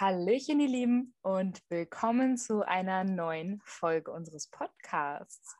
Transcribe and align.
Hallöchen, 0.00 0.60
ihr 0.60 0.68
Lieben, 0.68 1.14
und 1.20 1.60
willkommen 1.68 2.38
zu 2.38 2.66
einer 2.66 3.04
neuen 3.04 3.60
Folge 3.66 4.10
unseres 4.10 4.48
Podcasts. 4.48 5.58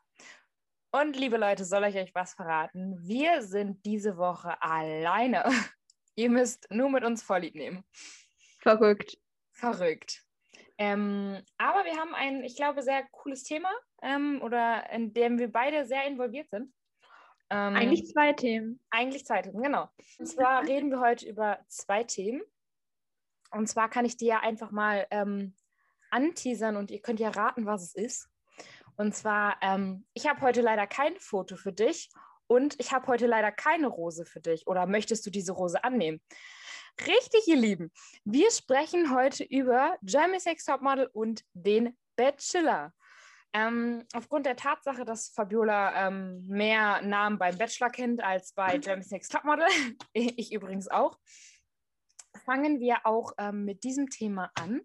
Und 0.91 1.15
liebe 1.15 1.37
Leute, 1.37 1.67
soll 1.67 1.85
ich 1.85 1.97
euch 1.97 2.15
was 2.15 2.33
verraten? 2.33 2.97
Wir 3.07 3.42
sind 3.42 3.84
diese 3.84 4.17
Woche 4.17 4.57
alleine. 4.63 5.45
Ihr 6.15 6.31
müsst 6.31 6.67
nur 6.71 6.89
mit 6.89 7.05
uns 7.05 7.23
Vorlieb 7.23 7.55
nehmen. 7.55 7.84
Verrückt. 8.61 9.18
Verrückt. 9.53 10.25
Ähm, 10.79 11.43
aber 11.59 11.84
wir 11.84 11.98
haben 11.98 12.14
ein, 12.14 12.43
ich 12.43 12.57
glaube, 12.57 12.82
sehr 12.82 13.07
cooles 13.11 13.43
Thema 13.43 13.68
ähm, 14.00 14.41
oder 14.43 14.88
in 14.88 15.12
dem 15.12 15.38
wir 15.38 15.52
beide 15.52 15.84
sehr 15.84 16.07
involviert 16.07 16.48
sind. 16.48 16.72
Ähm, 17.50 17.77
eigentlich 17.77 18.07
zwei 18.07 18.32
Themen. 18.32 18.80
Eigentlich 18.88 19.27
zwei 19.27 19.43
Themen, 19.43 19.62
genau. 19.62 19.91
Und 20.18 20.25
zwar 20.25 20.66
reden 20.66 20.91
wir 20.91 21.00
heute 21.00 21.29
über 21.29 21.59
zwei 21.68 22.04
Themen. 22.04 22.41
Und 23.51 23.69
zwar 23.69 23.89
kann 23.89 24.05
ich 24.05 24.17
dir 24.17 24.29
ja 24.29 24.41
einfach 24.41 24.71
mal 24.71 25.07
ähm, 25.11 25.55
anteasern 26.11 26.77
und 26.77 26.90
ihr 26.90 27.00
könnt 27.00 27.21
ja 27.21 27.31
raten, 27.31 27.67
was 27.67 27.82
es 27.82 27.95
ist. 27.95 28.29
Und 28.96 29.14
zwar, 29.14 29.57
ähm, 29.63 30.07
ich 30.13 30.29
habe 30.29 30.40
heute 30.43 30.61
leider 30.61 30.86
kein 30.86 31.17
Foto 31.18 31.57
für 31.57 31.73
dich 31.73 32.10
und 32.46 32.78
ich 32.78 32.92
habe 32.92 33.06
heute 33.06 33.26
leider 33.26 33.50
keine 33.50 33.86
Rose 33.86 34.24
für 34.24 34.40
dich. 34.40 34.66
Oder 34.66 34.86
möchtest 34.86 35.24
du 35.24 35.30
diese 35.30 35.52
Rose 35.52 35.82
annehmen? 35.82 36.20
Richtig, 37.06 37.46
ihr 37.46 37.56
Lieben. 37.56 37.92
Wir 38.24 38.50
sprechen 38.50 39.14
heute 39.14 39.45
über 39.45 39.96
Jeremy 40.02 40.38
Sex 40.38 40.64
Topmodel 40.64 41.09
und 41.12 41.45
den 41.54 41.96
Bachelor. 42.16 42.92
Ähm, 43.52 44.04
aufgrund 44.12 44.46
der 44.46 44.56
Tatsache, 44.56 45.04
dass 45.04 45.30
Fabiola 45.30 46.06
ähm, 46.06 46.46
mehr 46.46 47.01
Namen 47.02 47.38
beim 47.38 47.56
Bachelor 47.56 47.90
kennt 47.90 48.23
als 48.23 48.52
bei 48.52 48.76
Jeremy's 48.76 49.10
Next 49.10 49.32
Topmodel, 49.32 49.66
ich 50.12 50.52
übrigens 50.52 50.88
auch, 50.88 51.18
fangen 52.44 52.80
wir 52.80 52.98
auch 53.04 53.32
ähm, 53.38 53.64
mit 53.64 53.84
diesem 53.84 54.08
Thema 54.08 54.50
an. 54.54 54.82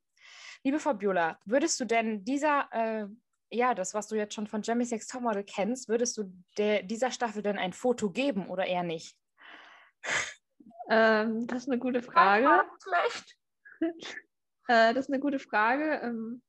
Liebe 0.63 0.79
Fabiola, 0.79 1.39
würdest 1.45 1.79
du 1.79 1.85
denn 1.85 2.23
dieser, 2.25 2.67
äh, 2.71 3.07
ja, 3.51 3.75
das, 3.75 3.93
was 3.93 4.07
du 4.07 4.15
jetzt 4.15 4.33
schon 4.33 4.47
von 4.47 4.61
Jeremy's 4.61 4.91
Next 4.91 5.11
Topmodel 5.11 5.43
kennst, 5.43 5.87
würdest 5.87 6.17
du 6.17 6.33
der, 6.57 6.83
dieser 6.83 7.11
Staffel 7.11 7.43
denn 7.43 7.57
ein 7.57 7.73
Foto 7.73 8.09
geben 8.09 8.47
oder 8.49 8.65
eher 8.65 8.83
nicht? 8.83 9.15
Ähm, 10.89 11.47
das 11.47 11.63
ist 11.63 11.69
eine 11.69 11.79
gute 11.79 12.01
Frage. 12.01 12.63
Schlecht. 12.83 13.37
äh, 14.67 14.93
das 14.93 15.05
ist 15.05 15.09
eine 15.09 15.19
gute 15.19 15.39
Frage. 15.39 15.99
Ähm, 16.03 16.41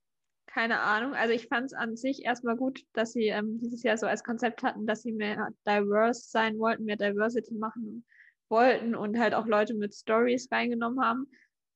keine 0.47 0.81
Ahnung. 0.81 1.15
Also 1.15 1.35
ich 1.35 1.49
fand 1.49 1.67
es 1.67 1.75
an 1.75 1.97
sich 1.97 2.25
erstmal 2.25 2.57
gut, 2.57 2.83
dass 2.95 3.13
sie 3.13 3.29
ähm, 3.29 3.59
dieses 3.61 3.83
Jahr 3.83 3.99
so 3.99 4.07
als 4.07 4.25
Konzept 4.25 4.63
hatten, 4.63 4.87
dass 4.87 5.03
sie 5.03 5.13
mehr 5.13 5.49
diverse 5.67 6.23
sein 6.31 6.59
wollten, 6.59 6.85
mehr 6.85 6.97
Diversity 6.97 7.55
machen 7.55 8.07
wollten 8.49 8.95
und 8.95 9.19
halt 9.19 9.35
auch 9.35 9.47
Leute 9.47 9.75
mit 9.75 9.95
Stories 9.95 10.49
reingenommen 10.51 11.05
haben. 11.05 11.29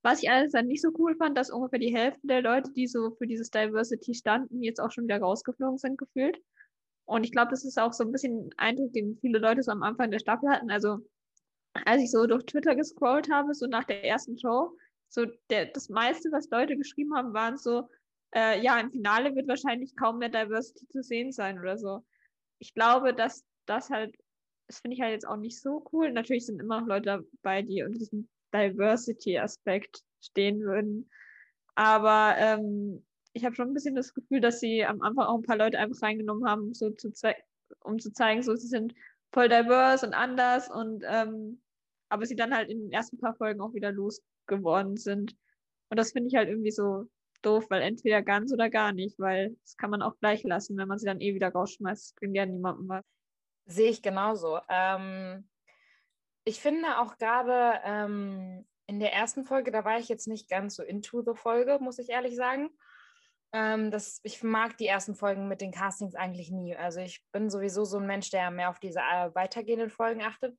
Was 0.02 0.22
ich 0.22 0.30
alles 0.30 0.52
dann 0.52 0.66
nicht 0.66 0.82
so 0.82 0.90
cool 0.98 1.14
fand, 1.16 1.36
dass 1.36 1.50
ungefähr 1.50 1.78
die 1.78 1.94
Hälfte 1.94 2.26
der 2.26 2.42
Leute, 2.42 2.72
die 2.72 2.86
so 2.86 3.10
für 3.16 3.26
dieses 3.26 3.50
Diversity 3.50 4.14
standen, 4.14 4.62
jetzt 4.62 4.80
auch 4.80 4.90
schon 4.90 5.04
wieder 5.04 5.18
rausgeflogen 5.18 5.78
sind, 5.78 5.98
gefühlt. 5.98 6.38
Und 7.04 7.24
ich 7.24 7.32
glaube, 7.32 7.50
das 7.50 7.64
ist 7.64 7.78
auch 7.78 7.92
so 7.92 8.04
ein 8.04 8.12
bisschen 8.12 8.46
ein 8.46 8.50
Eindruck, 8.56 8.92
den 8.92 9.18
viele 9.20 9.38
Leute 9.38 9.62
so 9.62 9.72
am 9.72 9.82
Anfang 9.82 10.10
der 10.10 10.20
Staffel 10.20 10.48
hatten. 10.48 10.70
Also, 10.70 10.98
als 11.84 12.02
ich 12.02 12.10
so 12.10 12.26
durch 12.26 12.44
Twitter 12.44 12.74
gescrollt 12.74 13.30
habe, 13.30 13.52
so 13.52 13.66
nach 13.66 13.84
der 13.84 14.04
ersten 14.04 14.38
Show, 14.38 14.76
so 15.08 15.26
der, 15.50 15.66
das 15.66 15.88
meiste, 15.88 16.30
was 16.30 16.48
Leute 16.50 16.76
geschrieben 16.76 17.14
haben, 17.14 17.34
waren 17.34 17.56
so, 17.56 17.88
äh, 18.34 18.62
ja, 18.62 18.78
im 18.78 18.90
Finale 18.90 19.34
wird 19.34 19.48
wahrscheinlich 19.48 19.96
kaum 19.96 20.18
mehr 20.18 20.28
Diversity 20.28 20.86
zu 20.88 21.02
sehen 21.02 21.32
sein 21.32 21.58
oder 21.58 21.76
so. 21.76 22.04
Ich 22.58 22.74
glaube, 22.74 23.12
dass 23.12 23.44
das 23.66 23.90
halt, 23.90 24.14
das 24.70 24.78
finde 24.78 24.94
ich 24.94 25.00
halt 25.00 25.10
jetzt 25.10 25.26
auch 25.26 25.36
nicht 25.36 25.60
so 25.60 25.84
cool. 25.92 26.12
Natürlich 26.12 26.46
sind 26.46 26.60
immer 26.60 26.80
noch 26.80 26.86
Leute 26.86 27.24
dabei, 27.42 27.62
die 27.62 27.82
unter 27.82 27.98
diesem 27.98 28.28
Diversity-Aspekt 28.54 30.04
stehen 30.20 30.60
würden. 30.60 31.10
Aber 31.74 32.36
ähm, 32.38 33.04
ich 33.32 33.44
habe 33.44 33.56
schon 33.56 33.68
ein 33.68 33.74
bisschen 33.74 33.96
das 33.96 34.14
Gefühl, 34.14 34.40
dass 34.40 34.60
sie 34.60 34.84
am 34.84 35.02
Anfang 35.02 35.24
auch 35.24 35.34
ein 35.38 35.42
paar 35.42 35.56
Leute 35.56 35.76
einfach 35.78 36.00
reingenommen 36.02 36.48
haben, 36.48 36.72
so 36.72 36.90
zu 36.90 37.10
um 37.82 37.98
zu 37.98 38.12
zeigen, 38.12 38.42
so 38.42 38.54
sie 38.54 38.68
sind 38.68 38.94
voll 39.32 39.48
diverse 39.48 40.06
und 40.06 40.14
anders 40.14 40.70
und 40.70 41.02
ähm, 41.04 41.60
aber 42.08 42.26
sie 42.26 42.36
dann 42.36 42.54
halt 42.54 42.70
in 42.70 42.80
den 42.80 42.92
ersten 42.92 43.18
paar 43.18 43.34
Folgen 43.34 43.60
auch 43.60 43.74
wieder 43.74 43.90
losgeworden 43.90 44.96
sind. 44.96 45.36
Und 45.88 45.98
das 45.98 46.12
finde 46.12 46.28
ich 46.28 46.36
halt 46.36 46.48
irgendwie 46.48 46.70
so 46.70 47.06
doof, 47.42 47.66
weil 47.70 47.82
entweder 47.82 48.22
ganz 48.22 48.52
oder 48.52 48.70
gar 48.70 48.92
nicht, 48.92 49.18
weil 49.18 49.56
das 49.62 49.76
kann 49.76 49.90
man 49.90 50.02
auch 50.02 50.16
gleich 50.20 50.44
lassen, 50.44 50.76
wenn 50.76 50.88
man 50.88 50.98
sie 50.98 51.06
dann 51.06 51.20
eh 51.20 51.34
wieder 51.34 51.50
rausschmeißt, 51.50 52.14
bringt 52.14 52.36
ja 52.36 52.46
niemandem 52.46 52.88
was. 52.88 53.04
Sehe 53.70 53.90
ich 53.90 54.02
genauso. 54.02 54.58
Ähm, 54.68 55.48
ich 56.44 56.60
finde 56.60 56.98
auch 56.98 57.16
gerade 57.18 57.80
ähm, 57.84 58.66
in 58.86 58.98
der 58.98 59.12
ersten 59.12 59.44
Folge, 59.44 59.70
da 59.70 59.84
war 59.84 59.98
ich 59.98 60.08
jetzt 60.08 60.26
nicht 60.26 60.48
ganz 60.48 60.74
so 60.74 60.82
into 60.82 61.22
the 61.22 61.34
Folge, 61.34 61.78
muss 61.80 62.00
ich 62.00 62.08
ehrlich 62.08 62.34
sagen. 62.34 62.70
Ähm, 63.52 63.92
das, 63.92 64.20
ich 64.24 64.42
mag 64.42 64.76
die 64.78 64.88
ersten 64.88 65.14
Folgen 65.14 65.46
mit 65.46 65.60
den 65.60 65.70
Castings 65.70 66.16
eigentlich 66.16 66.50
nie. 66.50 66.74
Also 66.74 67.00
ich 67.00 67.24
bin 67.30 67.48
sowieso 67.48 67.84
so 67.84 67.98
ein 67.98 68.06
Mensch, 68.06 68.30
der 68.30 68.50
mehr 68.50 68.70
auf 68.70 68.80
diese 68.80 68.98
äh, 68.98 69.32
weitergehenden 69.34 69.90
Folgen 69.90 70.22
achtet. 70.22 70.58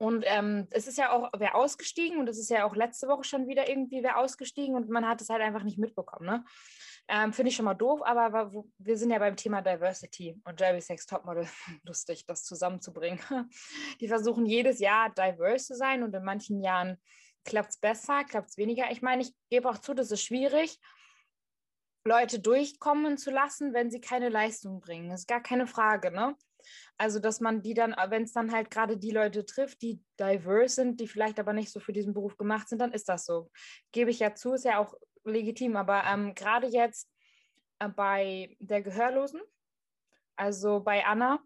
Und 0.00 0.24
ähm, 0.28 0.68
es 0.70 0.86
ist 0.86 0.98
ja 0.98 1.10
auch 1.10 1.30
wer 1.36 1.56
ausgestiegen 1.56 2.20
und 2.20 2.28
es 2.28 2.38
ist 2.38 2.50
ja 2.50 2.64
auch 2.64 2.76
letzte 2.76 3.08
Woche 3.08 3.24
schon 3.24 3.48
wieder 3.48 3.68
irgendwie 3.68 4.04
wer 4.04 4.18
ausgestiegen 4.18 4.76
und 4.76 4.88
man 4.88 5.08
hat 5.08 5.20
es 5.20 5.28
halt 5.28 5.42
einfach 5.42 5.64
nicht 5.64 5.78
mitbekommen. 5.78 6.26
Ne? 6.26 6.44
Ähm, 7.10 7.32
Finde 7.32 7.48
ich 7.48 7.56
schon 7.56 7.64
mal 7.64 7.74
doof, 7.74 8.02
aber 8.04 8.52
wir 8.76 8.98
sind 8.98 9.10
ja 9.10 9.18
beim 9.18 9.34
Thema 9.34 9.62
Diversity 9.62 10.38
und 10.44 10.60
Jerry 10.60 10.80
Sex 10.80 11.06
Topmodel. 11.06 11.48
Lustig, 11.84 12.26
das 12.26 12.44
zusammenzubringen. 12.44 13.18
Die 14.00 14.08
versuchen 14.08 14.44
jedes 14.44 14.78
Jahr 14.78 15.10
diverse 15.10 15.68
zu 15.68 15.74
sein 15.74 16.02
und 16.02 16.14
in 16.14 16.22
manchen 16.22 16.62
Jahren 16.62 16.98
klappt 17.44 17.70
es 17.70 17.78
besser, 17.78 18.24
klappt 18.24 18.50
es 18.50 18.56
weniger. 18.58 18.90
Ich 18.90 19.00
meine, 19.00 19.22
ich 19.22 19.32
gebe 19.48 19.70
auch 19.70 19.78
zu, 19.78 19.94
das 19.94 20.10
ist 20.10 20.22
schwierig, 20.22 20.78
Leute 22.04 22.40
durchkommen 22.40 23.16
zu 23.16 23.30
lassen, 23.30 23.72
wenn 23.72 23.90
sie 23.90 24.00
keine 24.00 24.28
Leistung 24.28 24.80
bringen. 24.80 25.08
Das 25.08 25.20
ist 25.20 25.28
gar 25.28 25.42
keine 25.42 25.66
Frage, 25.66 26.10
ne? 26.10 26.36
Also, 26.98 27.20
dass 27.20 27.40
man 27.40 27.62
die 27.62 27.74
dann, 27.74 27.94
wenn 28.08 28.24
es 28.24 28.32
dann 28.32 28.52
halt 28.52 28.70
gerade 28.70 28.98
die 28.98 29.12
Leute 29.12 29.46
trifft, 29.46 29.80
die 29.80 30.02
diverse 30.18 30.74
sind, 30.74 31.00
die 31.00 31.06
vielleicht 31.06 31.38
aber 31.38 31.52
nicht 31.52 31.70
so 31.70 31.80
für 31.80 31.92
diesen 31.92 32.12
Beruf 32.12 32.36
gemacht 32.36 32.68
sind, 32.68 32.80
dann 32.80 32.92
ist 32.92 33.08
das 33.08 33.24
so. 33.24 33.50
Gebe 33.92 34.10
ich 34.10 34.18
ja 34.18 34.34
zu, 34.34 34.54
ist 34.54 34.64
ja 34.64 34.78
auch 34.78 34.94
legitim. 35.28 35.76
Aber 35.76 36.04
ähm, 36.04 36.34
gerade 36.34 36.66
jetzt 36.66 37.10
äh, 37.78 37.88
bei 37.88 38.56
der 38.60 38.82
Gehörlosen, 38.82 39.40
also 40.36 40.80
bei 40.80 41.04
Anna 41.04 41.40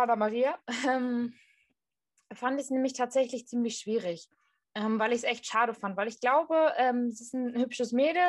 oder 0.00 0.16
Maria, 0.16 0.58
ähm, 0.88 1.34
fand 2.32 2.58
ich 2.58 2.64
es 2.64 2.70
nämlich 2.70 2.94
tatsächlich 2.94 3.46
ziemlich 3.46 3.78
schwierig 3.78 4.28
ähm, 4.74 4.98
weil 4.98 5.12
ich 5.12 5.18
es 5.18 5.24
echt 5.24 5.46
schade 5.46 5.72
fand, 5.72 5.96
weil 5.96 6.08
ich 6.08 6.20
glaube, 6.20 6.72
ähm, 6.76 7.06
es 7.06 7.20
ist 7.20 7.34
ein 7.34 7.54
hübsches 7.54 7.92
Mädel 7.92 8.22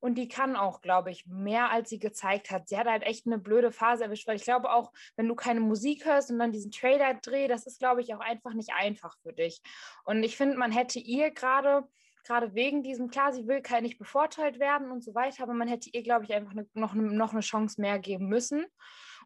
und 0.00 0.14
die 0.14 0.28
kann 0.28 0.54
auch, 0.54 0.80
glaube 0.80 1.10
ich, 1.10 1.26
mehr 1.26 1.70
als 1.72 1.90
sie 1.90 1.98
gezeigt 1.98 2.50
hat. 2.50 2.68
Sie 2.68 2.78
hat 2.78 2.86
halt 2.86 3.02
echt 3.02 3.26
eine 3.26 3.38
blöde 3.38 3.72
Phase 3.72 4.04
erwischt, 4.04 4.28
weil 4.28 4.36
ich 4.36 4.44
glaube 4.44 4.70
auch, 4.70 4.92
wenn 5.16 5.26
du 5.26 5.34
keine 5.34 5.60
Musik 5.60 6.04
hörst 6.04 6.30
und 6.30 6.38
dann 6.38 6.52
diesen 6.52 6.70
Trailer 6.70 7.14
drehst, 7.14 7.50
das 7.50 7.66
ist, 7.66 7.80
glaube 7.80 8.00
ich, 8.00 8.14
auch 8.14 8.20
einfach 8.20 8.54
nicht 8.54 8.72
einfach 8.72 9.16
für 9.22 9.32
dich. 9.32 9.60
Und 10.04 10.22
ich 10.22 10.36
finde, 10.36 10.56
man 10.56 10.70
hätte 10.70 11.00
ihr 11.00 11.32
gerade 11.32 11.88
gerade 12.28 12.54
wegen 12.54 12.82
diesem, 12.82 13.08
klar, 13.08 13.32
sie 13.32 13.48
will 13.48 13.62
kein 13.62 13.82
nicht 13.82 13.98
bevorteilt 13.98 14.60
werden 14.60 14.90
und 14.90 15.02
so 15.02 15.14
weiter, 15.14 15.42
aber 15.42 15.54
man 15.54 15.66
hätte 15.66 15.90
ihr, 15.92 16.02
glaube 16.02 16.24
ich, 16.24 16.32
einfach 16.32 16.54
ne, 16.54 16.68
noch, 16.74 16.94
noch 16.94 17.32
eine 17.32 17.40
Chance 17.40 17.80
mehr 17.80 17.98
geben 17.98 18.28
müssen 18.28 18.66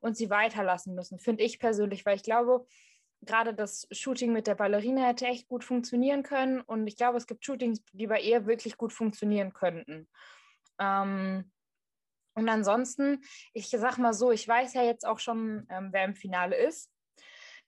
und 0.01 0.17
sie 0.17 0.31
weiterlassen 0.31 0.95
müssen, 0.95 1.19
finde 1.19 1.43
ich 1.45 1.59
persönlich, 1.59 2.07
weil 2.07 2.17
ich 2.17 2.23
glaube, 2.23 2.67
gerade 3.23 3.55
das 3.55 3.87
Shooting 3.91 4.33
mit 4.33 4.47
der 4.47 4.55
Ballerina 4.55 5.07
hätte 5.07 5.27
echt 5.27 5.49
gut 5.49 5.65
funktionieren 5.65 6.23
können. 6.23 6.61
Und 6.61 6.87
ich 6.87 6.97
glaube, 6.97 7.17
es 7.19 7.27
gibt 7.27 7.45
Shootings, 7.45 7.83
die 7.93 8.07
bei 8.07 8.21
ihr 8.21 8.47
wirklich 8.47 8.77
gut 8.77 8.93
funktionieren 8.93 9.53
könnten. 9.53 10.09
Ähm, 10.79 11.51
und 12.35 12.49
ansonsten, 12.49 13.23
ich 13.53 13.69
sag 13.69 13.99
mal 13.99 14.15
so, 14.15 14.33
ich 14.33 14.47
weiß 14.47 14.75
ja 14.75 14.83
jetzt 14.83 15.07
auch 15.07 15.19
schon, 15.19 15.67
ähm, 15.71 15.91
wer 15.93 16.05
im 16.05 16.15
Finale 16.15 16.57
ist. 16.57 16.91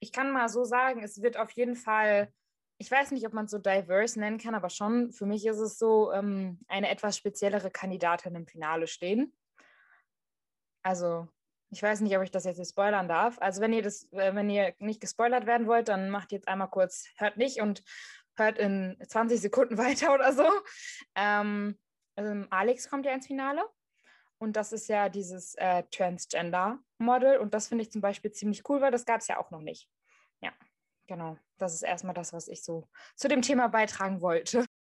Ich 0.01 0.12
kann 0.12 0.33
mal 0.33 0.49
so 0.49 0.65
sagen, 0.65 1.03
es 1.03 1.22
wird 1.22 1.37
auf 1.37 1.51
jeden 1.53 1.77
Fall, 1.77 2.33
ich 2.79 2.91
weiß 2.91 3.12
nicht, 3.12 3.27
ob 3.27 3.33
man 3.33 3.45
es 3.47 3.51
so 3.51 3.59
diverse 3.59 4.19
nennen 4.19 4.39
kann, 4.39 4.55
aber 4.55 4.69
schon, 4.69 5.12
für 5.12 5.27
mich 5.27 5.47
ist 5.47 5.59
es 5.59 5.79
so, 5.79 6.12
ähm, 6.12 6.59
eine 6.69 6.91
etwas 6.91 7.16
speziellere 7.16 7.71
Kandidatin 7.71 8.34
im 8.34 8.47
Finale 8.47 8.87
stehen. 8.87 9.33
Also 10.83 11.28
ich 11.71 11.83
weiß 11.83 12.01
nicht, 12.01 12.16
ob 12.16 12.22
ich 12.22 12.31
das 12.31 12.45
jetzt 12.45 12.69
spoilern 12.69 13.09
darf. 13.09 13.39
Also 13.41 13.60
wenn 13.60 13.72
ihr 13.72 13.83
das, 13.83 14.04
äh, 14.13 14.34
wenn 14.34 14.51
ihr 14.51 14.75
nicht 14.78 15.01
gespoilert 15.01 15.47
werden 15.47 15.66
wollt, 15.66 15.89
dann 15.89 16.10
macht 16.10 16.33
jetzt 16.33 16.48
einmal 16.48 16.69
kurz, 16.69 17.09
hört 17.16 17.37
nicht 17.37 17.60
und 17.60 17.83
hört 18.37 18.59
in 18.59 18.97
20 19.07 19.41
Sekunden 19.41 19.78
weiter 19.78 20.15
oder 20.15 20.33
so. 20.33 20.48
Ähm, 21.15 21.78
also 22.16 22.47
Alex 22.51 22.89
kommt 22.89 23.07
ja 23.07 23.13
ins 23.13 23.27
Finale. 23.27 23.65
Und 24.39 24.57
das 24.57 24.72
ist 24.72 24.89
ja 24.89 25.09
dieses 25.09 25.54
äh, 25.54 25.84
Transgender-Model. 25.91 27.39
Und 27.39 27.54
das 27.54 27.69
finde 27.69 27.83
ich 27.83 27.93
zum 27.93 28.01
Beispiel 28.01 28.33
ziemlich 28.33 28.69
cool, 28.69 28.81
weil 28.81 28.91
das 28.91 29.07
gab 29.07 29.21
es 29.21 29.28
ja 29.28 29.39
auch 29.39 29.51
noch 29.51 29.63
nicht. 29.63 29.89
Ja, 30.43 30.53
genau. 31.06 31.36
Das 31.59 31.74
ist 31.74 31.83
erstmal 31.83 32.15
das, 32.15 32.33
was 32.33 32.48
ich 32.48 32.62
so 32.62 32.89
zu 33.15 33.28
dem 33.28 33.42
Thema 33.42 33.68
beitragen 33.68 34.21
wollte. 34.21 34.65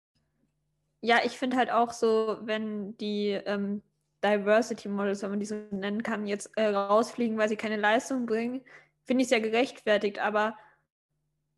Ja, 1.06 1.20
ich 1.26 1.38
finde 1.38 1.58
halt 1.58 1.70
auch 1.70 1.92
so, 1.92 2.38
wenn 2.44 2.96
die 2.96 3.32
ähm, 3.32 3.84
Diversity 4.24 4.88
Models, 4.88 5.22
wenn 5.22 5.32
man 5.32 5.42
die 5.42 5.46
so 5.46 5.56
nennen 5.72 6.02
kann, 6.02 6.26
jetzt 6.26 6.58
äh, 6.58 6.68
rausfliegen, 6.68 7.38
weil 7.38 7.50
sie 7.50 7.58
keine 7.58 7.76
Leistung 7.76 8.26
bringen, 8.26 8.64
finde 9.04 9.24
ich 9.24 9.28
es 9.28 9.32
ja 9.32 9.40
gerechtfertigt. 9.40 10.20
Aber 10.20 10.58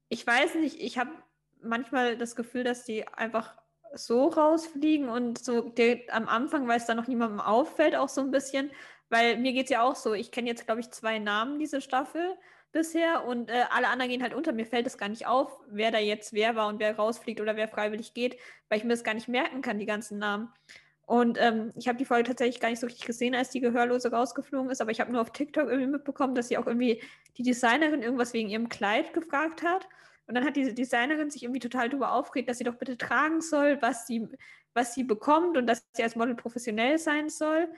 ich 0.10 0.26
weiß 0.26 0.56
nicht, 0.56 0.80
ich 0.80 0.98
habe 0.98 1.12
manchmal 1.62 2.18
das 2.18 2.36
Gefühl, 2.36 2.64
dass 2.64 2.86
die 2.86 3.08
einfach 3.08 3.56
so 3.94 4.28
rausfliegen 4.28 5.10
und 5.10 5.38
so 5.38 5.70
der, 5.70 6.02
am 6.10 6.28
Anfang, 6.28 6.68
weil 6.68 6.78
es 6.78 6.86
dann 6.86 6.98
noch 6.98 7.08
niemandem 7.08 7.40
auffällt, 7.40 7.96
auch 7.96 8.10
so 8.10 8.22
ein 8.22 8.32
bisschen, 8.32 8.72
weil 9.10 9.38
mir 9.38 9.54
geht 9.54 9.66
es 9.66 9.70
ja 9.70 9.84
auch 9.84 9.96
so, 9.96 10.14
ich 10.14 10.32
kenne 10.32 10.50
jetzt, 10.50 10.66
glaube 10.66 10.82
ich, 10.82 10.92
zwei 10.92 11.20
Namen 11.20 11.60
diese 11.60 11.82
Staffel 11.82 12.36
bisher 12.76 13.26
und 13.26 13.50
äh, 13.50 13.64
alle 13.72 13.88
anderen 13.88 14.12
gehen 14.12 14.22
halt 14.22 14.36
unter. 14.36 14.52
Mir 14.52 14.66
fällt 14.66 14.86
es 14.86 14.98
gar 14.98 15.10
nicht 15.10 15.26
auf, 15.26 15.58
wer 15.68 15.90
da 15.92 15.98
jetzt 15.98 16.34
wer 16.34 16.56
war 16.56 16.68
und 16.68 16.80
wer 16.80 16.96
rausfliegt 16.96 17.42
oder 17.42 17.56
wer 17.56 17.68
freiwillig 17.68 18.14
geht, 18.14 18.38
weil 18.70 18.78
ich 18.78 18.84
mir 18.84 18.92
das 18.92 19.04
gar 19.04 19.16
nicht 19.16 19.30
merken 19.30 19.62
kann, 19.62 19.80
die 19.80 19.86
ganzen 19.86 20.20
Namen. 20.20 20.50
Und 21.06 21.40
ähm, 21.40 21.72
ich 21.76 21.88
habe 21.88 21.98
die 21.98 22.06
Folge 22.06 22.28
tatsächlich 22.28 22.60
gar 22.60 22.70
nicht 22.70 22.80
so 22.80 22.88
richtig 22.88 23.06
gesehen, 23.06 23.34
als 23.34 23.50
die 23.50 23.62
Gehörlose 23.62 24.12
rausgeflogen 24.12 24.72
ist, 24.72 24.82
aber 24.82 24.92
ich 24.92 25.00
habe 25.00 25.12
nur 25.12 25.22
auf 25.22 25.32
TikTok 25.32 25.70
irgendwie 25.70 25.88
mitbekommen, 25.88 26.36
dass 26.36 26.50
sie 26.50 26.58
auch 26.58 26.68
irgendwie 26.68 27.02
die 27.38 27.44
Designerin 27.44 28.02
irgendwas 28.02 28.34
wegen 28.34 28.50
ihrem 28.50 28.70
Kleid 28.70 29.14
gefragt 29.14 29.64
hat. 29.64 29.88
Und 30.28 30.36
dann 30.36 30.44
hat 30.44 30.56
diese 30.56 30.74
Designerin 30.74 31.30
sich 31.30 31.44
irgendwie 31.44 31.60
total 31.60 31.90
darüber 31.90 32.12
aufgeregt, 32.12 32.50
dass 32.50 32.58
sie 32.58 32.64
doch 32.64 32.76
bitte 32.76 32.98
tragen 32.98 33.42
soll, 33.42 33.82
was 33.82 34.08
sie, 34.08 34.28
was 34.74 34.96
sie 34.96 35.04
bekommt 35.04 35.58
und 35.58 35.68
dass 35.68 35.86
sie 35.94 36.04
als 36.04 36.16
Model 36.16 36.36
professionell 36.36 36.98
sein 36.98 37.30
soll. 37.30 37.70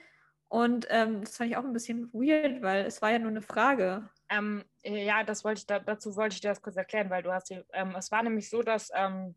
Und 0.48 0.86
ähm, 0.90 1.20
das 1.20 1.36
fand 1.36 1.50
ich 1.50 1.56
auch 1.56 1.64
ein 1.64 1.74
bisschen 1.74 2.10
weird, 2.12 2.62
weil 2.62 2.86
es 2.86 3.02
war 3.02 3.10
ja 3.12 3.18
nur 3.18 3.30
eine 3.30 3.42
Frage. 3.42 4.08
Ähm, 4.30 4.64
ja, 4.84 5.24
das 5.24 5.44
wollte 5.44 5.60
ich 5.60 5.66
da, 5.66 5.78
dazu 5.78 6.14
wollte 6.16 6.34
ich 6.34 6.40
dir 6.40 6.48
das 6.48 6.62
kurz 6.62 6.76
erklären, 6.76 7.10
weil 7.10 7.22
du 7.22 7.32
hast 7.32 7.50
die, 7.50 7.62
ähm, 7.72 7.94
es 7.96 8.10
war 8.10 8.22
nämlich 8.22 8.50
so, 8.50 8.62
dass 8.62 8.90
ähm, 8.94 9.34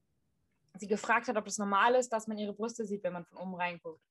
sie 0.76 0.88
gefragt 0.88 1.28
hat, 1.28 1.38
ob 1.38 1.48
es 1.48 1.58
normal 1.58 1.96
ist, 1.96 2.10
dass 2.10 2.28
man 2.28 2.38
ihre 2.38 2.54
Brüste 2.54 2.86
sieht, 2.86 3.04
wenn 3.04 3.14
man 3.14 3.26
von 3.26 3.38
oben 3.38 3.56
reinguckt. 3.56 4.02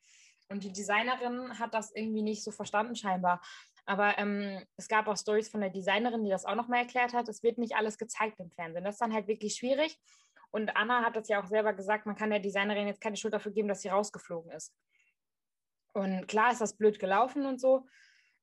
Und 0.49 0.65
die 0.65 0.73
Designerin 0.73 1.59
hat 1.59 1.75
das 1.75 1.95
irgendwie 1.95 2.23
nicht 2.23 2.43
so 2.43 2.51
verstanden, 2.51 2.97
scheinbar. 2.97 3.41
Aber 3.87 4.19
ähm, 4.19 4.65
es 4.77 4.89
gab 4.89 5.07
auch 5.07 5.17
Stories 5.17 5.49
von 5.49 5.61
der 5.61 5.71
Designerin, 5.71 6.25
die 6.25 6.31
das 6.31 6.45
auch 6.45 6.55
nochmal 6.55 6.81
erklärt 6.81 7.13
hat. 7.13 7.29
Es 7.29 7.43
wird 7.43 7.59
nicht 7.59 7.77
alles 7.77 7.99
gezeigt 7.99 8.41
im 8.41 8.51
Fernsehen. 8.51 8.85
Das 8.85 8.97
ist 8.97 9.01
dann 9.01 9.13
halt 9.13 9.29
wirklich 9.29 9.55
schwierig. 9.55 9.99
Und 10.51 10.77
Anna 10.77 11.05
hat 11.05 11.15
das 11.15 11.29
ja 11.29 11.41
auch 11.41 11.47
selber 11.47 11.73
gesagt, 11.73 12.07
man 12.07 12.17
kann 12.17 12.31
der 12.31 12.41
Designerin 12.41 12.89
jetzt 12.89 13.01
keine 13.01 13.17
Schuld 13.17 13.33
dafür 13.33 13.53
geben, 13.53 13.69
dass 13.69 13.83
sie 13.83 13.89
rausgeflogen 13.89 14.51
ist. 14.51 14.75
Und 15.93 16.27
klar 16.27 16.53
ist 16.53 16.61
das 16.61 16.77
blöd 16.77 16.99
gelaufen 16.99 17.47
und 17.47 17.61
so. 17.61 17.87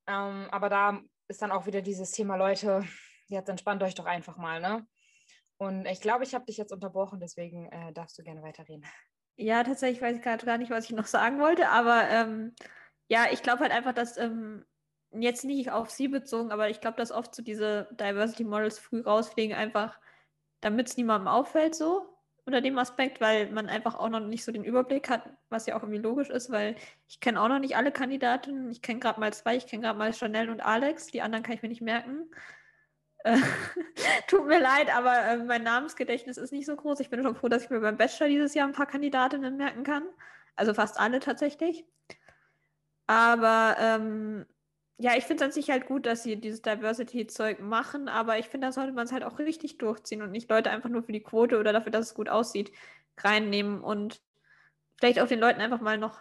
Ähm, 0.08 0.48
aber 0.52 0.70
da 0.70 1.02
ist 1.28 1.42
dann 1.42 1.52
auch 1.52 1.66
wieder 1.66 1.82
dieses 1.82 2.12
Thema, 2.12 2.36
Leute, 2.36 2.84
jetzt 3.28 3.50
entspannt 3.50 3.84
euch 3.84 3.96
doch 3.96 4.06
einfach 4.06 4.38
mal, 4.38 4.60
ne? 4.60 4.88
Und 5.58 5.86
ich 5.88 6.02
glaube, 6.02 6.24
ich 6.24 6.36
habe 6.36 6.46
dich 6.46 6.58
jetzt 6.58 6.72
unterbrochen, 6.72 7.20
deswegen 7.20 7.72
äh, 7.72 7.92
darfst 7.92 8.18
du 8.18 8.24
gerne 8.24 8.44
weiterreden. 8.44 8.86
Ja, 9.38 9.64
tatsächlich 9.64 10.02
weiß 10.02 10.18
ich 10.18 10.22
gerade 10.22 10.46
gar 10.46 10.58
nicht, 10.58 10.72
was 10.72 10.86
ich 10.86 10.92
noch 10.92 11.08
sagen 11.08 11.40
wollte, 11.40 11.70
aber 11.70 12.08
ähm, 12.10 12.56
ja, 13.08 13.26
ich 13.32 13.42
glaube 13.42 13.62
halt 13.62 13.72
einfach, 13.72 13.94
dass 13.94 14.18
ähm, 14.18 14.66
jetzt 15.12 15.46
nicht 15.46 15.72
auf 15.72 15.90
sie 15.90 16.08
bezogen, 16.08 16.52
aber 16.52 16.70
ich 16.70 16.82
glaube, 16.82 16.98
dass 16.98 17.12
oft 17.12 17.34
so 17.34 17.42
diese 17.42 17.88
Diversity 17.92 18.44
Models 18.44 18.80
früh 18.80 19.02
rausfliegen, 19.02 19.56
einfach 19.56 20.00
damit 20.62 20.90
es 20.90 20.98
niemandem 20.98 21.28
auffällt, 21.28 21.76
so 21.76 22.17
unter 22.48 22.62
dem 22.62 22.78
Aspekt, 22.78 23.20
weil 23.22 23.52
man 23.52 23.68
einfach 23.68 23.96
auch 23.96 24.10
noch 24.10 24.22
nicht 24.22 24.44
so 24.46 24.52
den 24.52 24.64
Überblick 24.64 25.10
hat, 25.10 25.30
was 25.50 25.66
ja 25.68 25.76
auch 25.76 25.84
irgendwie 25.84 26.02
logisch 26.02 26.30
ist, 26.30 26.50
weil 26.50 26.76
ich 27.08 27.20
kenne 27.20 27.42
auch 27.42 27.50
noch 27.50 27.60
nicht 27.60 27.76
alle 27.76 27.92
Kandidatinnen. 27.92 28.72
Ich 28.72 28.82
kenne 28.82 29.00
gerade 29.00 29.20
mal 29.20 29.34
zwei, 29.34 29.58
ich 29.58 29.68
kenne 29.68 29.84
gerade 29.84 30.00
mal 30.00 30.14
Chanel 30.14 30.50
und 30.50 30.62
Alex, 30.62 31.08
die 31.08 31.22
anderen 31.22 31.44
kann 31.44 31.56
ich 31.56 31.62
mir 31.62 31.70
nicht 31.70 31.82
merken. 31.82 32.32
Äh, 33.26 33.38
tut 34.28 34.48
mir 34.48 34.60
leid, 34.60 34.96
aber 34.96 35.22
äh, 35.26 35.38
mein 35.38 35.64
Namensgedächtnis 35.64 36.38
ist 36.38 36.54
nicht 36.54 36.66
so 36.66 36.76
groß. 36.76 37.02
Ich 37.02 37.10
bin 37.10 37.22
schon 37.22 37.36
froh, 37.36 37.50
dass 37.50 37.66
ich 37.66 37.70
mir 37.70 37.82
beim 37.82 37.98
Bachelor 37.98 38.30
dieses 38.30 38.54
Jahr 38.54 38.68
ein 38.68 38.74
paar 38.74 38.86
Kandidatinnen 38.86 39.58
merken 39.58 39.84
kann. 39.84 40.04
Also 40.56 40.74
fast 40.74 41.00
alle 41.00 41.20
tatsächlich. 41.20 41.86
Aber 43.08 43.76
ähm, 43.80 44.46
ja, 45.00 45.16
ich 45.16 45.26
finde 45.26 45.44
es 45.44 45.48
an 45.50 45.52
sich 45.54 45.70
halt 45.70 45.86
gut, 45.86 46.06
dass 46.06 46.24
sie 46.24 46.38
dieses 46.38 46.62
Diversity-Zeug 46.64 47.60
machen, 47.60 48.08
aber 48.08 48.40
ich 48.40 48.48
finde, 48.48 48.68
da 48.68 48.72
sollte 48.72 48.94
man 48.94 49.06
es 49.06 49.12
halt 49.12 49.24
auch 49.24 49.38
richtig 49.38 49.78
durchziehen 49.78 50.24
und 50.24 50.32
nicht 50.32 50.50
Leute 50.50 50.72
einfach 50.72 50.90
nur 50.90 51.04
für 51.04 51.12
die 51.12 51.22
Quote 51.22 51.60
oder 51.60 51.72
dafür, 51.72 51.92
dass 51.92 52.08
es 52.08 52.14
gut 52.16 52.30
aussieht, 52.30 52.72
reinnehmen 53.18 53.82
und 53.82 54.22
vielleicht 55.00 55.20
auch 55.20 55.28
den 55.28 55.40
Leuten 55.40 55.62
einfach 55.62 55.82
mal 55.82 55.98
noch 55.98 56.20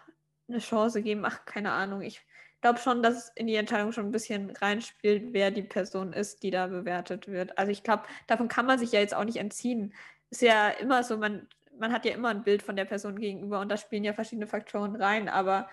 eine 0.49 0.59
Chance 0.59 1.03
geben. 1.03 1.25
Ach, 1.25 1.45
keine 1.47 1.73
Ahnung. 1.73 2.03
Ich 2.03 2.23
glaube 2.61 2.79
schon, 2.79 3.03
dass 3.03 3.17
es 3.17 3.33
in 3.35 3.47
die 3.47 3.55
Entscheidung 3.57 3.93
schon 3.93 4.07
ein 4.07 4.13
bisschen 4.13 4.51
reinspielt, 4.51 5.33
wer 5.33 5.51
die 5.51 5.63
Person 5.63 6.13
ist, 6.13 6.43
die 6.43 6.51
da 6.51 6.67
bewertet 6.67 7.29
wird. 7.29 7.59
Also 7.59 7.73
ich 7.73 7.83
glaube, 7.83 8.05
davon 8.27 8.49
kann 8.49 8.67
man 8.67 8.79
sich 8.79 8.93
ja 8.93 9.01
jetzt 9.01 9.15
auch 9.15 9.25
nicht 9.25 9.39
entziehen. 9.39 9.95
Ist 10.31 10.43
ja 10.43 10.69
immer 10.69 11.03
so, 11.03 11.17
man, 11.17 11.49
man 11.79 11.93
hat 11.93 12.05
ja 12.05 12.13
immer 12.13 12.29
ein 12.29 12.45
Bild 12.45 12.63
von 12.63 12.77
der 12.77 12.85
Person 12.85 13.19
gegenüber 13.19 13.61
und 13.61 13.71
da 13.71 13.77
spielen 13.79 14.05
ja 14.05 14.13
verschiedene 14.13 14.47
Faktoren 14.47 14.97
rein, 14.97 15.29
aber 15.29 15.69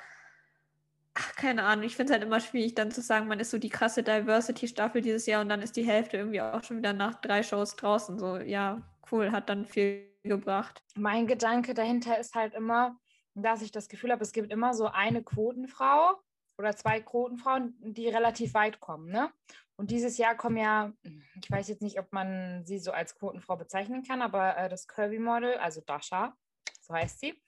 ach, 1.13 1.35
keine 1.35 1.63
Ahnung, 1.63 1.85
ich 1.85 1.95
finde 1.95 2.11
es 2.11 2.19
halt 2.19 2.27
immer 2.27 2.39
schwierig, 2.39 2.75
dann 2.75 2.91
zu 2.91 3.01
sagen, 3.01 3.27
man 3.27 3.39
ist 3.39 3.51
so 3.51 3.57
die 3.57 3.69
krasse 3.69 4.03
Diversity-Staffel 4.03 5.01
dieses 5.01 5.25
Jahr 5.25 5.41
und 5.41 5.49
dann 5.49 5.61
ist 5.61 5.75
die 5.75 5.85
Hälfte 5.85 6.17
irgendwie 6.17 6.41
auch 6.41 6.63
schon 6.63 6.77
wieder 6.77 6.93
nach 6.93 7.15
drei 7.15 7.43
Shows 7.43 7.75
draußen. 7.75 8.17
So, 8.17 8.37
ja, 8.37 8.81
cool, 9.11 9.31
hat 9.31 9.49
dann 9.49 9.65
viel 9.65 10.09
gebracht. 10.23 10.83
Mein 10.95 11.27
Gedanke 11.27 11.73
dahinter 11.73 12.17
ist 12.17 12.33
halt 12.33 12.53
immer, 12.53 12.97
dass 13.35 13.61
ich 13.61 13.71
das 13.71 13.89
Gefühl 13.89 14.11
habe, 14.11 14.23
es 14.23 14.31
gibt 14.31 14.51
immer 14.51 14.73
so 14.73 14.87
eine 14.87 15.23
Quotenfrau 15.23 16.19
oder 16.57 16.75
zwei 16.75 17.01
Quotenfrauen, 17.01 17.75
die 17.79 18.07
relativ 18.07 18.53
weit 18.53 18.79
kommen, 18.79 19.09
ne? 19.09 19.31
Und 19.75 19.89
dieses 19.89 20.19
Jahr 20.19 20.35
kommen 20.35 20.57
ja, 20.57 20.93
ich 21.41 21.49
weiß 21.49 21.67
jetzt 21.67 21.81
nicht, 21.81 21.99
ob 21.99 22.13
man 22.13 22.63
sie 22.63 22.77
so 22.77 22.91
als 22.91 23.17
Quotenfrau 23.17 23.55
bezeichnen 23.55 24.03
kann, 24.03 24.21
aber 24.21 24.55
äh, 24.55 24.69
das 24.69 24.87
Kirby-Model, 24.87 25.55
also 25.55 25.81
Dasha, 25.81 26.37
so 26.79 26.93
heißt 26.93 27.19
sie, 27.19 27.41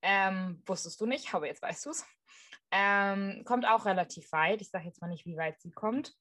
ähm, 0.00 0.62
wusstest 0.64 0.98
du 1.00 1.06
nicht, 1.06 1.34
aber 1.34 1.46
jetzt 1.46 1.60
weißt 1.60 1.84
du 1.84 1.90
es. 1.90 2.06
Ähm, 2.78 3.42
kommt 3.46 3.66
auch 3.66 3.86
relativ 3.86 4.30
weit. 4.32 4.60
Ich 4.60 4.68
sage 4.68 4.84
jetzt 4.84 5.00
mal 5.00 5.08
nicht, 5.08 5.24
wie 5.24 5.38
weit 5.38 5.58
sie 5.62 5.70
kommt. 5.70 6.14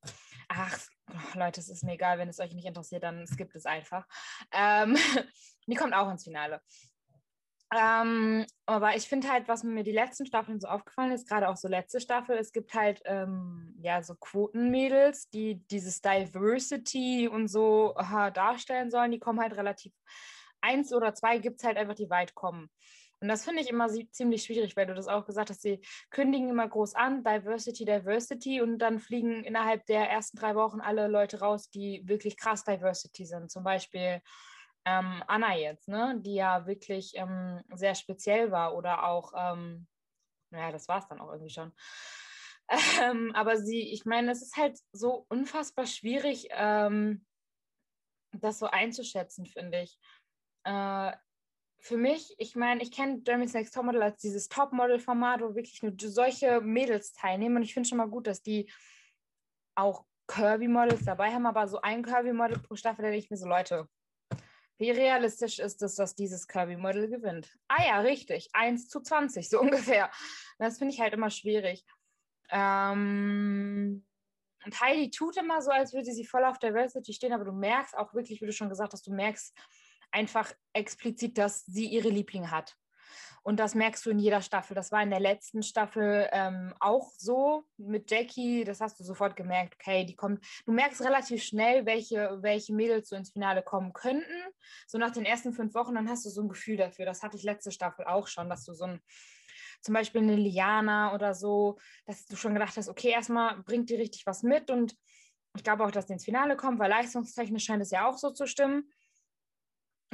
Ach, 0.48 0.88
Leute, 1.34 1.60
es 1.60 1.68
ist 1.68 1.84
mir 1.84 1.96
egal, 1.96 2.18
wenn 2.18 2.30
es 2.30 2.40
euch 2.40 2.54
nicht 2.54 2.66
interessiert, 2.66 3.04
dann 3.04 3.28
skippt 3.28 3.58
es 3.58 3.66
einfach. 3.66 4.08
Ähm, 4.54 4.96
die 5.68 5.76
kommt 5.76 5.94
auch 5.94 6.10
ins 6.10 6.24
Finale. 6.24 6.62
Ähm, 7.76 8.46
aber 8.66 8.96
ich 8.96 9.10
finde 9.10 9.30
halt, 9.30 9.50
was 9.50 9.64
mir 9.66 9.84
die 9.84 9.92
letzten 9.92 10.26
Staffeln 10.26 10.62
so 10.62 10.70
aufgefallen 10.70 11.12
ist, 11.12 11.28
gerade 11.28 11.50
auch 11.50 11.58
so 11.58 11.68
letzte 11.68 12.00
Staffel, 12.00 12.38
es 12.38 12.54
gibt 12.54 12.74
halt 12.74 13.02
ähm, 13.04 13.76
ja 13.82 14.02
so 14.02 14.16
Quotenmädels, 14.16 15.30
die 15.32 15.62
dieses 15.68 16.00
Diversity 16.00 17.28
und 17.28 17.50
so 17.50 17.98
aha, 17.98 18.32
darstellen 18.32 18.92
sollen. 18.92 19.12
Die 19.12 19.20
kommen 19.20 19.42
halt 19.42 19.58
relativ, 19.58 19.92
eins 20.62 20.94
oder 20.94 21.14
zwei 21.16 21.38
gibt 21.40 21.60
es 21.60 21.68
halt 21.68 21.76
einfach, 21.76 21.96
die 21.96 22.10
weit 22.10 22.34
kommen. 22.34 22.70
Und 23.22 23.30
das 23.30 23.46
finde 23.46 23.62
ich 23.62 23.70
immer 23.70 23.88
ziemlich 24.12 24.44
schwierig, 24.44 24.76
weil 24.76 24.88
du 24.88 24.94
das 24.94 25.08
auch 25.08 25.26
gesagt 25.26 25.50
hast, 25.50 25.62
sie 25.62 25.82
kündigen 26.10 26.50
immer 26.50 26.68
groß 26.68 26.96
an, 26.96 27.24
Diversity, 27.24 27.86
Diversity, 27.86 28.62
und 28.62 28.78
dann 28.80 29.00
fliegen 29.00 29.44
innerhalb 29.44 29.86
der 29.86 30.10
ersten 30.10 30.38
drei 30.38 30.56
Wochen 30.56 30.82
alle 30.82 31.08
Leute 31.08 31.40
raus, 31.40 31.70
die 31.70 32.02
wirklich 32.06 32.38
krass 32.38 32.64
Diversity 32.64 33.26
sind. 33.26 33.50
Zum 33.52 33.64
Beispiel 33.64 34.22
ähm, 34.86 35.24
Anna 35.28 35.56
jetzt, 35.56 35.88
ne? 35.88 36.20
die 36.20 36.36
ja 36.36 36.68
wirklich 36.68 37.14
ähm, 37.16 37.64
sehr 37.74 37.96
speziell 37.96 38.52
war 38.52 38.76
oder 38.76 39.08
auch, 39.08 39.34
ähm, 39.36 39.88
naja, 40.52 40.72
das 40.72 40.88
war 40.88 41.00
es 41.00 41.08
dann 41.08 41.20
auch 41.20 41.32
irgendwie 41.32 41.54
schon. 41.54 41.74
Ähm, 43.00 43.32
aber 43.36 43.58
sie, 43.58 43.92
ich 43.94 44.06
meine, 44.06 44.32
es 44.32 44.42
ist 44.42 44.58
halt 44.58 44.80
so 44.92 45.28
unfassbar 45.30 45.86
schwierig, 45.86 46.48
ähm, 46.50 47.26
das 48.32 48.58
so 48.58 48.66
einzuschätzen, 48.66 49.46
finde 49.46 49.82
ich. 49.82 50.00
Äh, 50.64 51.12
für 51.86 51.98
mich, 51.98 52.34
ich 52.40 52.56
meine, 52.56 52.82
ich 52.82 52.92
kenne 52.92 53.22
Jeremy's 53.24 53.54
Next 53.54 53.76
Topmodel 53.76 54.02
als 54.02 54.20
dieses 54.20 54.50
Topmodel-Format, 54.50 55.42
wo 55.42 55.54
wirklich 55.54 55.84
nur 55.84 55.94
solche 56.00 56.60
Mädels 56.60 57.14
teilnehmen. 57.14 57.58
Und 57.58 57.62
ich 57.62 57.76
finde 57.76 57.88
schon 57.88 58.00
mal 58.00 58.10
gut, 58.10 58.26
dass 58.26 58.42
die 58.42 58.72
auch 59.76 60.04
Kirby-Models 60.28 61.06
dabei 61.06 61.32
haben, 61.32 61.46
aber 61.46 61.68
so 61.68 61.80
ein 61.82 62.02
Kirby-Model 62.02 62.58
pro 62.58 62.76
Staffel, 62.76 63.04
da 63.04 63.12
denke 63.12 63.24
ich 63.24 63.30
mir 63.30 63.38
so, 63.38 63.48
Leute, 63.48 63.88
wie 64.80 64.90
realistisch 64.90 65.60
ist 65.60 65.84
es, 65.84 65.94
dass 65.94 66.16
dieses 66.16 66.48
Kirby-Model 66.48 67.08
gewinnt? 67.08 67.56
Ah 67.68 67.86
ja, 67.86 68.00
richtig, 68.00 68.50
1 68.54 68.90
zu 68.90 69.02
20, 69.02 69.48
so 69.48 69.60
ungefähr. 69.62 70.10
Das 70.58 70.80
finde 70.80 70.92
ich 70.92 71.00
halt 71.00 71.14
immer 71.14 71.30
schwierig. 71.30 71.86
Ähm, 72.50 74.04
und 74.66 74.82
Heidi 74.82 75.12
tut 75.12 75.38
immer 75.38 75.62
so, 75.62 75.70
als 75.70 75.94
würde 75.94 76.12
sie 76.12 76.26
voll 76.26 76.46
auf 76.46 76.58
Diversity 76.58 77.14
stehen, 77.14 77.34
aber 77.34 77.46
du 77.46 77.52
merkst 77.52 77.96
auch 77.96 78.16
wirklich, 78.16 78.42
wie 78.42 78.48
du 78.48 78.54
schon 78.54 78.70
gesagt 78.70 78.94
hast, 78.94 79.06
du 79.06 79.14
merkst, 79.14 79.56
einfach 80.16 80.52
explizit, 80.74 81.38
dass 81.38 81.66
sie 81.66 81.86
ihre 81.86 82.10
Liebling 82.10 82.50
hat. 82.50 82.76
Und 83.44 83.60
das 83.60 83.76
merkst 83.76 84.04
du 84.04 84.10
in 84.10 84.18
jeder 84.18 84.42
Staffel. 84.42 84.74
Das 84.74 84.92
war 84.92 85.04
in 85.04 85.12
der 85.12 85.20
letzten 85.20 85.62
Staffel 85.62 86.28
ähm, 86.32 86.74
auch 86.80 87.12
so 87.16 87.66
mit 87.78 88.10
Jackie. 88.10 88.64
Das 88.64 88.82
hast 88.82 89.00
du 89.00 89.04
sofort 89.04 89.36
gemerkt. 89.36 89.76
Okay, 89.76 90.04
die 90.04 90.16
kommt. 90.16 90.44
Du 90.66 90.72
merkst 90.72 91.02
relativ 91.04 91.44
schnell, 91.44 91.86
welche, 91.86 92.40
welche 92.42 92.74
Mädels 92.74 93.10
so 93.10 93.16
ins 93.16 93.32
Finale 93.32 93.62
kommen 93.62 93.94
könnten. 93.94 94.34
So 94.88 94.98
nach 94.98 95.12
den 95.12 95.26
ersten 95.26 95.54
fünf 95.54 95.76
Wochen, 95.76 95.94
dann 95.94 96.10
hast 96.10 96.26
du 96.26 96.32
so 96.32 96.42
ein 96.42 96.50
Gefühl 96.50 96.78
dafür. 96.78 97.06
Das 97.06 97.22
hatte 97.22 97.38
ich 97.38 97.44
letzte 97.44 97.72
Staffel 97.72 98.06
auch 98.06 98.28
schon, 98.28 98.50
dass 98.50 98.66
du 98.66 98.74
so 98.74 98.86
ein, 98.86 99.00
zum 99.82 99.94
Beispiel 99.94 100.22
eine 100.22 100.38
Liana 100.38 101.14
oder 101.14 101.36
so, 101.36 101.78
dass 102.08 102.26
du 102.26 102.36
schon 102.38 102.56
gedacht 102.56 102.76
hast, 102.78 102.90
okay, 102.90 103.10
erstmal 103.10 103.62
bringt 103.62 103.92
die 103.92 103.96
richtig 103.96 104.26
was 104.26 104.42
mit. 104.42 104.72
Und 104.72 104.96
ich 105.56 105.64
glaube 105.64 105.86
auch, 105.86 105.92
dass 105.92 106.08
die 106.08 106.14
ins 106.14 106.26
Finale 106.26 106.58
kommt, 106.58 106.80
weil 106.80 106.90
leistungstechnisch 106.90 107.66
scheint 107.66 107.84
es 107.84 107.92
ja 107.92 108.10
auch 108.10 108.18
so 108.18 108.32
zu 108.32 108.48
stimmen. 108.48 108.90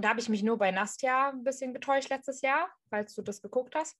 Da 0.01 0.09
habe 0.09 0.19
ich 0.19 0.29
mich 0.29 0.43
nur 0.43 0.57
bei 0.57 0.71
Nastja 0.71 1.29
ein 1.29 1.43
bisschen 1.43 1.73
getäuscht 1.73 2.09
letztes 2.09 2.41
Jahr, 2.41 2.69
falls 2.89 3.13
du 3.15 3.21
das 3.21 3.41
geguckt 3.41 3.75
hast. 3.75 3.97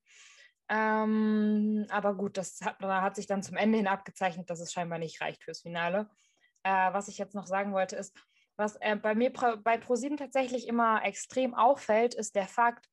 Ähm, 0.70 1.86
aber 1.90 2.16
gut, 2.16 2.38
das 2.38 2.62
hat, 2.62 2.78
da 2.82 3.02
hat 3.02 3.16
sich 3.16 3.28
dann 3.28 3.44
zum 3.44 3.58
Ende 3.58 3.78
hin 3.78 3.88
abgezeichnet, 3.88 4.50
dass 4.50 4.62
es 4.62 4.72
scheinbar 4.72 5.00
nicht 5.00 5.20
reicht 5.22 5.44
fürs 5.44 5.62
Finale. 5.62 6.10
Äh, 6.64 6.94
was 6.94 7.08
ich 7.08 7.18
jetzt 7.18 7.36
noch 7.36 7.46
sagen 7.46 7.74
wollte, 7.74 7.96
ist, 7.96 8.16
was 8.56 8.78
äh, 8.78 8.96
bei 8.96 9.16
mir 9.16 9.32
bei 9.32 9.78
ProSieben 9.78 10.18
tatsächlich 10.18 10.68
immer 10.68 11.04
extrem 11.04 11.54
auffällt, 11.56 12.14
ist 12.14 12.36
der 12.36 12.48
Fakt, 12.48 12.88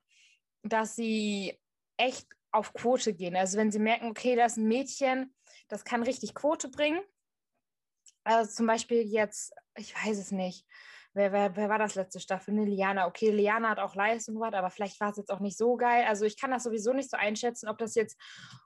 dass 0.62 0.97
sie 0.97 1.61
echt 1.97 2.27
auf 2.50 2.73
Quote 2.73 3.15
gehen. 3.15 3.37
Also 3.37 3.59
wenn 3.59 3.71
sie 3.71 3.79
merken, 3.79 4.09
okay, 4.09 4.35
da 4.35 4.47
ist 4.47 4.57
ein 4.57 4.67
Mädchen, 4.67 5.35
das 5.69 5.85
kann 5.85 6.03
richtig 6.03 6.35
Quote 6.35 6.69
bringen. 6.69 7.00
Also 8.25 8.50
zum 8.50 8.67
Beispiel 8.67 9.03
jetzt, 9.03 9.53
ich 9.77 9.95
weiß 9.95 10.19
es 10.19 10.33
nicht, 10.33 10.67
wer, 11.15 11.33
wer, 11.33 11.57
wer 11.57 11.69
war 11.69 11.79
das 11.79 11.95
letzte 11.95 12.21
Staffel? 12.21 12.55
Ne, 12.55 12.65
Liana. 12.65 13.07
Okay, 13.07 13.31
Liana 13.31 13.71
hat 13.71 13.79
auch 13.79 13.95
Leistung 13.95 14.35
gebracht, 14.35 14.55
aber 14.55 14.71
vielleicht 14.71 15.00
war 15.00 15.11
es 15.11 15.17
jetzt 15.17 15.31
auch 15.31 15.41
nicht 15.41 15.57
so 15.57 15.77
geil. 15.77 16.05
Also 16.07 16.25
ich 16.25 16.38
kann 16.38 16.50
das 16.50 16.65
sowieso 16.65 16.93
nicht 16.93 17.11
so 17.11 17.17
einschätzen, 17.17 17.69
ob 17.69 17.79
das 17.79 17.95
jetzt 17.95 18.17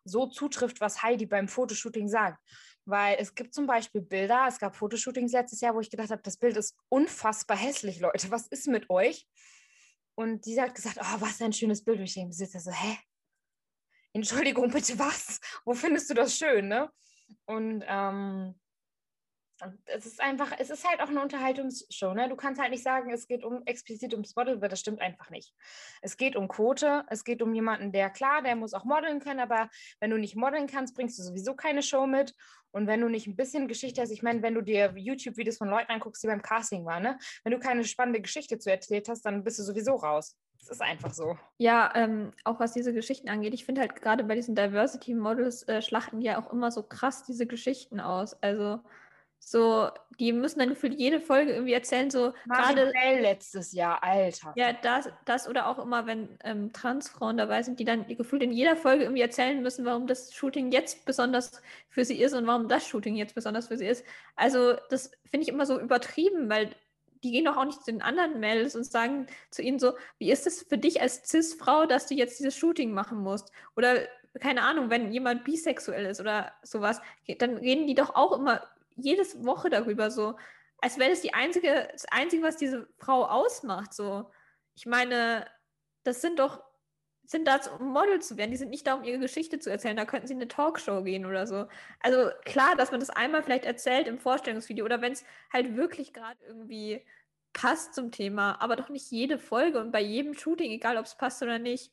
so 0.05 0.27
zutrifft, 0.27 0.81
was 0.81 1.03
Heidi 1.03 1.27
beim 1.27 1.49
Fotoshooting 1.49 2.09
sagt. 2.09 2.39
Weil 2.85 3.17
es 3.19 3.35
gibt 3.35 3.55
zum 3.55 3.67
Beispiel 3.67 4.03
Bilder, 4.03 4.47
es 4.49 4.59
gab 4.59 4.75
Fotoshootings 4.75 5.33
letztes 5.33 5.61
Jahr, 5.61 5.75
wo 5.75 5.81
ich 5.81 5.91
gedacht 5.91 6.11
habe, 6.11 6.23
das 6.23 6.37
Bild 6.37 6.57
ist 6.57 6.77
unfassbar 6.89 7.57
hässlich, 7.57 8.01
Leute. 8.01 8.31
Was 8.31 8.49
ist 8.49 8.67
mit 8.67 8.91
euch? 8.91 9.27
Und 10.15 10.45
die 10.47 10.61
hat 10.61 10.75
gesagt, 10.75 10.99
oh, 11.01 11.21
was 11.21 11.41
ein 11.41 11.53
schönes 11.53 11.85
Bild. 11.85 11.99
Und 11.99 12.05
ich 12.05 12.15
denke, 12.15 12.35
sitze 12.35 12.61
so, 12.61 12.73
hä? 12.73 12.99
Entschuldigung, 14.13 14.71
bitte 14.71 14.99
was? 14.99 15.41
Wo 15.65 15.75
findest 15.75 16.11
du 16.11 16.15
das 16.15 16.37
schön, 16.37 16.69
ne? 16.69 16.91
Und 17.47 17.83
ähm, 17.87 18.55
es 19.87 20.07
ist 20.07 20.21
einfach, 20.21 20.53
es 20.59 20.71
ist 20.71 20.89
halt 20.89 21.01
auch 21.01 21.09
eine 21.09 21.21
Unterhaltungsshow. 21.21 22.15
Ne? 22.15 22.29
Du 22.29 22.37
kannst 22.37 22.61
halt 22.61 22.71
nicht 22.71 22.83
sagen, 22.83 23.11
es 23.13 23.27
geht 23.27 23.45
um 23.45 23.63
explizit 23.67 24.13
ums 24.13 24.35
Model, 24.37 24.61
weil 24.61 24.69
das 24.69 24.81
stimmt 24.81 25.01
einfach 25.01 25.31
nicht. 25.31 25.55
Es 26.01 26.17
geht 26.17 26.37
um 26.37 26.49
Quote, 26.49 27.05
es 27.09 27.25
geht 27.25 27.43
um 27.43 27.55
jemanden, 27.55 27.93
der 27.93 28.11
klar, 28.11 28.43
der 28.43 28.57
muss 28.57 28.75
auch 28.75 28.85
modeln 28.85 29.21
können, 29.21 29.41
aber 29.41 29.69
wenn 30.01 30.11
du 30.11 30.19
nicht 30.19 30.37
modeln 30.37 30.67
kannst, 30.67 30.95
bringst 30.95 31.19
du 31.19 31.23
sowieso 31.23 31.55
keine 31.55 31.83
Show 31.83 32.07
mit. 32.07 32.35
Und 32.71 32.87
wenn 32.87 33.01
du 33.01 33.09
nicht 33.09 33.27
ein 33.27 33.37
bisschen 33.37 33.69
Geschichte 33.69 34.01
hast, 34.01 34.11
ich 34.11 34.23
meine, 34.23 34.43
wenn 34.43 34.55
du 34.55 34.63
dir 34.63 34.93
YouTube-Videos 34.97 35.59
von 35.59 35.69
Leuten 35.69 35.93
anguckst, 35.93 36.23
die 36.23 36.27
beim 36.27 36.43
Casting 36.43 36.87
waren, 36.87 37.03
ne? 37.03 37.19
wenn 37.45 37.53
du 37.53 37.59
keine 37.59 37.85
spannende 37.85 38.21
Geschichte 38.21 38.59
zu 38.59 38.71
erzählt 38.71 39.09
hast, 39.09 39.23
dann 39.23 39.45
bist 39.45 39.59
du 39.59 39.63
sowieso 39.63 39.95
raus. 39.97 40.37
Es 40.63 40.69
ist 40.69 40.81
einfach 40.81 41.13
so. 41.13 41.37
Ja, 41.59 41.93
ähm, 41.97 42.33
auch 42.45 42.61
was 42.61 42.73
diese 42.73 42.95
Geschichten 42.95 43.29
angeht. 43.29 43.53
Ich 43.53 43.65
finde 43.65 43.81
halt 43.81 44.01
gerade 44.01 44.23
bei 44.23 44.37
diesen 44.37 44.55
Diversity-Models 44.55 45.65
äh, 45.65 45.83
schlachten 45.83 46.21
die 46.21 46.27
ja 46.27 46.39
auch 46.41 46.53
immer 46.53 46.71
so 46.71 46.85
krass 46.85 47.25
diese 47.25 47.47
Geschichten 47.47 47.99
aus. 47.99 48.41
Also 48.43 48.81
so, 49.45 49.91
die 50.21 50.33
müssen 50.33 50.61
dann 50.61 50.69
gefühlt 50.69 50.95
jede 50.95 51.21
Folge 51.21 51.53
irgendwie 51.53 51.73
erzählen, 51.73 52.11
so 52.11 52.33
gerade 52.47 52.93
letztes 53.21 53.73
Jahr, 53.73 54.03
Alter. 54.03 54.53
Ja, 54.55 54.73
das, 54.73 55.09
das 55.25 55.49
oder 55.49 55.67
auch 55.67 55.81
immer, 55.81 56.07
wenn 56.07 56.39
ähm, 56.45 56.73
Transfrauen 56.73 57.37
dabei 57.37 57.65
sind, 57.65 57.81
die 57.81 57.85
dann 57.85 58.07
gefühlt 58.07 58.43
in 58.43 58.53
jeder 58.53 58.77
Folge 58.77 59.03
irgendwie 59.03 59.23
erzählen 59.23 59.61
müssen, 59.61 59.85
warum 59.85 60.07
das 60.07 60.33
Shooting 60.33 60.71
jetzt 60.71 61.05
besonders 61.07 61.61
für 61.89 62.05
sie 62.05 62.23
ist 62.23 62.35
und 62.35 62.47
warum 62.47 62.69
das 62.69 62.87
Shooting 62.87 63.17
jetzt 63.17 63.35
besonders 63.35 63.67
für 63.67 63.77
sie 63.77 63.87
ist. 63.87 64.05
Also, 64.37 64.75
das 64.91 65.11
finde 65.25 65.43
ich 65.43 65.49
immer 65.49 65.67
so 65.67 65.81
übertrieben, 65.81 66.49
weil 66.49 66.71
die 67.25 67.33
gehen 67.33 67.45
doch 67.45 67.57
auch 67.57 67.65
nicht 67.65 67.85
zu 67.85 67.91
den 67.91 68.03
anderen 68.03 68.39
Mädels 68.39 68.77
und 68.77 68.85
sagen 68.85 69.27
zu 69.51 69.63
ihnen 69.63 69.81
so, 69.81 69.93
wie 70.19 70.31
ist 70.31 70.47
es 70.47 70.63
für 70.63 70.79
dich 70.79 71.01
als 71.01 71.29
Cis-Frau, 71.29 71.87
dass 71.87 72.07
du 72.07 72.15
jetzt 72.15 72.39
dieses 72.39 72.57
Shooting 72.57 72.93
machen 72.93 73.19
musst? 73.19 73.51
Oder 73.77 74.07
keine 74.41 74.63
Ahnung, 74.63 74.89
wenn 74.89 75.13
jemand 75.13 75.45
bisexuell 75.45 76.07
ist 76.07 76.21
oder 76.21 76.53
sowas, 76.63 77.01
dann 77.39 77.57
reden 77.57 77.87
die 77.87 77.95
doch 77.95 78.15
auch 78.15 78.39
immer 78.39 78.63
jedes 78.97 79.45
Woche 79.45 79.71
darüber 79.71 80.11
so, 80.11 80.37
als 80.79 80.99
wäre 80.99 81.11
das 81.11 81.21
die 81.21 81.35
einzige, 81.35 81.89
das 81.93 82.07
Einzige, 82.07 82.43
was 82.43 82.57
diese 82.57 82.89
Frau 82.99 83.25
ausmacht. 83.25 83.95
So, 83.95 84.31
ich 84.75 84.87
meine, 84.87 85.47
das 86.03 86.21
sind 86.21 86.39
doch, 86.39 86.63
sind 87.25 87.47
da, 87.47 87.61
um 87.79 87.93
Model 87.93 88.21
zu 88.21 88.37
werden, 88.37 88.51
die 88.51 88.57
sind 88.57 88.71
nicht 88.71 88.87
da, 88.87 88.95
um 88.95 89.05
ihre 89.05 89.21
Geschichte 89.21 89.61
zu 89.61 89.71
erzählen, 89.71 89.97
da 89.97 90.05
könnten 90.05 90.27
sie 90.27 90.35
in 90.35 90.41
eine 90.41 90.49
Talkshow 90.49 91.03
gehen 91.03 91.25
oder 91.25 91.47
so. 91.47 91.67
Also 92.01 92.31
klar, 92.45 92.75
dass 92.77 92.91
man 92.91 93.01
das 93.01 93.11
einmal 93.11 93.43
vielleicht 93.43 93.65
erzählt 93.65 94.09
im 94.09 94.19
Vorstellungsvideo 94.19 94.85
oder 94.85 95.01
wenn 95.01 95.13
es 95.13 95.25
halt 95.53 95.77
wirklich 95.77 96.13
gerade 96.13 96.39
irgendwie 96.47 97.05
passt 97.53 97.95
zum 97.95 98.11
Thema, 98.11 98.61
aber 98.61 98.77
doch 98.77 98.89
nicht 98.89 99.11
jede 99.11 99.39
Folge 99.39 99.81
und 99.81 99.93
bei 99.93 100.01
jedem 100.01 100.35
Shooting, 100.35 100.71
egal 100.71 100.97
ob 100.97 101.05
es 101.05 101.17
passt 101.17 101.43
oder 101.43 101.59
nicht. 101.59 101.93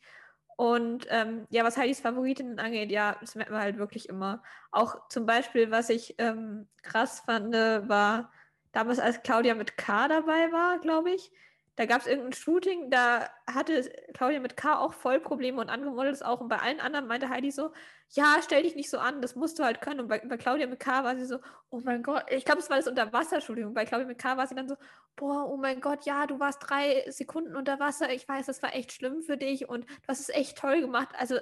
Und 0.59 1.07
ähm, 1.09 1.47
ja, 1.51 1.63
was 1.63 1.77
Heidis 1.77 2.01
Favoritinnen 2.01 2.59
angeht, 2.59 2.91
ja, 2.91 3.15
das 3.21 3.35
merkt 3.35 3.49
man 3.49 3.61
halt 3.61 3.77
wirklich 3.77 4.09
immer. 4.09 4.43
Auch 4.71 5.07
zum 5.07 5.25
Beispiel, 5.25 5.71
was 5.71 5.89
ich 5.89 6.15
ähm, 6.17 6.67
krass 6.81 7.21
fand, 7.21 7.53
war 7.53 8.29
damals, 8.73 8.99
als 8.99 9.23
Claudia 9.23 9.55
mit 9.55 9.77
K 9.77 10.09
dabei 10.09 10.51
war, 10.51 10.79
glaube 10.79 11.11
ich. 11.11 11.31
Da 11.79 11.85
gab 11.85 12.01
es 12.01 12.07
irgendein 12.07 12.33
Shooting, 12.33 12.89
da 12.91 13.29
hatte 13.47 13.89
Claudia 14.13 14.41
mit 14.41 14.57
K 14.57 14.77
auch 14.77 14.91
voll 14.91 15.21
Probleme 15.21 15.61
und 15.61 15.69
andere 15.69 15.91
Models 15.91 16.21
auch. 16.21 16.41
Und 16.41 16.49
bei 16.49 16.57
allen 16.57 16.81
anderen 16.81 17.07
meinte 17.07 17.29
Heidi 17.29 17.51
so, 17.51 17.71
ja, 18.09 18.35
stell 18.43 18.63
dich 18.63 18.75
nicht 18.75 18.89
so 18.89 18.97
an, 18.97 19.21
das 19.21 19.37
musst 19.37 19.57
du 19.57 19.63
halt 19.63 19.79
können. 19.79 20.01
Und 20.01 20.09
bei, 20.09 20.19
bei 20.19 20.35
Claudia 20.35 20.67
mit 20.67 20.81
K 20.81 21.05
war 21.05 21.15
sie 21.15 21.23
so, 21.23 21.39
oh 21.69 21.79
mein 21.79 22.03
Gott, 22.03 22.25
ich 22.31 22.43
glaube, 22.43 22.59
es 22.59 22.69
war 22.69 22.75
das 22.75 22.89
Unterwassershooting. 22.89 23.65
Und 23.67 23.75
bei 23.75 23.85
Claudia 23.85 24.07
mit 24.07 24.17
K 24.17 24.35
war 24.35 24.45
sie 24.45 24.55
dann 24.55 24.67
so, 24.67 24.75
boah, 25.15 25.49
oh 25.49 25.55
mein 25.55 25.79
Gott, 25.79 26.03
ja, 26.03 26.27
du 26.27 26.37
warst 26.41 26.59
drei 26.67 27.05
Sekunden 27.07 27.55
unter 27.55 27.79
Wasser. 27.79 28.11
Ich 28.11 28.27
weiß, 28.27 28.47
das 28.47 28.61
war 28.61 28.75
echt 28.75 28.91
schlimm 28.91 29.21
für 29.21 29.37
dich 29.37 29.69
und 29.69 29.85
du 29.89 30.07
hast 30.09 30.19
es 30.19 30.27
echt 30.27 30.57
toll 30.57 30.81
gemacht. 30.81 31.15
Also, 31.17 31.37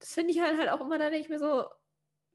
das 0.00 0.12
finde 0.12 0.32
ich 0.32 0.40
halt, 0.42 0.58
halt 0.58 0.68
auch 0.68 0.82
immer, 0.82 0.98
da 0.98 1.04
denke 1.08 1.20
ich 1.20 1.30
mir 1.30 1.38
so, 1.38 1.64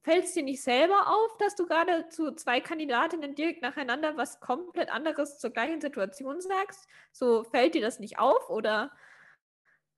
fällt 0.03 0.25
es 0.25 0.33
dir 0.33 0.43
nicht 0.43 0.61
selber 0.61 1.07
auf, 1.07 1.37
dass 1.37 1.55
du 1.55 1.65
gerade 1.65 2.07
zu 2.09 2.33
zwei 2.33 2.59
Kandidatinnen 2.59 3.35
direkt 3.35 3.61
nacheinander 3.61 4.17
was 4.17 4.39
komplett 4.39 4.89
anderes 4.91 5.39
zur 5.39 5.49
gleichen 5.49 5.81
Situation 5.81 6.41
sagst? 6.41 6.87
So 7.11 7.43
fällt 7.45 7.73
dir 7.73 7.81
das 7.81 7.99
nicht 7.99 8.19
auf 8.19 8.49
oder 8.49 8.91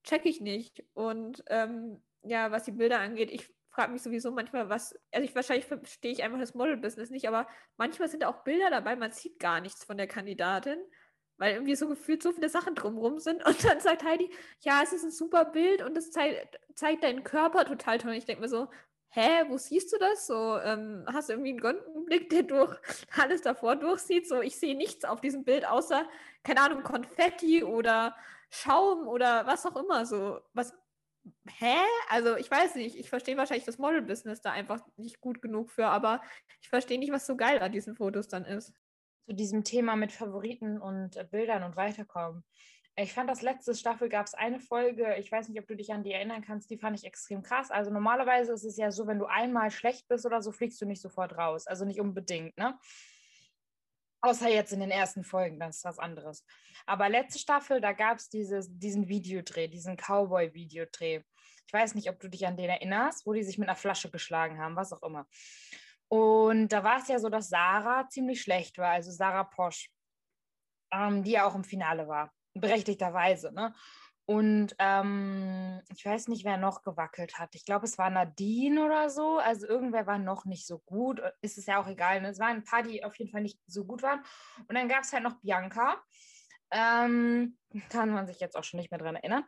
check 0.04 0.24
ich 0.24 0.40
nicht? 0.40 0.84
Und 0.94 1.42
ähm, 1.48 2.02
ja, 2.22 2.50
was 2.52 2.64
die 2.64 2.72
Bilder 2.72 3.00
angeht, 3.00 3.30
ich 3.30 3.52
frage 3.70 3.92
mich 3.92 4.02
sowieso 4.02 4.30
manchmal, 4.30 4.68
was, 4.68 4.98
also 5.12 5.24
ich 5.24 5.34
wahrscheinlich 5.34 5.66
verstehe 5.66 6.12
ich 6.12 6.22
einfach 6.22 6.38
das 6.38 6.54
Model-Business 6.54 7.10
nicht, 7.10 7.28
aber 7.28 7.46
manchmal 7.76 8.08
sind 8.08 8.24
auch 8.24 8.42
Bilder 8.44 8.70
dabei, 8.70 8.96
man 8.96 9.12
sieht 9.12 9.38
gar 9.38 9.60
nichts 9.60 9.84
von 9.84 9.98
der 9.98 10.06
Kandidatin, 10.06 10.78
weil 11.36 11.54
irgendwie 11.54 11.74
so 11.74 11.88
gefühlt 11.88 12.22
so 12.22 12.32
viele 12.32 12.48
Sachen 12.48 12.74
drumherum 12.74 13.18
sind 13.18 13.44
und 13.46 13.64
dann 13.64 13.80
sagt 13.80 14.04
Heidi, 14.04 14.30
ja, 14.60 14.80
es 14.82 14.92
ist 14.92 15.04
ein 15.04 15.10
super 15.10 15.44
Bild 15.44 15.82
und 15.82 15.96
es 15.98 16.10
zeigt, 16.10 16.58
zeigt 16.74 17.04
deinen 17.04 17.24
Körper 17.24 17.64
total 17.66 17.98
toll. 17.98 18.12
Und 18.12 18.16
ich 18.16 18.24
denke 18.24 18.40
mir 18.40 18.48
so, 18.48 18.68
hä, 19.16 19.44
wo 19.48 19.56
siehst 19.56 19.92
du 19.92 19.98
das? 19.98 20.26
So, 20.26 20.58
ähm, 20.60 21.04
hast 21.12 21.28
du 21.28 21.32
irgendwie 21.32 21.50
einen 21.50 21.60
Gondenblick, 21.60 22.28
der 22.28 22.42
durch 22.42 22.76
alles 23.18 23.40
davor 23.42 23.76
durchsieht? 23.76 24.28
So, 24.28 24.42
ich 24.42 24.56
sehe 24.56 24.76
nichts 24.76 25.04
auf 25.04 25.20
diesem 25.20 25.44
Bild 25.44 25.66
außer, 25.66 26.08
keine 26.44 26.60
Ahnung, 26.60 26.82
Konfetti 26.82 27.64
oder 27.64 28.14
Schaum 28.50 29.08
oder 29.08 29.46
was 29.46 29.64
auch 29.66 29.76
immer. 29.76 30.04
So, 30.04 30.40
was, 30.52 30.74
hä? 31.48 31.76
Also 32.10 32.36
ich 32.36 32.50
weiß 32.50 32.74
nicht, 32.76 32.96
ich 32.96 33.08
verstehe 33.08 33.36
wahrscheinlich 33.36 33.66
das 33.66 33.78
Model-Business 33.78 34.42
da 34.42 34.52
einfach 34.52 34.80
nicht 34.96 35.20
gut 35.20 35.40
genug 35.40 35.70
für, 35.70 35.86
aber 35.86 36.20
ich 36.60 36.68
verstehe 36.68 36.98
nicht, 36.98 37.12
was 37.12 37.26
so 37.26 37.36
geil 37.36 37.60
an 37.60 37.72
diesen 37.72 37.96
Fotos 37.96 38.28
dann 38.28 38.44
ist. 38.44 38.72
Zu 39.26 39.34
diesem 39.34 39.64
Thema 39.64 39.96
mit 39.96 40.12
Favoriten 40.12 40.80
und 40.80 41.16
äh, 41.16 41.24
Bildern 41.24 41.64
und 41.64 41.74
weiterkommen. 41.74 42.44
Ich 42.98 43.12
fand, 43.12 43.28
das 43.28 43.42
letzte 43.42 43.74
Staffel 43.74 44.08
gab 44.08 44.24
es 44.26 44.32
eine 44.32 44.58
Folge, 44.58 45.16
ich 45.16 45.30
weiß 45.30 45.50
nicht, 45.50 45.60
ob 45.60 45.66
du 45.66 45.76
dich 45.76 45.92
an 45.92 46.02
die 46.02 46.12
erinnern 46.12 46.40
kannst, 46.40 46.70
die 46.70 46.78
fand 46.78 46.98
ich 46.98 47.04
extrem 47.04 47.42
krass. 47.42 47.70
Also 47.70 47.90
normalerweise 47.90 48.54
ist 48.54 48.64
es 48.64 48.78
ja 48.78 48.90
so, 48.90 49.06
wenn 49.06 49.18
du 49.18 49.26
einmal 49.26 49.70
schlecht 49.70 50.08
bist 50.08 50.24
oder 50.24 50.40
so, 50.40 50.50
fliegst 50.50 50.80
du 50.80 50.86
nicht 50.86 51.02
sofort 51.02 51.36
raus. 51.36 51.66
Also 51.66 51.84
nicht 51.84 52.00
unbedingt, 52.00 52.56
ne? 52.56 52.78
Außer 54.22 54.48
jetzt 54.48 54.72
in 54.72 54.80
den 54.80 54.90
ersten 54.90 55.24
Folgen, 55.24 55.60
das 55.60 55.76
ist 55.76 55.84
was 55.84 55.98
anderes. 55.98 56.44
Aber 56.86 57.10
letzte 57.10 57.38
Staffel, 57.38 57.82
da 57.82 57.92
gab 57.92 58.16
es 58.16 58.30
diesen 58.30 59.08
Videodreh, 59.08 59.68
diesen 59.68 59.96
Cowboy-Videodreh. 59.96 61.20
Ich 61.66 61.72
weiß 61.72 61.94
nicht, 61.96 62.08
ob 62.08 62.18
du 62.18 62.28
dich 62.28 62.46
an 62.46 62.56
den 62.56 62.70
erinnerst, 62.70 63.26
wo 63.26 63.34
die 63.34 63.42
sich 63.42 63.58
mit 63.58 63.68
einer 63.68 63.76
Flasche 63.76 64.10
geschlagen 64.10 64.58
haben, 64.58 64.74
was 64.74 64.94
auch 64.94 65.02
immer. 65.02 65.28
Und 66.08 66.68
da 66.68 66.82
war 66.82 66.98
es 66.98 67.08
ja 67.08 67.18
so, 67.18 67.28
dass 67.28 67.50
Sarah 67.50 68.08
ziemlich 68.08 68.40
schlecht 68.40 68.78
war, 68.78 68.92
also 68.92 69.10
Sarah 69.10 69.44
Posch, 69.44 69.90
ähm, 70.92 71.22
die 71.22 71.32
ja 71.32 71.46
auch 71.46 71.54
im 71.54 71.64
Finale 71.64 72.08
war, 72.08 72.32
berechtigterweise. 72.60 73.52
Ne? 73.52 73.74
Und 74.26 74.74
ähm, 74.80 75.80
ich 75.94 76.04
weiß 76.04 76.26
nicht, 76.28 76.44
wer 76.44 76.56
noch 76.56 76.82
gewackelt 76.82 77.38
hat. 77.38 77.54
Ich 77.54 77.64
glaube, 77.64 77.86
es 77.86 77.96
war 77.96 78.10
Nadine 78.10 78.84
oder 78.84 79.08
so. 79.08 79.38
Also 79.38 79.68
irgendwer 79.68 80.06
war 80.06 80.18
noch 80.18 80.44
nicht 80.44 80.66
so 80.66 80.80
gut. 80.80 81.22
Ist 81.42 81.58
es 81.58 81.66
ja 81.66 81.80
auch 81.80 81.86
egal. 81.86 82.20
Ne? 82.20 82.30
Es 82.30 82.40
waren 82.40 82.56
ein 82.56 82.64
paar, 82.64 82.82
die 82.82 83.04
auf 83.04 83.14
jeden 83.16 83.30
Fall 83.30 83.42
nicht 83.42 83.60
so 83.66 83.84
gut 83.84 84.02
waren. 84.02 84.20
Und 84.68 84.74
dann 84.74 84.88
gab 84.88 85.04
es 85.04 85.12
halt 85.12 85.22
noch 85.22 85.40
Bianca. 85.40 86.02
Ähm, 86.72 87.56
kann 87.88 88.10
man 88.10 88.26
sich 88.26 88.40
jetzt 88.40 88.56
auch 88.56 88.64
schon 88.64 88.80
nicht 88.80 88.90
mehr 88.90 88.98
dran 88.98 89.14
erinnern. 89.14 89.44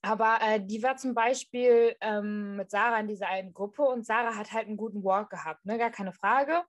Aber 0.00 0.38
äh, 0.40 0.64
die 0.64 0.82
war 0.82 0.96
zum 0.96 1.14
Beispiel 1.14 1.96
ähm, 2.00 2.56
mit 2.56 2.70
Sarah 2.70 3.00
in 3.00 3.08
dieser 3.08 3.28
einen 3.28 3.52
Gruppe 3.52 3.82
und 3.82 4.06
Sarah 4.06 4.36
hat 4.36 4.52
halt 4.52 4.68
einen 4.68 4.76
guten 4.76 5.02
Walk 5.02 5.30
gehabt, 5.30 5.66
ne? 5.66 5.78
gar 5.78 5.90
keine 5.90 6.12
Frage. 6.12 6.62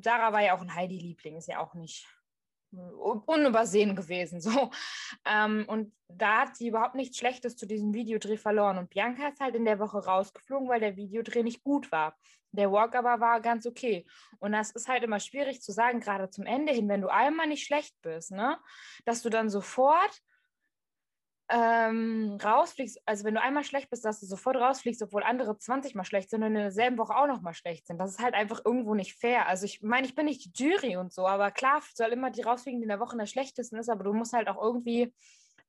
Sarah 0.00 0.32
war 0.32 0.40
ja 0.40 0.56
auch 0.56 0.62
ein 0.62 0.74
Heidi-Liebling, 0.74 1.36
ist 1.36 1.48
ja 1.48 1.60
auch 1.60 1.74
nicht 1.74 2.08
unübersehen 3.26 3.96
gewesen. 3.96 4.40
So. 4.44 4.70
Ähm, 5.24 5.64
und 5.68 5.92
da 6.08 6.42
hat 6.42 6.56
sie 6.56 6.68
überhaupt 6.68 6.94
nichts 6.94 7.16
Schlechtes 7.16 7.56
zu 7.56 7.66
diesem 7.66 7.94
Videodreh 7.94 8.36
verloren. 8.36 8.78
Und 8.78 8.90
Bianca 8.90 9.28
ist 9.28 9.40
halt 9.40 9.54
in 9.54 9.64
der 9.64 9.78
Woche 9.78 10.04
rausgeflogen, 10.04 10.68
weil 10.68 10.80
der 10.80 10.96
Videodreh 10.96 11.42
nicht 11.42 11.62
gut 11.62 11.90
war. 11.90 12.14
Der 12.52 12.70
Walk 12.70 12.94
aber 12.94 13.20
war 13.20 13.40
ganz 13.40 13.66
okay. 13.66 14.06
Und 14.38 14.52
das 14.52 14.70
ist 14.70 14.88
halt 14.88 15.02
immer 15.02 15.18
schwierig 15.18 15.62
zu 15.62 15.72
sagen, 15.72 16.00
gerade 16.00 16.30
zum 16.30 16.44
Ende 16.44 16.72
hin, 16.72 16.88
wenn 16.88 17.00
du 17.00 17.08
einmal 17.08 17.46
nicht 17.46 17.64
schlecht 17.64 17.94
bist, 18.02 18.30
ne, 18.30 18.58
dass 19.04 19.22
du 19.22 19.30
dann 19.30 19.48
sofort 19.48 20.22
ähm, 21.48 22.38
rausfliegst, 22.42 23.00
also 23.04 23.24
wenn 23.24 23.34
du 23.34 23.42
einmal 23.42 23.64
schlecht 23.64 23.90
bist, 23.90 24.04
dass 24.04 24.20
du 24.20 24.26
sofort 24.26 24.56
rausfliegst, 24.56 25.02
obwohl 25.02 25.22
andere 25.22 25.58
20 25.58 25.94
mal 25.94 26.04
schlecht 26.04 26.30
sind 26.30 26.42
und 26.42 26.48
in 26.48 26.54
derselben 26.54 26.96
Woche 26.96 27.14
auch 27.14 27.26
noch 27.26 27.42
mal 27.42 27.52
schlecht 27.52 27.86
sind. 27.86 27.98
Das 27.98 28.10
ist 28.10 28.22
halt 28.22 28.34
einfach 28.34 28.62
irgendwo 28.64 28.94
nicht 28.94 29.14
fair. 29.18 29.46
Also 29.46 29.66
ich 29.66 29.82
meine, 29.82 30.06
ich 30.06 30.14
bin 30.14 30.24
nicht 30.26 30.44
die 30.44 30.64
Jury 30.64 30.96
und 30.96 31.12
so, 31.12 31.26
aber 31.26 31.50
klar 31.50 31.82
soll 31.94 32.12
immer 32.12 32.30
die 32.30 32.42
rausfliegen, 32.42 32.80
die 32.80 32.84
in 32.84 32.88
der 32.88 33.00
Woche 33.00 33.16
der 33.16 33.26
schlechtesten 33.26 33.76
ist, 33.76 33.90
aber 33.90 34.04
du 34.04 34.14
musst 34.14 34.32
halt 34.32 34.48
auch 34.48 34.60
irgendwie 34.60 35.12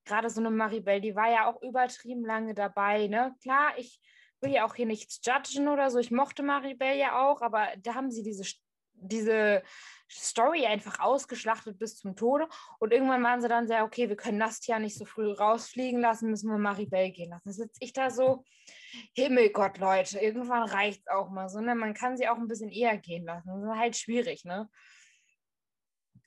gerade 0.06 0.30
so 0.30 0.40
eine 0.40 0.52
Maribel, 0.52 1.02
die 1.02 1.16
war 1.16 1.30
ja 1.30 1.48
auch 1.48 1.62
übertrieben 1.62 2.24
lange 2.24 2.54
dabei, 2.54 3.08
ne? 3.08 3.36
Klar, 3.42 3.74
ich 3.78 4.00
will 4.42 4.52
ja 4.52 4.66
auch 4.66 4.76
hier 4.76 4.86
nichts 4.86 5.20
judgen 5.24 5.68
oder 5.68 5.90
so. 5.90 6.00
Ich 6.00 6.12
mochte 6.12 6.44
Maribel 6.44 6.96
ja 6.96 7.26
auch, 7.28 7.42
aber 7.42 7.68
da 7.80 7.96
haben 7.96 8.12
sie 8.12 8.24
diese, 8.24 8.44
diese 8.98 9.64
Story 10.10 10.66
einfach 10.66 11.00
ausgeschlachtet 11.00 11.80
bis 11.80 11.98
zum 11.98 12.16
Tode. 12.16 12.48
Und 12.80 12.94
irgendwann 12.94 13.24
waren 13.24 13.42
sie 13.42 13.48
dann 13.48 13.68
sehr, 13.68 13.84
okay, 13.84 14.10
wir 14.10 14.16
können 14.16 14.38
Nastia 14.38 14.80
nicht 14.80 14.98
so 14.98 15.06
früh 15.06 15.32
rausfliegen 15.32 16.02
lassen, 16.02 16.30
müssen 16.30 16.50
wir 16.50 16.58
Maribel 16.58 17.12
gehen 17.12 17.30
lassen. 17.32 17.50
Da 17.50 17.54
sitze 17.54 17.80
ich 17.80 17.94
da 17.94 18.10
so, 18.10 18.44
Himmelgott, 19.14 19.78
Leute, 19.78 20.20
irgendwann 20.20 20.64
reicht 20.64 21.02
es 21.02 21.08
auch 21.08 21.30
mal 21.30 21.50
so. 21.50 21.60
Ne? 21.60 21.76
Man 21.76 21.94
kann 21.94 22.18
sie 22.18 22.28
auch 22.28 22.38
ein 22.38 22.48
bisschen 22.48 22.72
eher 22.72 22.98
gehen 22.98 23.26
lassen. 23.26 23.48
Das 23.48 23.64
ist 23.64 23.80
halt 23.80 23.98
schwierig, 23.98 24.46
ne? 24.46 24.70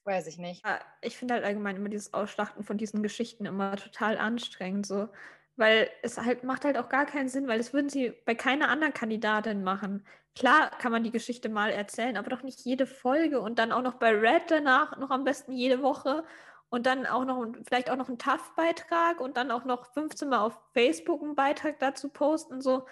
Weiß 0.04 0.26
ich 0.26 0.38
nicht. 0.38 0.64
Ich 1.02 1.16
finde 1.16 1.34
halt 1.34 1.44
allgemein 1.44 1.76
immer 1.76 1.90
dieses 1.90 2.14
Ausschlachten 2.14 2.64
von 2.64 2.78
diesen 2.78 3.02
Geschichten 3.02 3.44
immer 3.44 3.76
total 3.76 4.16
anstrengend. 4.16 4.86
So. 4.86 5.08
Weil 5.58 5.90
es 6.02 6.16
halt 6.18 6.44
macht 6.44 6.64
halt 6.64 6.78
auch 6.78 6.88
gar 6.88 7.04
keinen 7.04 7.28
Sinn, 7.28 7.48
weil 7.48 7.58
das 7.58 7.72
würden 7.72 7.90
sie 7.90 8.12
bei 8.24 8.34
keiner 8.34 8.68
anderen 8.68 8.94
Kandidatin 8.94 9.64
machen. 9.64 10.06
Klar 10.36 10.70
kann 10.78 10.92
man 10.92 11.02
die 11.02 11.10
Geschichte 11.10 11.48
mal 11.48 11.70
erzählen, 11.70 12.16
aber 12.16 12.30
doch 12.30 12.44
nicht 12.44 12.60
jede 12.60 12.86
Folge 12.86 13.40
und 13.40 13.58
dann 13.58 13.72
auch 13.72 13.82
noch 13.82 13.94
bei 13.94 14.10
Red 14.10 14.44
danach 14.50 14.96
noch 14.98 15.10
am 15.10 15.24
besten 15.24 15.52
jede 15.52 15.82
Woche 15.82 16.24
und 16.70 16.86
dann 16.86 17.06
auch 17.06 17.24
noch 17.24 17.44
vielleicht 17.66 17.90
auch 17.90 17.96
noch 17.96 18.08
einen 18.08 18.18
TAF-Beitrag 18.18 19.20
und 19.20 19.36
dann 19.36 19.50
auch 19.50 19.64
noch 19.64 19.92
15 19.94 20.28
Mal 20.28 20.40
auf 20.40 20.58
Facebook 20.74 21.22
einen 21.22 21.34
Beitrag 21.34 21.80
dazu 21.80 22.08
posten. 22.10 22.60
So, 22.60 22.86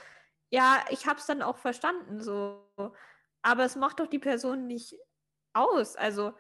ja, 0.51 0.85
ich 0.91 1.07
habe 1.07 1.21
es 1.21 1.27
dann 1.27 1.43
auch 1.43 1.59
verstanden, 1.59 2.21
so. 2.21 2.69
Aber 3.43 3.65
es 3.65 3.77
macht 3.77 4.01
doch 4.01 4.09
die 4.09 4.19
Person 4.19 4.67
nicht 4.67 4.97
aus. 5.53 5.97
Also, 5.97 6.33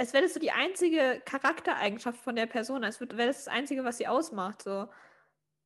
es 0.00 0.14
wäre 0.14 0.24
das 0.24 0.32
so 0.32 0.40
die 0.40 0.50
einzige 0.50 1.20
Charaktereigenschaft 1.26 2.18
von 2.18 2.34
der 2.34 2.46
Person, 2.46 2.84
als 2.84 3.00
wäre 3.00 3.14
das 3.14 3.44
das 3.44 3.48
Einzige, 3.48 3.84
was 3.84 3.98
sie 3.98 4.06
ausmacht. 4.06 4.62
So. 4.62 4.88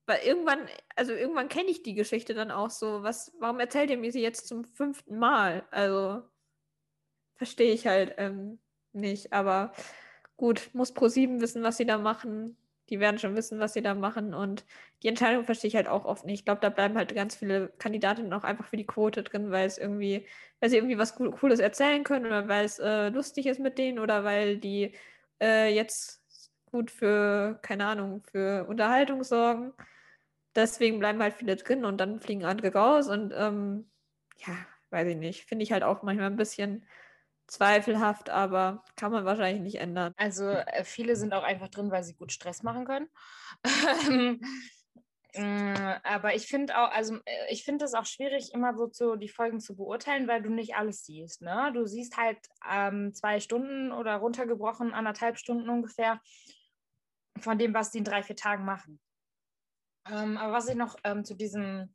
Weil 0.06 0.24
irgendwann, 0.24 0.68
also 0.96 1.12
irgendwann 1.12 1.48
kenne 1.48 1.70
ich 1.70 1.84
die 1.84 1.94
Geschichte 1.94 2.34
dann 2.34 2.50
auch 2.50 2.70
so. 2.70 3.04
Was, 3.04 3.32
warum 3.38 3.60
erzählt 3.60 3.90
ihr 3.90 3.96
mir 3.96 4.10
sie 4.10 4.22
jetzt 4.22 4.48
zum 4.48 4.64
fünften 4.64 5.18
Mal? 5.18 5.64
Also 5.70 6.22
verstehe 7.36 7.72
ich 7.72 7.86
halt 7.86 8.14
ähm, 8.18 8.58
nicht. 8.92 9.32
Aber 9.32 9.72
gut, 10.36 10.68
muss 10.72 10.94
Pro7 10.94 11.40
wissen, 11.40 11.62
was 11.62 11.76
sie 11.76 11.86
da 11.86 11.98
machen. 11.98 12.56
Die 12.90 13.00
werden 13.00 13.18
schon 13.18 13.36
wissen, 13.36 13.58
was 13.60 13.72
sie 13.72 13.82
da 13.82 13.94
machen. 13.94 14.34
Und 14.34 14.64
die 15.02 15.08
Entscheidung 15.08 15.44
verstehe 15.44 15.68
ich 15.68 15.76
halt 15.76 15.88
auch 15.88 16.04
oft 16.04 16.24
nicht. 16.26 16.40
Ich 16.40 16.44
glaube, 16.44 16.60
da 16.60 16.68
bleiben 16.68 16.96
halt 16.96 17.14
ganz 17.14 17.36
viele 17.36 17.68
Kandidatinnen 17.78 18.32
auch 18.32 18.44
einfach 18.44 18.66
für 18.66 18.76
die 18.76 18.86
Quote 18.86 19.22
drin, 19.22 19.50
weil 19.50 19.66
es 19.66 19.78
irgendwie, 19.78 20.26
weil 20.60 20.70
sie 20.70 20.76
irgendwie 20.76 20.98
was 20.98 21.14
Cooles 21.14 21.60
erzählen 21.60 22.04
können 22.04 22.26
oder 22.26 22.48
weil 22.48 22.64
es 22.64 22.78
äh, 22.78 23.08
lustig 23.08 23.46
ist 23.46 23.60
mit 23.60 23.78
denen 23.78 23.98
oder 23.98 24.24
weil 24.24 24.58
die 24.58 24.94
äh, 25.40 25.74
jetzt 25.74 26.22
gut 26.70 26.90
für, 26.90 27.58
keine 27.62 27.86
Ahnung, 27.86 28.22
für 28.30 28.66
Unterhaltung 28.66 29.24
sorgen. 29.24 29.72
Deswegen 30.54 30.98
bleiben 30.98 31.22
halt 31.22 31.34
viele 31.34 31.56
drin 31.56 31.84
und 31.84 31.98
dann 31.98 32.20
fliegen 32.20 32.44
andere 32.44 32.72
raus. 32.72 33.08
Und 33.08 33.32
ähm, 33.36 33.90
ja, 34.46 34.54
weiß 34.90 35.08
ich 35.08 35.16
nicht. 35.16 35.44
Finde 35.44 35.62
ich 35.62 35.72
halt 35.72 35.82
auch 35.82 36.02
manchmal 36.02 36.26
ein 36.26 36.36
bisschen 36.36 36.84
zweifelhaft, 37.46 38.30
aber 38.30 38.82
kann 38.96 39.12
man 39.12 39.24
wahrscheinlich 39.24 39.62
nicht 39.62 39.76
ändern. 39.76 40.12
Also 40.16 40.48
äh, 40.48 40.84
viele 40.84 41.16
sind 41.16 41.34
auch 41.34 41.42
einfach 41.42 41.68
drin, 41.68 41.90
weil 41.90 42.02
sie 42.02 42.14
gut 42.14 42.32
Stress 42.32 42.62
machen 42.62 42.84
können. 42.84 43.08
Mm, 45.36 45.74
aber 46.04 46.36
ich 46.36 46.46
finde 46.46 46.78
auch, 46.78 46.92
also 46.92 47.16
äh, 47.24 47.50
ich 47.52 47.64
finde 47.64 47.84
es 47.84 47.94
auch 47.94 48.06
schwierig, 48.06 48.52
immer 48.54 48.76
so 48.76 48.86
zu, 48.86 49.16
die 49.16 49.28
Folgen 49.28 49.58
zu 49.58 49.74
beurteilen, 49.74 50.28
weil 50.28 50.42
du 50.42 50.50
nicht 50.50 50.76
alles 50.76 51.04
siehst. 51.04 51.42
Ne? 51.42 51.72
Du 51.74 51.86
siehst 51.86 52.16
halt 52.16 52.38
ähm, 52.70 53.12
zwei 53.14 53.40
Stunden 53.40 53.90
oder 53.90 54.14
runtergebrochen, 54.16 54.94
anderthalb 54.94 55.36
Stunden 55.38 55.68
ungefähr 55.68 56.20
von 57.38 57.58
dem, 57.58 57.74
was 57.74 57.90
die 57.90 57.98
in 57.98 58.04
drei, 58.04 58.22
vier 58.22 58.36
Tagen 58.36 58.64
machen. 58.64 59.00
Ähm, 60.08 60.36
aber 60.36 60.52
was 60.52 60.68
ich 60.68 60.76
noch 60.76 60.96
ähm, 61.02 61.24
zu 61.24 61.34
diesem 61.34 61.92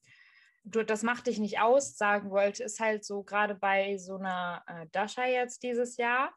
du, 0.63 0.83
das 0.83 1.03
macht 1.03 1.27
dich 1.27 1.39
nicht 1.39 1.59
aus, 1.59 1.97
sagen 1.97 2.31
wollte, 2.31 2.63
ist 2.63 2.79
halt 2.79 3.05
so 3.05 3.23
gerade 3.23 3.55
bei 3.55 3.97
so 3.97 4.17
einer 4.17 4.63
äh, 4.67 4.87
Dasha 4.91 5.25
jetzt 5.25 5.63
dieses 5.63 5.97
Jahr. 5.97 6.33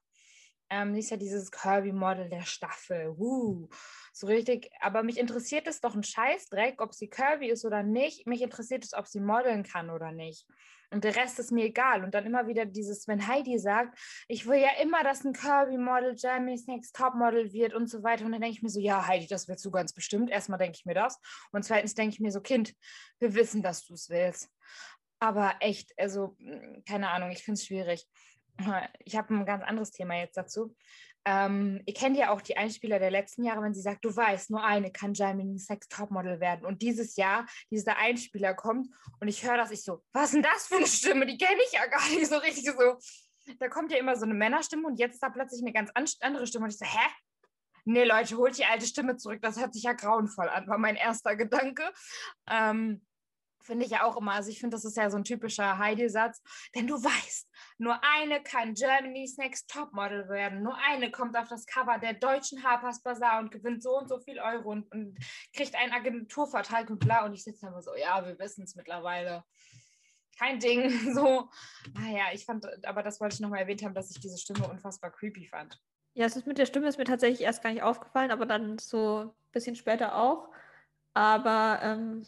Ähm, 0.70 0.94
die 0.94 1.00
ist 1.00 1.10
ja 1.10 1.18
dieses 1.18 1.50
Kirby-Model 1.50 2.30
der 2.30 2.46
Staffel. 2.46 3.14
Uh, 3.18 3.68
so 4.12 4.26
richtig. 4.26 4.70
Aber 4.80 5.02
mich 5.02 5.18
interessiert 5.18 5.66
es 5.66 5.80
doch 5.80 5.94
ein 5.94 6.02
Scheißdreck, 6.02 6.80
ob 6.80 6.94
sie 6.94 7.10
Kirby 7.10 7.50
ist 7.50 7.64
oder 7.64 7.82
nicht. 7.82 8.26
Mich 8.26 8.40
interessiert 8.40 8.84
es, 8.84 8.94
ob 8.94 9.06
sie 9.06 9.20
modeln 9.20 9.64
kann 9.64 9.90
oder 9.90 10.12
nicht. 10.12 10.46
Und 10.92 11.04
der 11.04 11.16
Rest 11.16 11.38
ist 11.38 11.52
mir 11.52 11.64
egal. 11.64 12.04
Und 12.04 12.14
dann 12.14 12.26
immer 12.26 12.46
wieder 12.46 12.66
dieses, 12.66 13.08
wenn 13.08 13.26
Heidi 13.26 13.58
sagt, 13.58 13.98
ich 14.28 14.46
will 14.46 14.60
ja 14.60 14.70
immer, 14.82 15.02
dass 15.02 15.24
ein 15.24 15.32
Kirby-Model 15.32 16.14
Jeremy's 16.16 16.66
Next 16.66 16.94
Top-Model 16.94 17.52
wird 17.52 17.74
und 17.74 17.88
so 17.88 18.02
weiter. 18.02 18.24
Und 18.24 18.32
dann 18.32 18.42
denke 18.42 18.56
ich 18.56 18.62
mir 18.62 18.68
so, 18.68 18.80
ja, 18.80 19.06
Heidi, 19.06 19.26
das 19.26 19.48
willst 19.48 19.64
du 19.64 19.70
ganz 19.70 19.92
bestimmt. 19.92 20.30
Erstmal 20.30 20.58
denke 20.58 20.76
ich 20.76 20.84
mir 20.84 20.94
das. 20.94 21.18
Und 21.50 21.64
zweitens 21.64 21.94
denke 21.94 22.14
ich 22.14 22.20
mir 22.20 22.30
so, 22.30 22.40
Kind, 22.40 22.74
wir 23.18 23.34
wissen, 23.34 23.62
dass 23.62 23.86
du 23.86 23.94
es 23.94 24.10
willst. 24.10 24.50
Aber 25.18 25.54
echt, 25.60 25.92
also, 25.98 26.36
hm, 26.38 26.82
keine 26.86 27.10
Ahnung, 27.10 27.30
ich 27.30 27.42
finde 27.42 27.58
es 27.58 27.66
schwierig. 27.66 28.06
Ich 28.98 29.16
habe 29.16 29.34
ein 29.34 29.46
ganz 29.46 29.64
anderes 29.64 29.92
Thema 29.92 30.16
jetzt 30.16 30.36
dazu. 30.36 30.76
Ähm, 31.24 31.80
ihr 31.86 31.94
kennt 31.94 32.16
ja 32.16 32.30
auch 32.30 32.40
die 32.40 32.56
Einspieler 32.56 32.98
der 32.98 33.10
letzten 33.10 33.44
Jahre, 33.44 33.62
wenn 33.62 33.74
sie 33.74 33.80
sagt, 33.80 34.04
du 34.04 34.14
weißt, 34.14 34.50
nur 34.50 34.64
eine 34.64 34.90
kann 34.90 35.14
Jamie 35.14 35.58
Sex 35.58 35.88
Topmodel 35.88 36.40
werden. 36.40 36.66
Und 36.66 36.82
dieses 36.82 37.16
Jahr 37.16 37.46
dieser 37.70 37.96
Einspieler 37.98 38.54
kommt 38.54 38.88
und 39.20 39.28
ich 39.28 39.44
höre 39.44 39.56
das, 39.56 39.70
ich 39.70 39.82
so, 39.82 40.02
was 40.12 40.26
ist 40.26 40.34
denn 40.34 40.42
das 40.42 40.66
für 40.66 40.76
eine 40.76 40.86
Stimme? 40.86 41.26
Die 41.26 41.38
kenne 41.38 41.60
ich 41.66 41.72
ja 41.72 41.86
gar 41.86 42.08
nicht 42.08 42.26
so 42.26 42.36
richtig 42.38 42.64
so. 42.64 43.54
Da 43.58 43.68
kommt 43.68 43.92
ja 43.92 43.98
immer 43.98 44.16
so 44.16 44.24
eine 44.24 44.34
Männerstimme 44.34 44.86
und 44.86 44.98
jetzt 44.98 45.14
ist 45.14 45.22
da 45.22 45.30
plötzlich 45.30 45.62
eine 45.62 45.72
ganz 45.72 45.90
andere 46.20 46.46
Stimme 46.46 46.64
und 46.64 46.70
ich 46.70 46.78
so, 46.78 46.86
hä? 46.86 47.08
Nee, 47.84 48.04
Leute, 48.04 48.36
holt 48.36 48.56
die 48.58 48.64
alte 48.64 48.86
Stimme 48.86 49.16
zurück. 49.16 49.40
Das 49.42 49.58
hört 49.58 49.74
sich 49.74 49.82
ja 49.82 49.92
grauenvoll 49.92 50.48
an, 50.48 50.68
war 50.68 50.78
mein 50.78 50.94
erster 50.94 51.34
Gedanke. 51.34 51.82
Ähm, 52.48 53.04
Finde 53.62 53.84
ich 53.84 53.92
ja 53.92 54.04
auch 54.04 54.16
immer. 54.16 54.32
Also 54.32 54.50
ich 54.50 54.58
finde, 54.58 54.74
das 54.74 54.84
ist 54.84 54.96
ja 54.96 55.08
so 55.10 55.16
ein 55.16 55.24
typischer 55.24 55.78
Heidi-Satz. 55.78 56.42
Denn 56.74 56.86
du 56.86 56.94
weißt, 56.94 57.48
nur 57.78 57.98
eine 58.02 58.42
kann 58.42 58.74
Germany's 58.74 59.36
Next 59.36 59.70
Topmodel 59.70 60.28
werden. 60.28 60.62
Nur 60.62 60.76
eine 60.76 61.10
kommt 61.10 61.36
auf 61.36 61.48
das 61.48 61.66
Cover 61.66 61.98
der 61.98 62.14
deutschen 62.14 62.62
Harper's 62.62 63.02
Bazaar 63.02 63.40
und 63.40 63.50
gewinnt 63.50 63.82
so 63.82 63.98
und 63.98 64.08
so 64.08 64.18
viel 64.18 64.38
Euro 64.40 64.70
und, 64.70 64.90
und 64.92 65.18
kriegt 65.54 65.74
einen 65.74 65.92
Agenturvertrag 65.92 66.90
und 66.90 66.98
bla. 66.98 67.24
Und 67.24 67.34
ich 67.34 67.44
sitze 67.44 67.62
da 67.62 67.68
immer 67.68 67.82
so, 67.82 67.94
ja, 67.94 68.24
wir 68.26 68.38
wissen 68.38 68.64
es 68.64 68.74
mittlerweile. 68.74 69.44
Kein 70.38 70.58
Ding. 70.58 70.90
So, 71.14 71.48
naja, 71.94 72.24
ich 72.32 72.44
fand, 72.44 72.66
aber 72.86 73.02
das 73.02 73.20
wollte 73.20 73.34
ich 73.34 73.40
nochmal 73.40 73.60
erwähnt 73.60 73.82
haben, 73.82 73.94
dass 73.94 74.10
ich 74.10 74.20
diese 74.20 74.38
Stimme 74.38 74.66
unfassbar 74.68 75.10
creepy 75.10 75.46
fand. 75.46 75.80
Ja, 76.14 76.26
es 76.26 76.36
ist 76.36 76.46
mit 76.46 76.58
der 76.58 76.66
Stimme 76.66 76.88
ist 76.88 76.98
mir 76.98 77.04
tatsächlich 77.04 77.40
erst 77.40 77.62
gar 77.62 77.70
nicht 77.70 77.82
aufgefallen, 77.82 78.30
aber 78.30 78.44
dann 78.44 78.78
so 78.78 79.20
ein 79.20 79.52
bisschen 79.52 79.76
später 79.76 80.16
auch. 80.16 80.48
Aber 81.14 81.80
ähm 81.82 82.26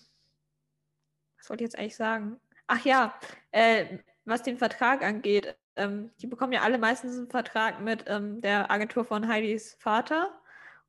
was 1.45 1.51
wollte 1.51 1.65
ich 1.65 1.69
jetzt 1.69 1.79
eigentlich 1.79 1.97
sagen? 1.97 2.41
Ach 2.67 2.83
ja, 2.87 3.15
äh, 3.51 3.99
was 4.25 4.43
den 4.43 4.57
Vertrag 4.57 5.03
angeht, 5.03 5.55
ähm, 5.77 6.11
die 6.23 6.27
bekommen 6.27 6.55
ja 6.55 6.63
alle 6.63 6.79
meistens 6.79 7.19
einen 7.19 7.29
Vertrag 7.29 7.81
mit 7.81 8.05
ähm, 8.07 8.41
der 8.41 8.71
Agentur 8.71 9.05
von 9.05 9.29
Heidis 9.29 9.77
Vater. 9.79 10.33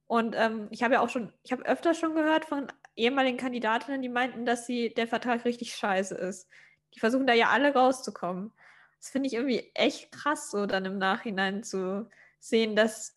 Und 0.07 0.33
ähm, 0.37 0.67
ich 0.71 0.81
habe 0.81 0.93
ja 0.93 1.01
auch 1.01 1.09
schon, 1.09 1.33
ich 1.43 1.51
habe 1.51 1.65
öfter 1.65 1.93
schon 1.93 2.15
gehört 2.15 2.45
von 2.45 2.71
ehemaligen 2.95 3.37
Kandidatinnen, 3.37 4.01
die 4.01 4.07
meinten, 4.07 4.45
dass 4.45 4.65
sie 4.65 4.93
der 4.93 5.07
Vertrag 5.07 5.43
richtig 5.43 5.75
scheiße 5.75 6.15
ist. 6.15 6.47
Die 6.93 6.99
versuchen 7.01 7.27
da 7.27 7.33
ja 7.33 7.49
alle 7.49 7.73
rauszukommen. 7.73 8.53
Das 8.99 9.09
finde 9.09 9.27
ich 9.27 9.33
irgendwie 9.33 9.69
echt 9.73 10.13
krass, 10.13 10.51
so 10.51 10.65
dann 10.67 10.85
im 10.85 10.97
Nachhinein 10.97 11.63
zu 11.63 12.09
sehen, 12.39 12.77
dass. 12.77 13.13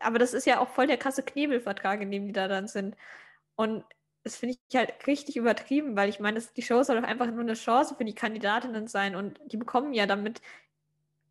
Aber 0.00 0.18
das 0.18 0.34
ist 0.34 0.46
ja 0.46 0.58
auch 0.58 0.70
voll 0.70 0.88
der 0.88 0.96
krasse 0.96 1.22
Knebelvertrag, 1.22 2.00
in 2.00 2.10
dem 2.10 2.26
die 2.26 2.32
da 2.32 2.48
dann 2.48 2.66
sind. 2.66 2.96
Und 3.54 3.84
das 4.24 4.36
finde 4.36 4.56
ich 4.56 4.76
halt 4.76 5.06
richtig 5.06 5.36
übertrieben, 5.36 5.96
weil 5.96 6.08
ich 6.08 6.18
meine, 6.18 6.40
die 6.40 6.62
Show 6.62 6.82
soll 6.82 7.00
doch 7.00 7.06
einfach 7.06 7.26
nur 7.26 7.40
eine 7.40 7.52
Chance 7.52 7.94
für 7.94 8.06
die 8.06 8.14
Kandidatinnen 8.14 8.88
sein 8.88 9.14
und 9.14 9.38
die 9.52 9.58
bekommen 9.58 9.92
ja 9.92 10.06
damit 10.06 10.40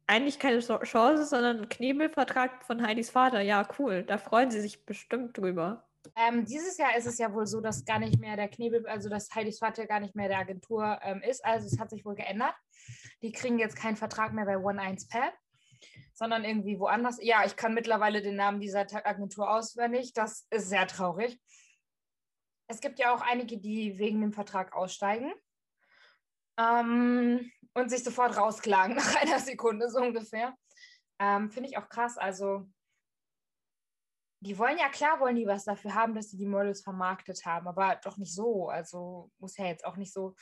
eigentlich 0.05 0.37
keine 0.37 0.59
Chance, 0.59 1.25
sondern 1.25 1.57
einen 1.57 1.69
Knebelvertrag 1.69 2.63
von 2.63 2.85
Heidis 2.85 3.09
Vater. 3.09 3.41
Ja, 3.41 3.67
cool, 3.79 4.03
da 4.03 4.19
freuen 4.19 4.51
sie 4.51 4.61
sich 4.61 4.85
bestimmt 4.85 5.35
drüber. 5.37 5.87
Ähm, 6.15 6.45
dieses 6.45 6.77
Jahr 6.77 6.95
ist 6.95 7.07
es 7.07 7.17
ja 7.17 7.33
wohl 7.33 7.47
so, 7.47 7.61
dass 7.61 7.85
gar 7.85 7.97
nicht 7.97 8.19
mehr 8.19 8.35
der 8.35 8.49
Knebel, 8.49 8.85
also 8.85 9.09
dass 9.09 9.33
Heidis 9.33 9.57
Vater 9.57 9.87
gar 9.87 9.99
nicht 9.99 10.15
mehr 10.15 10.27
der 10.27 10.37
Agentur 10.37 10.99
ähm, 11.01 11.21
ist. 11.21 11.43
Also 11.43 11.65
es 11.65 11.79
hat 11.79 11.89
sich 11.89 12.05
wohl 12.05 12.15
geändert. 12.15 12.53
Die 13.23 13.31
kriegen 13.31 13.57
jetzt 13.57 13.77
keinen 13.77 13.95
Vertrag 13.95 14.33
mehr 14.33 14.45
bei 14.45 14.57
One 14.57 14.81
1 14.81 15.07
Pad, 15.07 15.33
sondern 16.13 16.43
irgendwie 16.43 16.77
woanders. 16.77 17.17
Ja, 17.21 17.43
ich 17.45 17.55
kann 17.55 17.73
mittlerweile 17.73 18.21
den 18.21 18.35
Namen 18.35 18.59
dieser 18.59 18.85
Agentur 19.05 19.49
auswendig. 19.49 20.13
Das 20.13 20.45
ist 20.51 20.69
sehr 20.69 20.85
traurig 20.85 21.39
es 22.73 22.81
gibt 22.81 22.99
ja 22.99 23.13
auch 23.13 23.21
einige, 23.21 23.57
die 23.57 23.97
wegen 23.97 24.21
dem 24.21 24.33
Vertrag 24.33 24.73
aussteigen 24.73 25.31
ähm, 26.57 27.51
und 27.73 27.89
sich 27.89 28.03
sofort 28.03 28.35
rausklagen 28.37 28.95
nach 28.95 29.15
einer 29.21 29.39
Sekunde 29.39 29.89
so 29.89 29.99
ungefähr. 29.99 30.55
Ähm, 31.19 31.51
Finde 31.51 31.69
ich 31.69 31.77
auch 31.77 31.89
krass. 31.89 32.17
Also 32.17 32.67
die 34.39 34.57
wollen 34.57 34.77
ja 34.77 34.89
klar, 34.89 35.19
wollen 35.19 35.35
die 35.35 35.47
was 35.47 35.63
dafür 35.63 35.93
haben, 35.93 36.15
dass 36.15 36.29
sie 36.29 36.37
die 36.37 36.45
Models 36.45 36.81
vermarktet 36.81 37.45
haben, 37.45 37.67
aber 37.67 37.99
doch 38.03 38.17
nicht 38.17 38.33
so. 38.33 38.67
Also 38.67 39.31
muss 39.39 39.57
ja 39.57 39.65
jetzt 39.65 39.85
auch 39.85 39.95
nicht 39.95 40.11
so. 40.11 40.35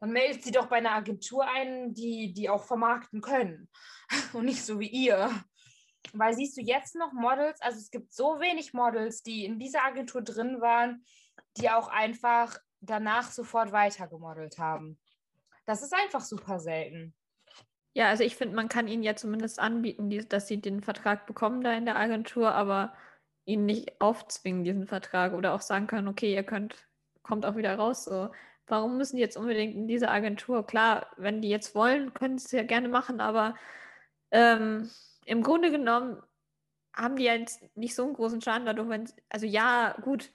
Dann 0.00 0.10
meldet 0.10 0.42
sie 0.42 0.50
doch 0.50 0.66
bei 0.66 0.76
einer 0.76 0.92
Agentur 0.92 1.46
ein, 1.46 1.94
die 1.94 2.32
die 2.32 2.48
auch 2.48 2.64
vermarkten 2.64 3.20
können 3.20 3.68
und 4.32 4.46
nicht 4.46 4.64
so 4.64 4.80
wie 4.80 4.88
ihr. 4.88 5.30
Weil 6.12 6.34
siehst 6.34 6.56
du 6.56 6.62
jetzt 6.62 6.96
noch 6.96 7.12
Models, 7.12 7.60
also 7.60 7.78
es 7.78 7.90
gibt 7.90 8.12
so 8.12 8.40
wenig 8.40 8.72
Models, 8.72 9.22
die 9.22 9.44
in 9.44 9.60
dieser 9.60 9.84
Agentur 9.84 10.22
drin 10.22 10.60
waren, 10.60 11.04
die 11.56 11.70
auch 11.70 11.88
einfach 11.88 12.58
danach 12.80 13.30
sofort 13.30 13.72
weitergemodelt 13.72 14.58
haben. 14.58 14.98
Das 15.66 15.82
ist 15.82 15.94
einfach 15.94 16.20
super 16.20 16.58
selten. 16.58 17.14
Ja, 17.94 18.08
also 18.08 18.24
ich 18.24 18.36
finde, 18.36 18.56
man 18.56 18.68
kann 18.68 18.88
ihnen 18.88 19.02
ja 19.02 19.14
zumindest 19.16 19.58
anbieten, 19.58 20.08
die, 20.08 20.26
dass 20.26 20.48
sie 20.48 20.60
den 20.60 20.80
Vertrag 20.80 21.26
bekommen 21.26 21.62
da 21.62 21.72
in 21.74 21.84
der 21.84 21.96
Agentur, 21.96 22.52
aber 22.52 22.94
ihnen 23.44 23.66
nicht 23.66 24.00
aufzwingen, 24.00 24.64
diesen 24.64 24.86
Vertrag 24.86 25.34
oder 25.34 25.52
auch 25.52 25.60
sagen 25.60 25.86
können, 25.86 26.08
okay, 26.08 26.34
ihr 26.34 26.42
könnt, 26.42 26.88
kommt 27.22 27.44
auch 27.44 27.56
wieder 27.56 27.76
raus. 27.76 28.04
So. 28.04 28.30
Warum 28.66 28.96
müssen 28.96 29.16
die 29.16 29.22
jetzt 29.22 29.36
unbedingt 29.36 29.74
in 29.74 29.88
diese 29.88 30.10
Agentur? 30.10 30.66
Klar, 30.66 31.08
wenn 31.16 31.42
die 31.42 31.50
jetzt 31.50 31.74
wollen, 31.74 32.14
können 32.14 32.38
sie 32.38 32.46
es 32.46 32.52
ja 32.52 32.62
gerne 32.62 32.88
machen, 32.88 33.20
aber 33.20 33.56
ähm, 34.30 34.90
im 35.26 35.42
Grunde 35.42 35.70
genommen 35.70 36.22
haben 36.94 37.16
die 37.16 37.24
jetzt 37.24 37.62
nicht 37.76 37.94
so 37.94 38.04
einen 38.04 38.14
großen 38.14 38.40
Schaden 38.40 38.66
dadurch, 38.66 38.88
wenn, 38.88 39.08
also 39.28 39.46
ja, 39.46 39.96
gut, 40.02 40.30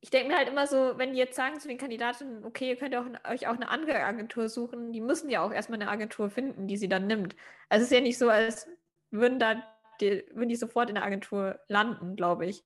ich 0.00 0.10
denke 0.10 0.28
mir 0.28 0.36
halt 0.36 0.48
immer 0.48 0.66
so, 0.66 0.96
wenn 0.96 1.12
die 1.12 1.18
jetzt 1.18 1.34
sagen 1.34 1.58
zu 1.58 1.66
den 1.68 1.78
Kandidaten, 1.78 2.44
okay, 2.44 2.68
ihr 2.68 2.76
könnt 2.76 2.94
auch, 2.94 3.06
euch 3.28 3.48
auch 3.48 3.54
eine 3.54 3.68
andere 3.68 4.00
Agentur 4.04 4.48
suchen, 4.48 4.92
die 4.92 5.00
müssen 5.00 5.28
ja 5.28 5.42
auch 5.42 5.52
erstmal 5.52 5.80
eine 5.80 5.90
Agentur 5.90 6.30
finden, 6.30 6.68
die 6.68 6.76
sie 6.76 6.88
dann 6.88 7.06
nimmt. 7.06 7.34
Also 7.68 7.82
es 7.82 7.90
ist 7.90 7.96
ja 7.96 8.00
nicht 8.00 8.18
so, 8.18 8.28
als 8.30 8.68
würden 9.10 9.38
da 9.38 9.62
die, 10.00 10.24
würden 10.30 10.48
die 10.48 10.56
sofort 10.56 10.88
in 10.88 10.94
der 10.94 11.04
Agentur 11.04 11.58
landen, 11.66 12.14
glaube 12.14 12.46
ich. 12.46 12.64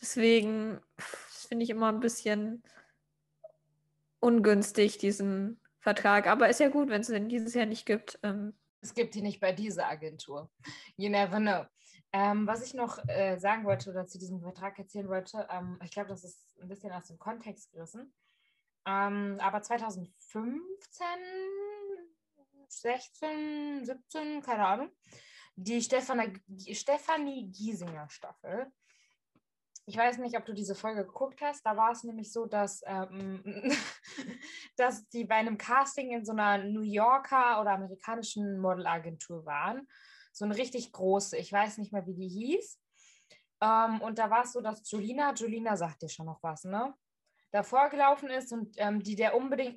Deswegen 0.00 0.80
finde 0.96 1.64
ich 1.64 1.70
immer 1.70 1.92
ein 1.92 2.00
bisschen 2.00 2.62
ungünstig, 4.20 4.96
diesen 4.96 5.60
Vertrag. 5.80 6.26
Aber 6.26 6.48
ist 6.48 6.60
ja 6.60 6.68
gut, 6.68 6.88
wenn 6.88 7.02
es 7.02 7.08
den 7.08 7.28
dieses 7.28 7.52
Jahr 7.52 7.66
nicht 7.66 7.84
gibt. 7.84 8.18
Ähm, 8.22 8.54
es 8.80 8.94
gibt 8.94 9.14
ihn 9.14 9.24
nicht 9.24 9.40
bei 9.40 9.52
dieser 9.52 9.88
Agentur. 9.88 10.50
You 10.96 11.10
never 11.10 11.36
know. 11.36 11.66
Ähm, 12.12 12.46
was 12.46 12.62
ich 12.62 12.74
noch 12.74 12.98
äh, 13.06 13.38
sagen 13.38 13.64
wollte 13.64 13.90
oder 13.90 14.06
zu 14.06 14.18
diesem 14.18 14.40
Vertrag 14.40 14.78
erzählen 14.78 15.08
wollte, 15.08 15.46
ähm, 15.48 15.78
ich 15.84 15.92
glaube, 15.92 16.08
das 16.08 16.24
ist 16.24 16.48
ein 16.60 16.68
bisschen 16.68 16.90
aus 16.92 17.06
dem 17.06 17.18
Kontext 17.18 17.70
gerissen. 17.70 18.12
Ähm, 18.84 19.38
aber 19.40 19.62
2015, 19.62 21.06
16, 22.66 23.84
17, 23.84 24.42
keine 24.42 24.66
Ahnung, 24.66 24.90
die 25.54 25.80
Stefanie, 25.82 27.50
Giesinger 27.50 28.08
Staffel. 28.08 28.72
Ich 29.86 29.96
weiß 29.96 30.18
nicht, 30.18 30.36
ob 30.36 30.46
du 30.46 30.52
diese 30.52 30.74
Folge 30.74 31.04
geguckt 31.04 31.40
hast. 31.42 31.64
Da 31.64 31.76
war 31.76 31.92
es 31.92 32.04
nämlich 32.04 32.32
so, 32.32 32.46
dass, 32.46 32.82
ähm, 32.86 33.42
dass 34.76 35.08
die 35.08 35.24
bei 35.24 35.36
einem 35.36 35.58
Casting 35.58 36.10
in 36.10 36.24
so 36.24 36.32
einer 36.32 36.58
New 36.58 36.82
Yorker 36.82 37.60
oder 37.60 37.72
amerikanischen 37.72 38.58
Modelagentur 38.58 39.44
waren 39.44 39.86
so 40.32 40.44
eine 40.44 40.56
richtig 40.56 40.92
große, 40.92 41.36
ich 41.36 41.52
weiß 41.52 41.78
nicht 41.78 41.92
mehr, 41.92 42.06
wie 42.06 42.14
die 42.14 42.28
hieß. 42.28 42.80
Ähm, 43.62 44.00
und 44.00 44.18
da 44.18 44.30
war 44.30 44.44
es 44.44 44.52
so, 44.52 44.60
dass 44.60 44.88
Julina, 44.90 45.34
Julina 45.34 45.76
sagt 45.76 46.02
dir 46.02 46.08
schon 46.08 46.26
noch 46.26 46.42
was, 46.42 46.64
ne? 46.64 46.94
davor 47.52 47.88
gelaufen 47.90 48.30
ist 48.30 48.52
und 48.52 48.74
ähm, 48.76 49.02
die 49.02 49.16
der 49.16 49.36
unbedingt, 49.36 49.76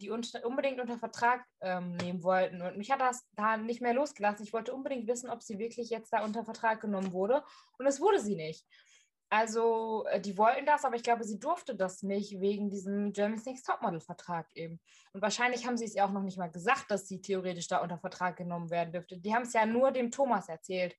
die 0.00 0.10
un 0.10 0.22
unbedingt 0.44 0.80
unter 0.80 0.98
Vertrag 0.98 1.44
ähm, 1.60 1.96
nehmen 1.96 2.22
wollten. 2.22 2.60
Und 2.60 2.76
mich 2.76 2.90
hat 2.90 3.00
das 3.00 3.26
da 3.32 3.56
nicht 3.56 3.80
mehr 3.80 3.94
losgelassen. 3.94 4.44
Ich 4.44 4.52
wollte 4.52 4.74
unbedingt 4.74 5.06
wissen, 5.06 5.30
ob 5.30 5.42
sie 5.42 5.58
wirklich 5.58 5.90
jetzt 5.90 6.12
da 6.12 6.22
unter 6.22 6.44
Vertrag 6.44 6.80
genommen 6.80 7.12
wurde. 7.12 7.42
Und 7.78 7.86
es 7.86 8.00
wurde 8.00 8.20
sie 8.20 8.36
nicht. 8.36 8.66
Also, 9.32 10.04
äh, 10.10 10.20
die 10.20 10.36
wollten 10.36 10.66
das, 10.66 10.84
aber 10.84 10.96
ich 10.96 11.04
glaube, 11.04 11.22
sie 11.22 11.38
durfte 11.38 11.76
das 11.76 12.02
nicht 12.02 12.40
wegen 12.40 12.68
diesem 12.68 13.12
Germany's 13.12 13.46
Next 13.46 13.64
Topmodel-Vertrag 13.64 14.48
eben. 14.54 14.80
Und 15.12 15.22
wahrscheinlich 15.22 15.66
haben 15.66 15.76
sie 15.76 15.84
es 15.84 15.94
ja 15.94 16.04
auch 16.04 16.10
noch 16.10 16.22
nicht 16.22 16.36
mal 16.36 16.50
gesagt, 16.50 16.90
dass 16.90 17.06
sie 17.06 17.20
theoretisch 17.20 17.68
da 17.68 17.78
unter 17.78 17.98
Vertrag 17.98 18.36
genommen 18.36 18.70
werden 18.70 18.92
dürfte. 18.92 19.16
Die 19.16 19.32
haben 19.32 19.42
es 19.42 19.52
ja 19.52 19.64
nur 19.66 19.92
dem 19.92 20.10
Thomas 20.10 20.48
erzählt. 20.48 20.96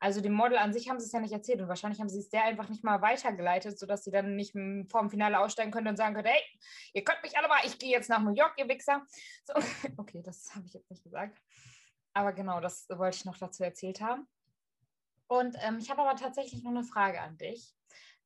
Also 0.00 0.22
dem 0.22 0.32
Model 0.32 0.56
an 0.56 0.72
sich 0.72 0.88
haben 0.88 0.98
sie 0.98 1.06
es 1.06 1.12
ja 1.12 1.20
nicht 1.20 1.32
erzählt 1.32 1.60
und 1.60 1.68
wahrscheinlich 1.68 2.00
haben 2.00 2.08
sie 2.08 2.18
es 2.18 2.30
der 2.30 2.44
einfach 2.44 2.68
nicht 2.68 2.84
mal 2.84 3.00
weitergeleitet, 3.02 3.78
sodass 3.78 4.02
sie 4.02 4.10
dann 4.10 4.34
nicht 4.34 4.52
vor 4.90 5.00
dem 5.00 5.10
Finale 5.10 5.38
aussteigen 5.38 5.70
könnte 5.70 5.90
und 5.90 5.96
sagen 5.96 6.14
könnte, 6.14 6.30
hey, 6.30 6.42
ihr 6.94 7.04
könnt 7.04 7.22
mich 7.22 7.36
alle 7.38 7.48
mal, 7.48 7.60
ich 7.64 7.78
gehe 7.78 7.90
jetzt 7.90 8.08
nach 8.08 8.20
New 8.20 8.34
York, 8.34 8.54
ihr 8.56 8.68
Wichser. 8.68 9.02
So, 9.44 9.54
okay, 9.98 10.22
das 10.22 10.54
habe 10.54 10.66
ich 10.66 10.72
jetzt 10.72 10.90
nicht 10.90 11.04
gesagt. 11.04 11.38
Aber 12.14 12.32
genau, 12.32 12.60
das 12.60 12.86
wollte 12.88 13.18
ich 13.18 13.24
noch 13.24 13.36
dazu 13.36 13.62
erzählt 13.62 14.00
haben. 14.00 14.26
Und 15.26 15.56
ähm, 15.60 15.78
ich 15.78 15.90
habe 15.90 16.02
aber 16.02 16.16
tatsächlich 16.18 16.62
noch 16.62 16.70
eine 16.70 16.84
Frage 16.84 17.20
an 17.20 17.36
dich 17.38 17.74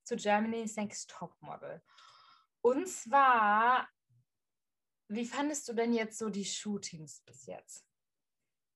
zu 0.02 0.16
Germany's 0.16 0.76
Next 0.76 1.11
Topmodel. 1.11 1.82
Und 2.61 2.88
zwar, 2.88 3.88
wie 5.08 5.26
fandest 5.26 5.68
du 5.68 5.74
denn 5.74 5.92
jetzt 5.92 6.18
so 6.18 6.28
die 6.28 6.44
Shootings 6.44 7.20
bis 7.20 7.46
jetzt? 7.46 7.84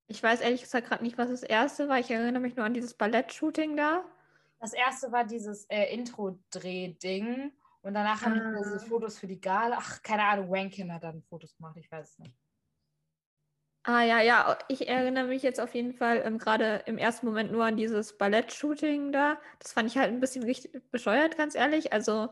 Ich 0.07 0.23
weiß 0.23 0.41
ehrlich 0.41 0.63
gesagt 0.63 0.89
gerade 0.89 1.03
nicht, 1.03 1.19
was 1.19 1.31
das 1.31 1.43
erste 1.43 1.89
war. 1.89 1.99
Ich 1.99 2.11
erinnere 2.11 2.43
mich 2.43 2.57
nur 2.57 2.67
an 2.67 2.75
dieses 2.75 2.95
Ballett-Shooting 2.95 3.77
da. 3.77 4.05
Das 4.61 4.73
erste 4.73 5.11
war 5.11 5.25
dieses 5.25 5.65
äh, 5.67 5.93
Intro-Dreh-Ding. 5.95 7.53
Und 7.81 7.95
danach 7.95 8.23
haben 8.23 8.39
ah. 8.41 8.51
die 8.51 8.63
diese 8.63 8.81
Fotos 8.81 9.19
für 9.19 9.27
die 9.27 9.41
Gala. 9.41 9.77
Ach, 9.81 10.03
keine 10.03 10.25
Ahnung, 10.25 10.51
Wankin 10.51 10.93
hat 10.93 11.03
dann 11.03 11.23
Fotos 11.23 11.57
gemacht, 11.57 11.77
ich 11.77 11.91
weiß 11.91 12.11
es 12.11 12.19
nicht. 12.19 12.37
Ah 13.85 14.03
ja, 14.05 14.21
ja, 14.21 14.59
ich 14.69 14.87
erinnere 14.89 15.25
mich 15.27 15.43
jetzt 15.43 15.59
auf 15.61 15.75
jeden 15.75 15.93
Fall 15.93 16.23
ähm, 16.25 16.39
gerade 16.39 16.83
im 16.87 16.99
ersten 16.99 17.27
Moment 17.27 17.51
nur 17.51 17.65
an 17.65 17.77
dieses 17.77 18.17
Ballett-Shooting 18.17 19.11
da. 19.11 19.41
Das 19.59 19.73
fand 19.73 19.89
ich 19.91 19.99
halt 19.99 20.11
ein 20.13 20.21
bisschen 20.21 20.45
richtig 20.45 20.71
bescheuert, 20.93 21.37
ganz 21.37 21.57
ehrlich. 21.57 21.93
Also 21.93 22.29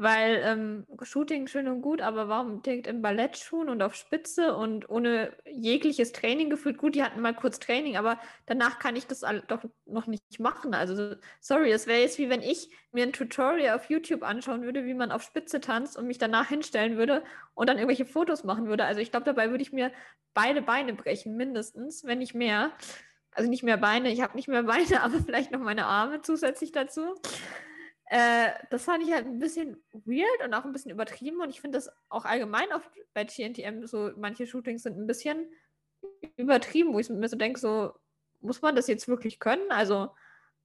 weil 0.00 0.40
ähm, 0.44 0.86
Shooting 1.02 1.48
schön 1.48 1.66
und 1.66 1.82
gut, 1.82 2.00
aber 2.00 2.28
warum 2.28 2.62
direkt 2.62 2.86
in 2.86 3.02
Ballettschuhen 3.02 3.68
und 3.68 3.82
auf 3.82 3.96
Spitze 3.96 4.54
und 4.54 4.88
ohne 4.88 5.32
jegliches 5.44 6.12
Training 6.12 6.50
gefühlt? 6.50 6.78
Gut, 6.78 6.94
die 6.94 7.02
hatten 7.02 7.20
mal 7.20 7.34
kurz 7.34 7.58
Training, 7.58 7.96
aber 7.96 8.20
danach 8.46 8.78
kann 8.78 8.94
ich 8.94 9.08
das 9.08 9.24
doch 9.48 9.64
noch 9.86 10.06
nicht 10.06 10.38
machen. 10.38 10.72
Also, 10.72 11.16
sorry, 11.40 11.72
es 11.72 11.88
wäre 11.88 12.00
jetzt 12.00 12.18
wie 12.18 12.30
wenn 12.30 12.42
ich 12.42 12.70
mir 12.92 13.02
ein 13.02 13.12
Tutorial 13.12 13.76
auf 13.76 13.90
YouTube 13.90 14.22
anschauen 14.22 14.62
würde, 14.62 14.84
wie 14.84 14.94
man 14.94 15.10
auf 15.10 15.22
Spitze 15.22 15.60
tanzt 15.60 15.98
und 15.98 16.06
mich 16.06 16.18
danach 16.18 16.48
hinstellen 16.48 16.96
würde 16.96 17.24
und 17.54 17.68
dann 17.68 17.78
irgendwelche 17.78 18.06
Fotos 18.06 18.44
machen 18.44 18.68
würde. 18.68 18.84
Also, 18.84 19.00
ich 19.00 19.10
glaube, 19.10 19.26
dabei 19.26 19.50
würde 19.50 19.62
ich 19.62 19.72
mir 19.72 19.90
beide 20.32 20.62
Beine 20.62 20.94
brechen, 20.94 21.36
mindestens, 21.36 22.04
wenn 22.04 22.18
nicht 22.18 22.34
mehr. 22.34 22.70
Also 23.32 23.50
nicht 23.50 23.62
mehr 23.62 23.76
Beine, 23.76 24.10
ich 24.10 24.20
habe 24.20 24.36
nicht 24.36 24.48
mehr 24.48 24.62
Beine, 24.62 25.02
aber 25.02 25.18
vielleicht 25.20 25.50
noch 25.50 25.60
meine 25.60 25.86
Arme 25.86 26.22
zusätzlich 26.22 26.72
dazu. 26.72 27.14
Äh, 28.10 28.50
das 28.70 28.84
fand 28.84 29.02
ich 29.02 29.12
halt 29.12 29.26
ein 29.26 29.38
bisschen 29.38 29.82
weird 29.92 30.44
und 30.44 30.54
auch 30.54 30.64
ein 30.64 30.72
bisschen 30.72 30.90
übertrieben. 30.90 31.40
Und 31.40 31.50
ich 31.50 31.60
finde 31.60 31.78
das 31.78 31.90
auch 32.08 32.24
allgemein 32.24 32.72
auf, 32.72 32.88
bei 33.12 33.24
TNTM 33.24 33.86
so, 33.86 34.10
manche 34.16 34.46
Shootings 34.46 34.82
sind 34.82 34.98
ein 34.98 35.06
bisschen 35.06 35.50
übertrieben, 36.36 36.94
wo 36.94 36.98
ich 36.98 37.10
mir 37.10 37.28
so 37.28 37.36
denke, 37.36 37.60
so, 37.60 37.92
muss 38.40 38.62
man 38.62 38.76
das 38.76 38.86
jetzt 38.86 39.08
wirklich 39.08 39.40
können? 39.40 39.70
Also, 39.70 40.10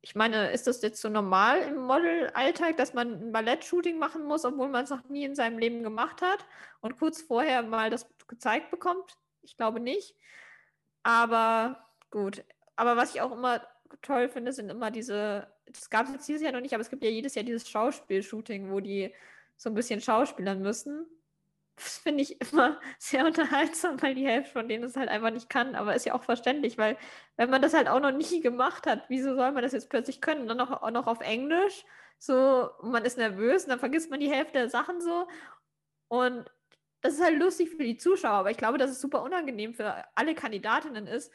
ich 0.02 0.16
meine, 0.16 0.52
ist 0.52 0.68
das 0.68 0.82
jetzt 0.82 1.02
so 1.02 1.10
normal 1.10 1.60
im 1.62 1.78
Model-Alltag, 1.78 2.78
dass 2.78 2.94
man 2.94 3.14
ein 3.14 3.32
Ballett-Shooting 3.32 3.98
machen 3.98 4.26
muss, 4.26 4.46
obwohl 4.46 4.70
man 4.70 4.84
es 4.84 4.90
noch 4.90 5.08
nie 5.10 5.24
in 5.24 5.36
seinem 5.36 5.58
Leben 5.58 5.82
gemacht 5.84 6.22
hat 6.22 6.46
und 6.82 6.98
kurz 6.98 7.22
vorher 7.22 7.64
mal 7.64 7.90
das 7.90 8.08
gezeigt 8.28 8.70
bekommt? 8.70 9.18
Ich 9.42 9.58
glaube 9.58 9.80
nicht. 9.80 10.16
Aber 11.04 11.90
gut. 12.12 12.44
Aber 12.76 12.98
was 12.98 13.16
ich 13.16 13.22
auch 13.22 13.32
immer 13.32 13.66
toll 14.02 14.30
finde, 14.30 14.54
sind 14.54 14.70
immer 14.70 14.92
diese, 14.92 15.48
das 15.66 15.90
gab 15.90 16.08
es 16.08 16.14
jetzt 16.14 16.28
dieses 16.28 16.42
Jahr 16.42 16.52
noch 16.52 16.62
nicht, 16.62 16.74
aber 16.74 16.82
es 16.82 16.90
gibt 16.90 17.04
ja 17.04 17.10
jedes 17.10 17.36
Jahr 17.36 17.46
dieses 17.46 17.70
Schauspielshooting, 17.70 18.72
wo 18.72 18.80
die 18.80 19.14
so 19.58 19.70
ein 19.70 19.76
bisschen 19.76 20.02
schauspielern 20.02 20.62
müssen. 20.62 21.06
Das 21.76 21.98
finde 21.98 22.22
ich 22.22 22.40
immer 22.40 22.80
sehr 23.00 23.26
unterhaltsam, 23.26 24.02
weil 24.02 24.16
die 24.16 24.28
Hälfte 24.28 24.52
von 24.52 24.68
denen 24.68 24.84
es 24.84 24.96
halt 24.96 25.10
einfach 25.10 25.32
nicht 25.32 25.50
kann, 25.50 25.76
aber 25.76 25.96
ist 25.96 26.06
ja 26.06 26.14
auch 26.14 26.24
verständlich, 26.24 26.78
weil 26.78 26.98
wenn 27.38 27.50
man 27.50 27.62
das 27.62 27.74
halt 27.74 27.88
auch 27.88 28.00
noch 28.00 28.12
nie 28.12 28.42
gemacht 28.42 28.86
hat, 28.88 29.06
wieso 29.10 29.36
soll 29.36 29.52
man 29.52 29.64
das 29.64 29.72
jetzt 29.74 29.90
plötzlich 29.90 30.22
können? 30.22 30.42
Und 30.42 30.48
dann 30.50 30.62
auch, 30.62 30.84
auch 30.84 30.92
noch 30.92 31.08
auf 31.08 31.22
Englisch, 31.22 31.86
so, 32.20 32.70
man 32.82 33.06
ist 33.06 33.18
nervös 33.18 33.64
und 33.64 33.70
dann 33.70 33.80
vergisst 33.80 34.10
man 34.10 34.20
die 34.20 34.32
Hälfte 34.32 34.54
der 34.54 34.70
Sachen 34.70 35.02
so 35.02 35.28
und 36.08 36.46
das 37.02 37.16
ist 37.16 37.24
halt 37.24 37.38
lustig 37.38 37.70
für 37.70 37.84
die 37.84 37.98
Zuschauer, 37.98 38.32
aber 38.32 38.52
ich 38.52 38.58
glaube, 38.58 38.78
dass 38.78 38.92
es 38.92 39.02
super 39.02 39.24
unangenehm 39.24 39.74
für 39.74 40.06
alle 40.16 40.36
Kandidatinnen 40.36 41.06
ist, 41.06 41.34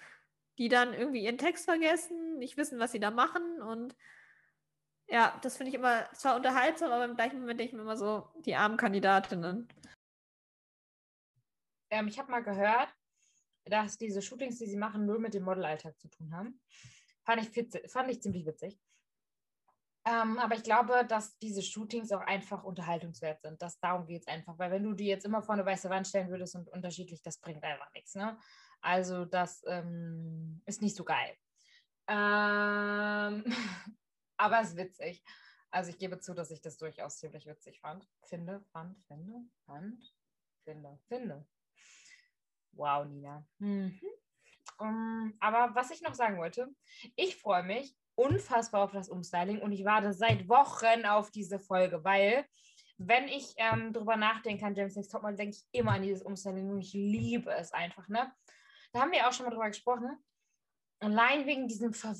die 0.56 0.68
dann 0.68 0.94
irgendwie 0.94 1.24
ihren 1.24 1.36
Text 1.36 1.66
vergessen, 1.66 2.38
nicht 2.38 2.56
wissen, 2.56 2.78
was 2.78 2.92
sie 2.92 3.00
da 3.00 3.10
machen. 3.10 3.60
Und 3.60 3.94
ja, 5.08 5.38
das 5.42 5.56
finde 5.56 5.70
ich 5.70 5.74
immer 5.74 6.10
zwar 6.12 6.36
unterhaltsam, 6.36 6.92
aber 6.92 7.04
im 7.04 7.16
gleichen 7.16 7.40
Moment 7.40 7.58
denke 7.58 7.70
ich 7.70 7.76
mir 7.76 7.82
immer 7.82 7.96
so, 7.96 8.28
die 8.44 8.54
armen 8.54 8.76
Kandidatinnen. 8.76 9.68
Ähm, 11.90 12.08
ich 12.08 12.18
habe 12.18 12.30
mal 12.30 12.42
gehört, 12.42 12.94
dass 13.64 13.96
diese 13.96 14.22
Shootings, 14.22 14.58
die 14.58 14.66
sie 14.66 14.76
machen, 14.76 15.06
nur 15.06 15.18
mit 15.18 15.34
dem 15.34 15.44
Modelalltag 15.44 15.98
zu 15.98 16.08
tun 16.08 16.34
haben. 16.34 16.60
Fand 17.24 17.42
ich, 17.42 17.90
fand 17.90 18.10
ich 18.10 18.22
ziemlich 18.22 18.46
witzig. 18.46 18.78
Ähm, 20.06 20.38
aber 20.38 20.54
ich 20.54 20.62
glaube, 20.62 21.04
dass 21.06 21.36
diese 21.38 21.62
Shootings 21.62 22.12
auch 22.12 22.22
einfach 22.22 22.64
unterhaltungswert 22.64 23.42
sind. 23.42 23.60
Das, 23.60 23.78
darum 23.80 24.06
geht 24.06 24.22
es 24.22 24.28
einfach. 24.28 24.58
Weil 24.58 24.70
wenn 24.70 24.84
du 24.84 24.94
die 24.94 25.06
jetzt 25.06 25.26
immer 25.26 25.42
vor 25.42 25.54
eine 25.54 25.66
weiße 25.66 25.90
Wand 25.90 26.06
stellen 26.06 26.30
würdest 26.30 26.54
und 26.54 26.68
unterschiedlich, 26.70 27.20
das 27.22 27.38
bringt 27.38 27.62
einfach 27.62 27.92
nichts. 27.92 28.14
Ne? 28.14 28.38
Also 28.80 29.24
das 29.24 29.62
ähm, 29.66 30.62
ist 30.64 30.80
nicht 30.80 30.96
so 30.96 31.04
geil. 31.04 31.34
Ähm, 32.08 33.44
aber 34.38 34.60
es 34.60 34.70
ist 34.70 34.76
witzig. 34.76 35.22
Also 35.70 35.90
ich 35.90 35.98
gebe 35.98 36.18
zu, 36.18 36.32
dass 36.34 36.50
ich 36.50 36.62
das 36.62 36.78
durchaus 36.78 37.18
ziemlich 37.18 37.46
witzig 37.46 37.80
fand. 37.80 38.08
Finde, 38.24 38.64
fand, 38.72 38.98
finde, 39.06 39.44
fand, 39.66 40.14
finde, 40.64 40.98
finde. 41.06 41.46
Wow, 42.72 43.04
Nina. 43.06 43.46
Mhm. 43.58 44.00
Um, 44.78 45.34
aber 45.40 45.74
was 45.74 45.90
ich 45.90 46.02
noch 46.02 46.14
sagen 46.14 46.38
wollte, 46.38 46.68
ich 47.16 47.36
freue 47.36 47.64
mich 47.64 47.96
unfassbar 48.14 48.84
auf 48.84 48.92
das 48.92 49.08
Umstyling 49.08 49.60
und 49.60 49.72
ich 49.72 49.84
warte 49.84 50.12
seit 50.12 50.48
Wochen 50.48 51.04
auf 51.04 51.30
diese 51.30 51.58
Folge, 51.58 52.04
weil 52.04 52.46
wenn 52.96 53.28
ich 53.28 53.54
ähm, 53.56 53.92
drüber 53.92 54.16
nachdenke 54.16 54.64
an 54.66 54.74
James 54.74 54.96
Next 54.96 55.12
Topmodel, 55.12 55.36
denke 55.36 55.56
ich 55.56 55.64
immer 55.72 55.92
an 55.92 56.02
dieses 56.02 56.22
Umstyling 56.22 56.68
und 56.70 56.80
ich 56.80 56.92
liebe 56.92 57.52
es 57.52 57.72
einfach, 57.72 58.08
ne? 58.08 58.32
Da 58.92 59.00
haben 59.00 59.12
wir 59.12 59.28
auch 59.28 59.32
schon 59.32 59.46
mal 59.46 59.50
drüber 59.50 59.68
gesprochen. 59.68 60.16
Allein 61.00 61.46
wegen 61.46 61.68
diesem 61.68 61.92
ver 61.92 62.16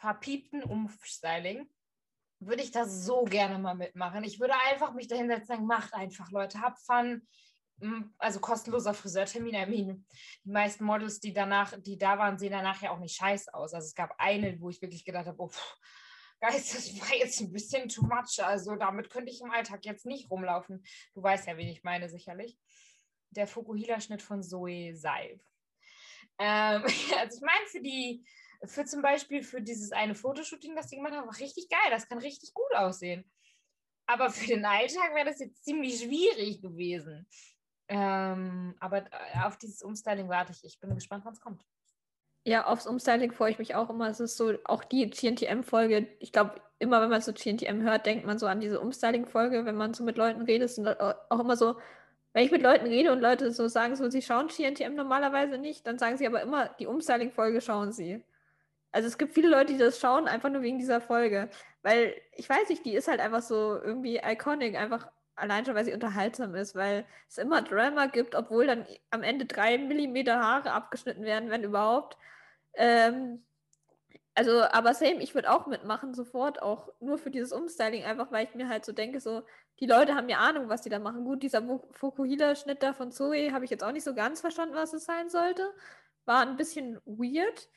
verpiepten 0.00 0.62
Umstyling 0.62 1.68
würde 2.40 2.62
ich 2.62 2.70
das 2.70 3.04
so 3.04 3.24
gerne 3.24 3.58
mal 3.58 3.74
mitmachen. 3.74 4.24
Ich 4.24 4.40
würde 4.40 4.54
einfach 4.70 4.94
mich 4.94 5.08
dahinsetzen 5.08 5.46
sagen, 5.46 5.66
macht 5.66 5.92
einfach, 5.92 6.30
Leute, 6.30 6.60
habt 6.60 6.78
Fun. 6.80 7.26
Mm, 7.80 8.04
also 8.18 8.40
kostenloser 8.40 8.94
Friseurtermin. 8.94 9.54
I 9.54 10.04
die 10.44 10.50
meisten 10.50 10.84
Models, 10.84 11.20
die 11.20 11.34
danach, 11.34 11.74
die 11.78 11.98
da 11.98 12.18
waren, 12.18 12.38
sehen 12.38 12.52
danach 12.52 12.80
ja 12.80 12.92
auch 12.92 12.98
nicht 12.98 13.16
scheiße 13.16 13.52
aus. 13.52 13.74
Also 13.74 13.86
es 13.86 13.94
gab 13.94 14.14
eine, 14.18 14.58
wo 14.60 14.70
ich 14.70 14.80
wirklich 14.80 15.04
gedacht 15.04 15.26
habe, 15.26 15.42
oh, 15.42 15.50
Geist, 16.40 16.74
das 16.74 16.98
war 16.98 17.14
jetzt 17.14 17.38
ein 17.42 17.52
bisschen 17.52 17.88
too 17.90 18.02
much. 18.02 18.42
Also 18.42 18.74
damit 18.76 19.10
könnte 19.10 19.30
ich 19.30 19.42
im 19.42 19.50
Alltag 19.50 19.84
jetzt 19.84 20.06
nicht 20.06 20.30
rumlaufen. 20.30 20.82
Du 21.12 21.22
weißt 21.22 21.46
ja, 21.46 21.56
wen 21.58 21.68
ich 21.68 21.84
meine, 21.84 22.08
sicherlich. 22.08 22.58
Der 23.30 23.46
Fukuhila-Schnitt 23.46 24.22
von 24.22 24.42
Zoe 24.42 24.96
Seif. 24.96 25.42
Ähm, 26.38 26.82
also 27.18 27.36
ich 27.36 27.42
meine, 27.42 27.66
für 27.66 27.82
die, 27.82 28.24
für 28.64 28.84
zum 28.84 29.02
Beispiel 29.02 29.42
für 29.42 29.62
dieses 29.62 29.92
eine 29.92 30.14
Fotoshooting, 30.14 30.76
das 30.76 30.88
die 30.88 30.96
gemacht 30.96 31.14
haben, 31.14 31.26
war 31.26 31.38
richtig 31.38 31.68
geil. 31.68 31.90
Das 31.90 32.08
kann 32.08 32.18
richtig 32.18 32.52
gut 32.54 32.74
aussehen. 32.74 33.30
Aber 34.06 34.30
für 34.30 34.46
den 34.46 34.64
Alltag 34.64 35.14
wäre 35.14 35.26
das 35.26 35.38
jetzt 35.38 35.64
ziemlich 35.64 36.00
schwierig 36.00 36.60
gewesen. 36.60 37.26
Ähm, 37.88 38.74
aber 38.80 38.98
äh, 38.98 39.44
auf 39.44 39.56
dieses 39.56 39.82
Umstyling 39.82 40.28
warte 40.28 40.52
ich. 40.52 40.64
Ich 40.64 40.80
bin 40.80 40.94
gespannt, 40.94 41.24
wann 41.24 41.32
es 41.32 41.40
kommt. 41.40 41.64
Ja, 42.46 42.66
aufs 42.66 42.86
Umstyling 42.86 43.32
freue 43.32 43.50
ich 43.50 43.58
mich 43.58 43.74
auch 43.74 43.90
immer. 43.90 44.08
Es 44.08 44.20
ist 44.20 44.36
so, 44.36 44.54
auch 44.64 44.82
die 44.84 45.10
TNTM-Folge, 45.10 46.08
ich 46.20 46.32
glaube, 46.32 46.60
immer 46.78 47.02
wenn 47.02 47.10
man 47.10 47.20
so 47.20 47.32
TNTM 47.32 47.82
hört, 47.82 48.06
denkt 48.06 48.24
man 48.24 48.38
so 48.38 48.46
an 48.46 48.60
diese 48.60 48.80
Umstyling-Folge, 48.80 49.66
wenn 49.66 49.76
man 49.76 49.92
so 49.92 50.02
mit 50.02 50.16
Leuten 50.16 50.42
redet, 50.42 50.70
sind 50.70 50.88
auch 50.88 51.38
immer 51.38 51.56
so, 51.56 51.76
wenn 52.32 52.44
ich 52.44 52.50
mit 52.50 52.62
Leuten 52.62 52.86
rede 52.86 53.12
und 53.12 53.20
Leute 53.20 53.52
so 53.52 53.68
sagen, 53.68 53.94
so, 53.96 54.08
sie 54.08 54.22
schauen 54.22 54.48
TNTM 54.48 54.94
normalerweise 54.94 55.58
nicht, 55.58 55.86
dann 55.86 55.98
sagen 55.98 56.16
sie 56.16 56.26
aber 56.26 56.40
immer, 56.40 56.68
die 56.78 56.86
Umstyling-Folge 56.86 57.60
schauen 57.60 57.92
sie. 57.92 58.24
Also 58.92 59.08
es 59.08 59.18
gibt 59.18 59.34
viele 59.34 59.48
Leute, 59.48 59.72
die 59.72 59.78
das 59.78 60.00
schauen, 60.00 60.26
einfach 60.28 60.50
nur 60.50 60.62
wegen 60.62 60.78
dieser 60.78 61.00
Folge. 61.00 61.50
Weil, 61.82 62.14
ich 62.34 62.48
weiß 62.48 62.68
nicht, 62.68 62.84
die 62.84 62.94
ist 62.94 63.08
halt 63.08 63.20
einfach 63.20 63.42
so 63.42 63.80
irgendwie 63.80 64.18
iconic, 64.18 64.76
einfach 64.76 65.10
allein 65.36 65.64
schon, 65.64 65.74
weil 65.74 65.84
sie 65.84 65.94
unterhaltsam 65.94 66.54
ist, 66.54 66.74
weil 66.74 67.06
es 67.28 67.38
immer 67.38 67.62
Drama 67.62 68.06
gibt, 68.06 68.34
obwohl 68.34 68.66
dann 68.66 68.86
am 69.10 69.22
Ende 69.22 69.46
drei 69.46 69.78
Millimeter 69.78 70.40
Haare 70.40 70.72
abgeschnitten 70.72 71.24
werden, 71.24 71.50
wenn 71.50 71.64
überhaupt. 71.64 72.16
Ähm, 72.74 73.44
also, 74.34 74.62
aber 74.62 74.94
same, 74.94 75.22
ich 75.22 75.34
würde 75.34 75.50
auch 75.50 75.66
mitmachen, 75.66 76.14
sofort, 76.14 76.62
auch 76.62 76.88
nur 77.00 77.18
für 77.18 77.30
dieses 77.30 77.52
Umstyling, 77.52 78.04
einfach 78.04 78.30
weil 78.32 78.46
ich 78.46 78.54
mir 78.54 78.68
halt 78.68 78.84
so 78.84 78.92
denke, 78.92 79.20
so, 79.20 79.42
die 79.80 79.86
Leute 79.86 80.14
haben 80.14 80.28
ja 80.28 80.38
Ahnung, 80.38 80.68
was 80.68 80.82
die 80.82 80.88
da 80.88 80.98
machen. 80.98 81.24
Gut, 81.24 81.42
dieser 81.42 81.62
Fukuhila-Schnitt 81.92 82.82
da 82.82 82.92
von 82.92 83.12
Zoe 83.12 83.52
habe 83.52 83.64
ich 83.64 83.70
jetzt 83.70 83.82
auch 83.84 83.92
nicht 83.92 84.04
so 84.04 84.14
ganz 84.14 84.40
verstanden, 84.40 84.74
was 84.74 84.92
es 84.92 85.04
sein 85.04 85.28
sollte. 85.30 85.70
War 86.26 86.42
ein 86.42 86.56
bisschen 86.56 87.00
weird. 87.06 87.68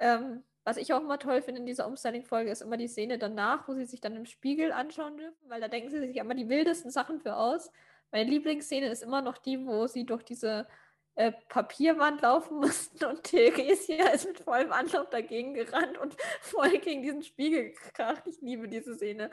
Ähm, 0.00 0.42
was 0.64 0.76
ich 0.76 0.92
auch 0.92 1.00
immer 1.00 1.18
toll 1.18 1.42
finde 1.42 1.60
in 1.60 1.66
dieser 1.66 1.86
Umstyling-Folge, 1.86 2.50
ist 2.50 2.62
immer 2.62 2.76
die 2.76 2.88
Szene 2.88 3.18
danach, 3.18 3.66
wo 3.66 3.74
sie 3.74 3.86
sich 3.86 4.00
dann 4.00 4.16
im 4.16 4.26
Spiegel 4.26 4.72
anschauen 4.72 5.16
dürfen, 5.16 5.48
weil 5.48 5.60
da 5.60 5.68
denken 5.68 5.90
sie 5.90 6.00
sich 6.00 6.16
immer 6.16 6.34
die 6.34 6.48
wildesten 6.48 6.90
Sachen 6.90 7.20
für 7.20 7.36
aus. 7.36 7.70
Meine 8.12 8.28
Lieblingsszene 8.28 8.88
ist 8.88 9.02
immer 9.02 9.22
noch 9.22 9.38
die, 9.38 9.64
wo 9.66 9.86
sie 9.86 10.04
durch 10.04 10.22
diese 10.22 10.66
äh, 11.14 11.32
Papierwand 11.48 12.22
laufen 12.22 12.56
mussten 12.60 13.04
und 13.04 13.24
Theresia 13.24 14.08
ist 14.08 14.26
mit 14.26 14.40
vollem 14.40 14.72
Anlauf 14.72 15.10
dagegen 15.10 15.54
gerannt 15.54 15.98
und 15.98 16.16
voll 16.40 16.78
gegen 16.78 17.02
diesen 17.02 17.22
Spiegel 17.22 17.72
gekracht. 17.72 18.22
Ich 18.26 18.40
liebe 18.40 18.68
diese 18.68 18.94
Szene. 18.94 19.30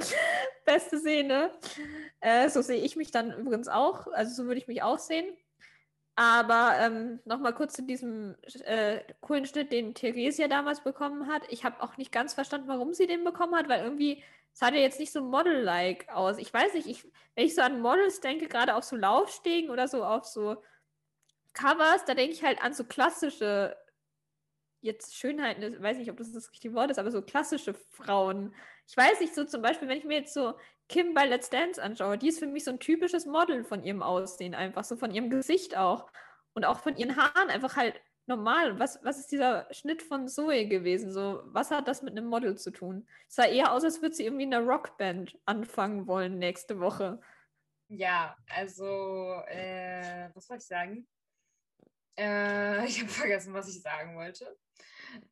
Beste 0.66 1.00
Szene. 1.00 1.52
Äh, 2.20 2.50
so 2.50 2.62
sehe 2.62 2.82
ich 2.82 2.96
mich 2.96 3.12
dann 3.12 3.32
übrigens 3.32 3.68
auch. 3.68 4.08
Also 4.08 4.34
so 4.34 4.48
würde 4.48 4.60
ich 4.60 4.68
mich 4.68 4.84
auch 4.84 5.00
sehen. 5.00 5.26
Aber 6.20 6.74
ähm, 6.80 7.20
nochmal 7.26 7.54
kurz 7.54 7.74
zu 7.74 7.84
diesem 7.84 8.36
äh, 8.66 9.02
coolen 9.22 9.46
Schnitt, 9.46 9.72
den 9.72 9.94
Theresia 9.94 10.48
damals 10.48 10.84
bekommen 10.84 11.28
hat. 11.28 11.44
Ich 11.50 11.64
habe 11.64 11.84
auch 11.84 11.96
nicht 11.98 12.12
ganz 12.12 12.34
verstanden, 12.34 12.68
warum 12.68 12.96
sie 12.96 13.06
den 13.06 13.24
bekommen 13.24 13.56
hat, 13.56 13.70
weil 13.70 13.84
irgendwie 13.84 14.24
sah 14.52 14.72
der 14.72 14.82
jetzt 14.82 15.00
nicht 15.00 15.12
so 15.12 15.22
Model-like 15.22 16.10
aus. 16.10 16.40
Ich 16.40 16.52
weiß 16.52 16.74
nicht, 16.74 16.88
ich, 16.88 17.04
wenn 17.36 17.46
ich 17.46 17.54
so 17.54 17.62
an 17.62 17.82
Models 17.82 18.20
denke, 18.20 18.48
gerade 18.48 18.74
auf 18.74 18.84
so 18.84 18.96
Laufstegen 18.96 19.70
oder 19.70 19.88
so 19.88 20.04
auf 20.04 20.26
so 20.26 20.64
Covers, 21.54 22.04
da 22.06 22.16
denke 22.16 22.34
ich 22.34 22.44
halt 22.44 22.64
an 22.64 22.74
so 22.74 22.84
klassische, 22.84 23.78
jetzt 24.82 25.16
Schönheiten, 25.16 25.62
ich 25.72 25.82
weiß 25.84 25.98
nicht, 25.98 26.10
ob 26.10 26.18
das 26.18 26.34
das 26.34 26.52
richtige 26.52 26.74
Wort 26.74 26.90
ist, 26.90 26.98
aber 26.98 27.12
so 27.12 27.22
klassische 27.22 27.76
Frauen. 27.76 28.56
Ich 28.88 28.98
weiß 28.98 29.20
nicht, 29.20 29.36
so 29.36 29.44
zum 29.44 29.62
Beispiel, 29.62 29.88
wenn 29.88 30.00
ich 30.00 30.04
mir 30.04 30.18
jetzt 30.18 30.34
so 30.34 30.56
Kim 30.90 31.14
bei 31.14 31.26
Let's 31.26 31.50
Dance 31.50 31.82
anschaue, 31.82 32.18
die 32.18 32.30
ist 32.30 32.40
für 32.40 32.48
mich 32.48 32.64
so 32.64 32.72
ein 32.72 32.80
typisches 32.80 33.26
Model 33.26 33.64
von 33.64 33.84
ihrem 33.84 34.02
Aussehen, 34.02 34.56
einfach 34.56 34.84
so 34.84 34.96
von 34.96 35.12
ihrem 35.12 35.30
Gesicht 35.30 35.76
auch. 35.76 36.10
Und 36.54 36.66
auch 36.66 36.80
von 36.80 36.96
ihren 36.96 37.16
Haaren 37.16 37.50
einfach 37.50 37.76
halt 37.76 38.02
normal. 38.26 38.80
Was, 38.80 39.04
was 39.04 39.20
ist 39.20 39.32
dieser 39.32 39.68
Schnitt 39.72 40.02
von 40.02 40.28
Zoe 40.28 40.68
gewesen? 40.68 41.12
So, 41.12 41.42
was 41.46 41.72
hat 41.72 41.88
das 41.88 42.02
mit 42.02 42.12
einem 42.12 42.28
Model 42.28 42.58
zu 42.58 42.72
tun? 42.72 43.08
Es 43.28 43.36
sah 43.36 43.46
eher 43.46 43.72
aus, 43.72 43.84
als 43.84 44.02
würde 44.02 44.16
sie 44.16 44.26
irgendwie 44.26 44.44
in 44.44 44.54
einer 44.54 44.66
Rockband 44.66 45.38
anfangen 45.46 46.08
wollen 46.08 46.38
nächste 46.38 46.80
Woche. 46.80 47.20
Ja, 47.90 48.36
also, 48.50 49.42
äh, 49.48 50.30
was 50.34 50.48
soll 50.48 50.58
ich 50.58 50.66
sagen? 50.66 51.08
Äh, 52.18 52.86
ich 52.88 53.02
habe 53.02 53.10
vergessen, 53.10 53.54
was 53.54 53.70
ich 53.70 53.82
sagen 53.82 54.16
wollte. 54.16 54.58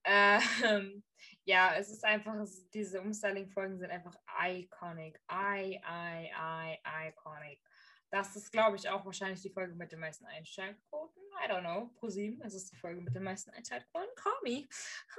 Ähm, 0.04 1.04
ja, 1.46 1.76
es 1.76 1.90
ist 1.90 2.04
einfach, 2.04 2.36
diese 2.74 3.02
Umstyling-Folgen 3.02 3.78
sind 3.78 3.92
einfach 3.92 4.18
iconic. 4.44 5.22
I, 5.32 5.76
I, 5.76 6.32
I, 6.36 7.10
iconic. 7.10 7.62
Das 8.10 8.36
ist, 8.36 8.52
glaube 8.52 8.78
ich, 8.78 8.90
auch 8.90 9.06
wahrscheinlich 9.06 9.42
die 9.42 9.52
Folge 9.52 9.76
mit 9.76 9.92
den 9.92 10.00
meisten 10.00 10.26
Einschaltquoten. 10.26 11.22
I 11.44 11.50
don't 11.50 11.62
know. 11.62 11.88
Pro 12.00 12.10
7, 12.10 12.42
es 12.42 12.56
ist 12.56 12.72
die 12.72 12.78
Folge 12.78 13.02
mit 13.02 13.14
den 13.14 13.24
meisten 13.24 13.52
Einschaltquoten. 13.52 14.16
Call 14.16 14.40
me. 14.44 14.68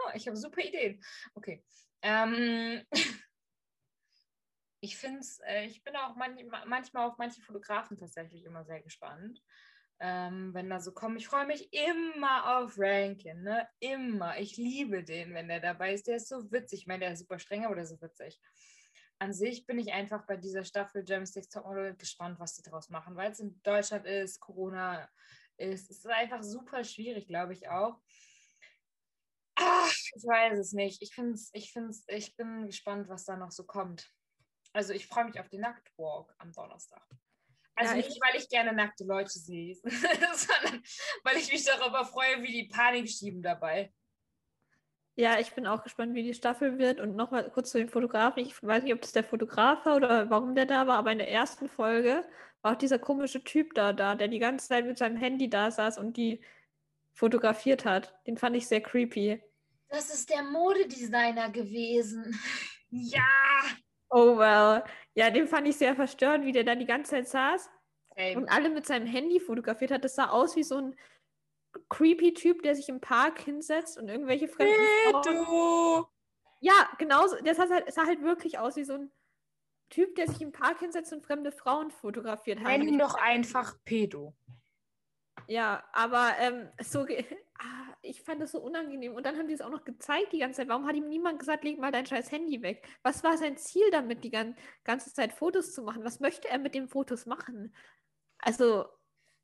Oh, 0.05 0.11
ich 0.15 0.27
habe 0.27 0.37
super 0.37 0.63
Ideen. 0.63 1.01
Okay. 1.35 1.65
Ähm, 2.03 2.85
ich 4.81 4.97
finde 4.97 5.21
es, 5.21 5.39
äh, 5.47 5.67
ich 5.67 5.85
bin 5.85 5.95
auch 5.95 6.17
man 6.17 6.37
manchmal 6.67 7.09
auf 7.09 7.19
manche 7.19 7.41
Fotografen 7.41 7.97
tatsächlich 7.99 8.45
immer 8.45 8.65
sehr 8.65 8.83
gespannt 8.83 9.43
ähm, 10.01 10.53
wenn 10.53 10.69
da 10.69 10.81
so 10.81 10.93
kommen. 10.93 11.17
Ich 11.17 11.29
freue 11.29 11.47
mich 11.47 11.73
immer 11.73 12.59
auf 12.59 12.75
Rankin, 12.79 13.43
ne? 13.43 13.69
Immer. 13.81 14.39
Ich 14.39 14.57
liebe 14.57 15.03
den, 15.03 15.35
wenn 15.35 15.49
der 15.49 15.61
dabei 15.61 15.95
ist. 15.95 16.07
Der 16.07 16.17
ist 16.17 16.29
so 16.29 16.51
witzig. 16.53 16.81
Ich 16.81 16.87
meine, 16.87 17.01
der 17.01 17.13
ist 17.13 17.21
super 17.21 17.39
streng, 17.39 17.65
aber 17.65 17.75
der 17.75 17.85
ist 17.85 17.91
so 17.91 18.01
witzig. 18.01 18.41
An 19.19 19.33
sich 19.33 19.67
bin 19.67 19.79
ich 19.79 19.93
einfach 19.93 20.27
bei 20.27 20.37
dieser 20.37 20.65
Staffel 20.65 21.03
German 21.03 21.27
Six 21.27 21.49
Topmodel 21.49 21.97
gespannt, 21.97 22.39
was 22.39 22.55
die 22.55 22.63
daraus 22.63 22.91
machen, 22.91 23.17
weil 23.17 23.33
es 23.33 23.41
in 23.41 23.61
Deutschland 23.63 24.07
ist, 24.07 24.41
Corona 24.41 25.09
ist. 25.57 25.91
Es 25.91 25.99
ist 25.99 26.07
einfach 26.07 26.43
super 26.43 26.85
schwierig, 26.85 27.27
glaube 27.27 27.55
ich 27.55 27.69
auch. 27.69 27.99
Ach, 29.55 29.91
ich 29.91 30.23
weiß 30.23 30.59
es 30.59 30.73
nicht. 30.73 31.01
Ich, 31.03 31.15
find's, 31.15 31.49
ich, 31.55 31.73
find's, 31.73 32.05
ich 32.09 32.37
bin 32.37 32.67
gespannt, 32.67 33.09
was 33.09 33.25
da 33.25 33.37
noch 33.37 33.51
so 33.51 33.65
kommt. 33.65 34.13
Also 34.75 34.93
ich 34.93 35.07
freue 35.07 35.25
mich 35.25 35.41
auf 35.41 35.49
den 35.49 35.63
Nacktwalk 35.63 36.35
am 36.37 36.53
Donnerstag. 36.53 37.03
Also 37.77 37.93
ja, 37.93 37.99
nicht, 37.99 38.19
weil 38.23 38.41
ich 38.41 38.49
gerne 38.49 38.73
nackte 38.73 39.05
Leute 39.05 39.39
sehe, 39.39 39.75
sondern 39.85 40.83
weil 41.25 41.37
ich 41.37 41.53
mich 41.53 41.65
darüber 41.65 42.05
freue, 42.05 42.43
wie 42.43 42.53
die 42.53 42.69
Panik 42.69 43.09
schieben 43.09 43.43
dabei. 43.43 43.93
Ja, 45.15 45.39
ich 45.39 45.53
bin 45.53 45.67
auch 45.67 45.83
gespannt, 45.83 46.15
wie 46.15 46.23
die 46.23 46.35
Staffel 46.35 46.79
wird. 46.79 47.01
Und 47.01 47.17
nochmal 47.17 47.51
kurz 47.51 47.71
zu 47.71 47.79
den 47.79 47.89
Fotografen. 47.89 48.43
Ich 48.43 48.63
weiß 48.63 48.83
nicht, 48.83 48.93
ob 48.93 49.01
das 49.01 49.13
der 49.13 49.25
Fotograf 49.25 49.85
war 49.87 49.97
oder 49.97 50.29
warum 50.29 50.55
der 50.55 50.67
da 50.67 50.87
war, 50.87 50.99
aber 50.99 51.13
in 51.13 51.19
der 51.19 51.31
ersten 51.31 51.69
Folge 51.69 52.25
war 52.61 52.73
auch 52.73 52.79
dieser 52.79 52.99
komische 52.99 53.43
Typ 53.43 53.75
da, 53.75 53.93
da, 53.93 54.15
der 54.15 54.29
die 54.29 54.39
ganze 54.39 54.69
Zeit 54.69 54.87
mit 54.87 54.99
seinem 54.99 55.17
Handy 55.17 55.49
da 55.49 55.71
saß 55.71 55.99
und 55.99 56.17
die 56.17 56.41
fotografiert 57.15 57.87
hat. 57.87 58.15
Den 58.27 58.37
fand 58.37 58.57
ich 58.57 58.69
sehr 58.69 58.83
creepy. 58.83 59.43
Das 59.89 60.13
ist 60.13 60.29
der 60.29 60.43
Modedesigner 60.43 61.51
gewesen. 61.51 62.39
ja. 62.91 63.23
Oh 64.17 64.39
well. 64.39 64.83
Ja, 65.15 65.31
den 65.31 65.47
fand 65.47 65.69
ich 65.69 65.77
sehr 65.77 65.95
verstörend, 65.95 66.47
wie 66.47 66.53
der 66.53 66.65
da 66.65 66.75
die 66.75 66.87
ganze 66.87 67.11
Zeit 67.11 67.29
saß 67.29 67.71
Same. 68.17 68.37
und 68.37 68.49
alle 68.49 68.71
mit 68.71 68.87
seinem 68.87 69.07
Handy 69.07 69.41
fotografiert 69.41 69.91
hat. 69.91 70.05
Das 70.05 70.15
sah 70.15 70.31
aus 70.31 70.57
wie 70.57 70.63
so 70.63 70.77
ein 70.77 70.97
creepy 71.91 72.33
Typ, 72.33 72.63
der 72.63 72.75
sich 72.75 72.89
im 72.89 73.03
Park 73.03 73.41
hinsetzt 73.41 73.99
und 73.99 74.09
irgendwelche 74.09 74.49
fremden 74.49 74.75
Frauen... 75.11 76.07
Ja, 76.61 76.89
genau. 76.97 77.27
Der 77.43 77.55
sah 77.55 77.69
halt, 77.69 77.93
sah 77.93 78.07
halt 78.07 78.23
wirklich 78.23 78.59
aus 78.59 78.77
wie 78.77 78.85
so 78.85 78.95
ein 78.95 79.13
Typ, 79.91 80.15
der 80.15 80.29
sich 80.29 80.41
im 80.41 80.51
Park 80.51 80.81
hinsetzt 80.81 81.13
und 81.13 81.23
fremde 81.23 81.53
Frauen 81.53 81.91
fotografiert 81.91 82.61
hat. 82.61 82.69
Nenn 82.69 82.89
ihn 82.89 82.99
doch 82.99 83.17
einfach 83.17 83.77
Pedo. 83.85 84.35
Ja, 85.49 85.85
aber 85.93 86.33
ähm, 86.39 86.69
so, 86.83 87.01
ah, 87.59 87.97
ich 88.03 88.23
fand 88.23 88.41
das 88.41 88.53
so 88.53 88.61
unangenehm. 88.61 89.15
Und 89.15 89.25
dann 89.25 89.37
haben 89.37 89.49
die 89.49 89.55
es 89.55 89.61
auch 89.61 89.71
noch 89.71 89.85
gezeigt 89.85 90.33
die 90.33 90.39
ganze 90.39 90.59
Zeit. 90.59 90.69
Warum 90.69 90.87
hat 90.87 90.97
ihm 90.97 91.09
niemand 91.09 91.39
gesagt, 91.39 91.65
leg 91.65 91.79
mal 91.79 91.93
dein 91.93 92.07
scheiß 92.07 92.31
Handy 92.33 92.63
weg? 92.63 92.87
Was 93.03 93.23
war 93.25 93.37
sein 93.37 93.57
Ziel 93.57 93.89
damit, 93.91 94.25
die 94.25 94.31
ganze 94.31 95.13
Zeit 95.13 95.33
Fotos 95.33 95.73
zu 95.73 95.83
machen? 95.83 96.05
Was 96.05 96.21
möchte 96.21 96.49
er 96.49 96.59
mit 96.59 96.75
den 96.75 96.89
Fotos 96.89 97.27
machen? 97.27 97.75
Also. 98.39 98.87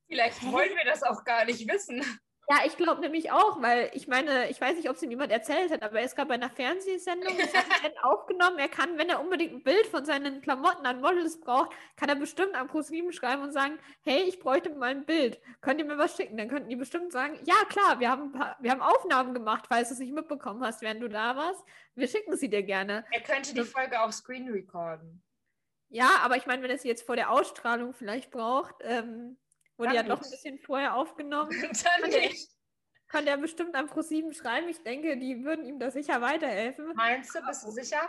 Vielleicht 0.09 0.43
hä? 0.43 0.53
wollen 0.53 0.77
wir 0.77 0.85
das 0.85 1.03
auch 1.03 1.25
gar 1.25 1.45
nicht 1.45 1.71
wissen. 1.71 2.05
Ja, 2.49 2.59
ich 2.67 2.77
glaube 2.77 3.01
nämlich 3.01 3.31
auch, 3.31 3.63
weil 3.63 3.91
ich 3.95 4.09
meine, 4.09 4.51
ich 4.51 4.61
weiß 4.61 4.77
nicht, 4.77 4.91
ob 4.91 4.97
es 4.97 5.03
ihm 5.03 5.11
jemand 5.11 5.31
erzählt 5.31 5.71
hat, 5.71 5.83
aber 5.83 6.01
er 6.01 6.05
ist 6.05 6.17
gerade 6.17 6.29
bei 6.29 6.35
einer 6.35 6.51
Fernsehsendung, 6.51 7.33
er 7.83 8.05
aufgenommen. 8.05 8.59
Er 8.59 8.69
kann, 8.69 8.99
wenn 8.99 9.09
er 9.09 9.21
unbedingt 9.21 9.53
ein 9.53 9.63
Bild 9.63 9.87
von 9.87 10.05
seinen 10.05 10.43
Klamotten 10.43 10.85
an 10.85 11.01
Models 11.01 11.41
braucht, 11.41 11.71
kann 11.97 12.09
er 12.09 12.17
bestimmt 12.17 12.55
an 12.55 12.67
ProSieben 12.67 13.13
schreiben 13.13 13.43
und 13.43 13.53
sagen, 13.53 13.79
hey, 14.03 14.23
ich 14.23 14.41
bräuchte 14.41 14.71
mal 14.71 14.91
ein 14.91 15.07
Bild. 15.07 15.41
Könnt 15.61 15.79
ihr 15.81 15.87
mir 15.87 15.99
was 15.99 16.17
schicken? 16.17 16.37
Dann 16.37 16.49
könnten 16.49 16.69
die 16.69 16.77
bestimmt 16.77 17.13
sagen, 17.13 17.39
ja 17.45 17.55
klar, 17.69 18.01
wir 18.01 18.11
haben, 18.11 18.33
paar, 18.33 18.57
wir 18.61 18.73
haben 18.73 18.83
Aufnahmen 18.83 19.35
gemacht, 19.35 19.67
falls 19.69 19.89
du 19.89 19.95
es 19.95 20.01
nicht 20.01 20.13
mitbekommen 20.13 20.65
hast, 20.65 20.83
während 20.83 21.01
du 21.01 21.09
da 21.09 21.37
warst. 21.37 21.65
Wir 21.95 22.09
schicken 22.09 22.37
sie 22.37 22.51
dir 22.51 22.65
gerne. 22.65 23.05
Er 23.13 23.21
könnte 23.21 23.55
die 23.55 23.63
Folge 23.63 24.01
auf 24.01 24.13
Screen 24.13 24.49
recorden. 24.49 25.23
Ja, 25.89 26.21
aber 26.23 26.37
ich 26.37 26.47
meine, 26.47 26.63
wenn 26.63 26.71
er 26.71 26.79
sie 26.79 26.89
jetzt 26.89 27.07
vor 27.07 27.17
der 27.17 27.31
Ausstrahlung 27.31 27.93
vielleicht 27.93 28.31
braucht, 28.31 28.75
ähm, 28.81 29.37
Wurde 29.77 29.95
ja 29.95 30.03
doch 30.03 30.23
ein 30.23 30.31
bisschen 30.31 30.59
vorher 30.59 30.95
aufgenommen. 30.95 31.51
Dann 32.01 32.11
nicht. 32.11 32.49
Kann 33.09 33.27
der 33.27 33.37
bestimmt 33.37 33.75
an 33.75 33.89
Pro7 33.89 34.33
schreiben. 34.33 34.69
Ich 34.69 34.83
denke, 34.83 35.19
die 35.19 35.45
würden 35.45 35.67
ihm 35.67 35.79
da 35.79 35.91
sicher 35.91 36.21
weiterhelfen. 36.23 36.93
Meinst 36.95 37.35
du, 37.35 37.43
bist 37.43 37.65
du 37.65 37.71
sicher? 37.71 38.09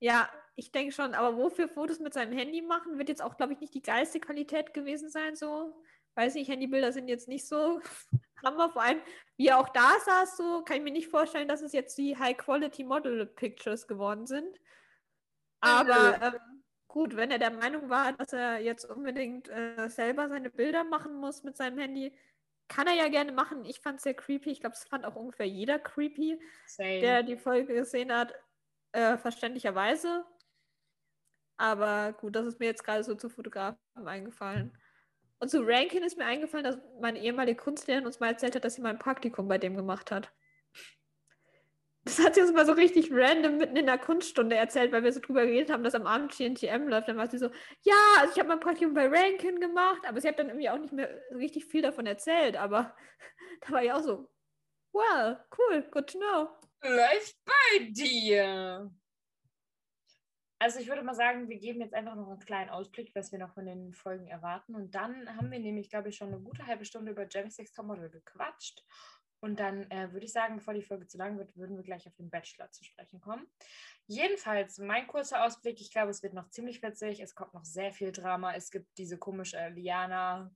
Ja, 0.00 0.30
ich 0.54 0.70
denke 0.70 0.92
schon. 0.92 1.14
Aber 1.14 1.36
wofür 1.36 1.68
Fotos 1.68 1.98
mit 1.98 2.14
seinem 2.14 2.36
Handy 2.36 2.62
machen, 2.62 2.98
wird 2.98 3.08
jetzt 3.08 3.22
auch, 3.22 3.36
glaube 3.36 3.54
ich, 3.54 3.60
nicht 3.60 3.74
die 3.74 3.82
geilste 3.82 4.20
Qualität 4.20 4.74
gewesen 4.74 5.10
sein. 5.10 5.34
So, 5.34 5.82
weiß 6.14 6.34
nicht, 6.34 6.48
Handybilder 6.48 6.92
sind 6.92 7.08
jetzt 7.08 7.26
nicht 7.26 7.48
so 7.48 7.80
Hammer. 8.44 8.70
Vor 8.70 8.82
allem, 8.82 9.00
wie 9.36 9.48
er 9.48 9.58
auch 9.58 9.70
da 9.70 9.90
saß, 10.04 10.36
so 10.36 10.62
kann 10.62 10.76
ich 10.76 10.82
mir 10.84 10.92
nicht 10.92 11.08
vorstellen, 11.08 11.48
dass 11.48 11.62
es 11.62 11.72
jetzt 11.72 11.98
die 11.98 12.16
High-Quality-Model-Pictures 12.16 13.88
geworden 13.88 14.26
sind. 14.26 14.56
Aber 15.60 16.22
ähm, 16.22 16.57
gut, 16.88 17.16
wenn 17.16 17.30
er 17.30 17.38
der 17.38 17.50
Meinung 17.50 17.88
war, 17.88 18.12
dass 18.14 18.32
er 18.32 18.60
jetzt 18.60 18.84
unbedingt 18.84 19.48
äh, 19.48 19.88
selber 19.88 20.28
seine 20.28 20.50
Bilder 20.50 20.84
machen 20.84 21.14
muss 21.14 21.44
mit 21.44 21.56
seinem 21.56 21.78
Handy, 21.78 22.12
kann 22.66 22.86
er 22.86 22.94
ja 22.94 23.08
gerne 23.08 23.32
machen. 23.32 23.64
Ich 23.64 23.80
fand 23.80 23.98
es 23.98 24.02
sehr 24.02 24.14
creepy. 24.14 24.50
Ich 24.50 24.60
glaube, 24.60 24.74
es 24.74 24.84
fand 24.84 25.04
auch 25.04 25.16
ungefähr 25.16 25.46
jeder 25.46 25.78
creepy, 25.78 26.40
Same. 26.66 27.00
der 27.00 27.22
die 27.22 27.36
Folge 27.36 27.74
gesehen 27.74 28.12
hat, 28.12 28.34
äh, 28.92 29.16
verständlicherweise. 29.16 30.24
Aber 31.56 32.12
gut, 32.12 32.36
das 32.36 32.46
ist 32.46 32.60
mir 32.60 32.66
jetzt 32.66 32.84
gerade 32.84 33.04
so 33.04 33.14
zu 33.14 33.28
Fotografen 33.28 33.78
eingefallen. 34.04 34.76
Und 35.40 35.50
zu 35.50 35.62
Rankin 35.62 36.02
ist 36.02 36.18
mir 36.18 36.24
eingefallen, 36.24 36.64
dass 36.64 36.78
meine 37.00 37.20
ehemalige 37.20 37.60
Kunstlehrerin 37.60 38.06
uns 38.06 38.20
mal 38.20 38.28
erzählt 38.28 38.54
hat, 38.54 38.64
dass 38.64 38.74
sie 38.74 38.82
mal 38.82 38.90
ein 38.90 38.98
Praktikum 38.98 39.48
bei 39.48 39.58
dem 39.58 39.76
gemacht 39.76 40.10
hat. 40.10 40.32
Das 42.04 42.18
hat 42.20 42.34
sie 42.34 42.40
uns 42.40 42.52
mal 42.52 42.64
so 42.64 42.72
richtig 42.72 43.10
random 43.12 43.58
mitten 43.58 43.76
in 43.76 43.86
der 43.86 43.98
Kunststunde 43.98 44.56
erzählt, 44.56 44.92
weil 44.92 45.04
wir 45.04 45.12
so 45.12 45.20
drüber 45.20 45.44
geredet 45.44 45.70
haben, 45.70 45.84
dass 45.84 45.94
am 45.94 46.06
Abend 46.06 46.32
GNTM 46.32 46.88
läuft. 46.88 47.08
Dann 47.08 47.18
war 47.18 47.28
sie 47.28 47.38
so, 47.38 47.50
ja, 47.82 47.94
also 48.18 48.32
ich 48.32 48.38
habe 48.38 48.48
mein 48.48 48.60
Praktikum 48.60 48.94
bei 48.94 49.08
Rankin 49.08 49.60
gemacht, 49.60 50.02
aber 50.06 50.20
sie 50.20 50.28
hat 50.28 50.38
dann 50.38 50.48
irgendwie 50.48 50.70
auch 50.70 50.78
nicht 50.78 50.92
mehr 50.92 51.10
richtig 51.34 51.66
viel 51.66 51.82
davon 51.82 52.06
erzählt. 52.06 52.56
Aber 52.56 52.94
da 53.60 53.72
war 53.72 53.82
ich 53.82 53.92
auch 53.92 54.02
so, 54.02 54.30
well, 54.92 55.44
cool, 55.58 55.82
good 55.90 56.08
to 56.08 56.18
know. 56.18 56.48
Läuft 56.82 57.36
bei 57.44 57.84
dir. 57.90 58.90
Also 60.60 60.80
ich 60.80 60.88
würde 60.88 61.02
mal 61.02 61.14
sagen, 61.14 61.48
wir 61.48 61.58
geben 61.58 61.80
jetzt 61.80 61.94
einfach 61.94 62.16
noch 62.16 62.28
einen 62.28 62.40
kleinen 62.40 62.70
Ausblick, 62.70 63.14
was 63.14 63.30
wir 63.30 63.38
noch 63.38 63.54
von 63.54 63.64
den 63.64 63.94
Folgen 63.94 64.26
erwarten. 64.26 64.74
Und 64.74 64.92
dann 64.92 65.36
haben 65.36 65.52
wir 65.52 65.60
nämlich, 65.60 65.88
glaube 65.88 66.08
ich, 66.08 66.16
schon 66.16 66.28
eine 66.28 66.40
gute 66.40 66.66
halbe 66.66 66.84
Stunde 66.84 67.12
über 67.12 67.28
Jeremy 67.28 67.50
Six 67.50 67.72
Topmodel 67.72 68.10
gequatscht. 68.10 68.84
Und 69.40 69.60
dann 69.60 69.88
äh, 69.90 70.12
würde 70.12 70.26
ich 70.26 70.32
sagen, 70.32 70.56
bevor 70.56 70.74
die 70.74 70.82
Folge 70.82 71.06
zu 71.06 71.16
lang 71.16 71.38
wird, 71.38 71.56
würden 71.56 71.76
wir 71.76 71.84
gleich 71.84 72.06
auf 72.08 72.14
den 72.16 72.30
Bachelor 72.30 72.70
zu 72.70 72.84
sprechen 72.84 73.20
kommen. 73.20 73.46
Jedenfalls, 74.06 74.78
mein 74.78 75.06
kurzer 75.06 75.44
Ausblick, 75.44 75.80
ich 75.80 75.92
glaube, 75.92 76.10
es 76.10 76.22
wird 76.22 76.34
noch 76.34 76.48
ziemlich 76.50 76.82
witzig. 76.82 77.20
Es 77.20 77.34
kommt 77.34 77.54
noch 77.54 77.64
sehr 77.64 77.92
viel 77.92 78.10
Drama. 78.10 78.54
Es 78.54 78.70
gibt 78.70 78.98
diese 78.98 79.16
komische 79.16 79.68
Liana 79.68 80.50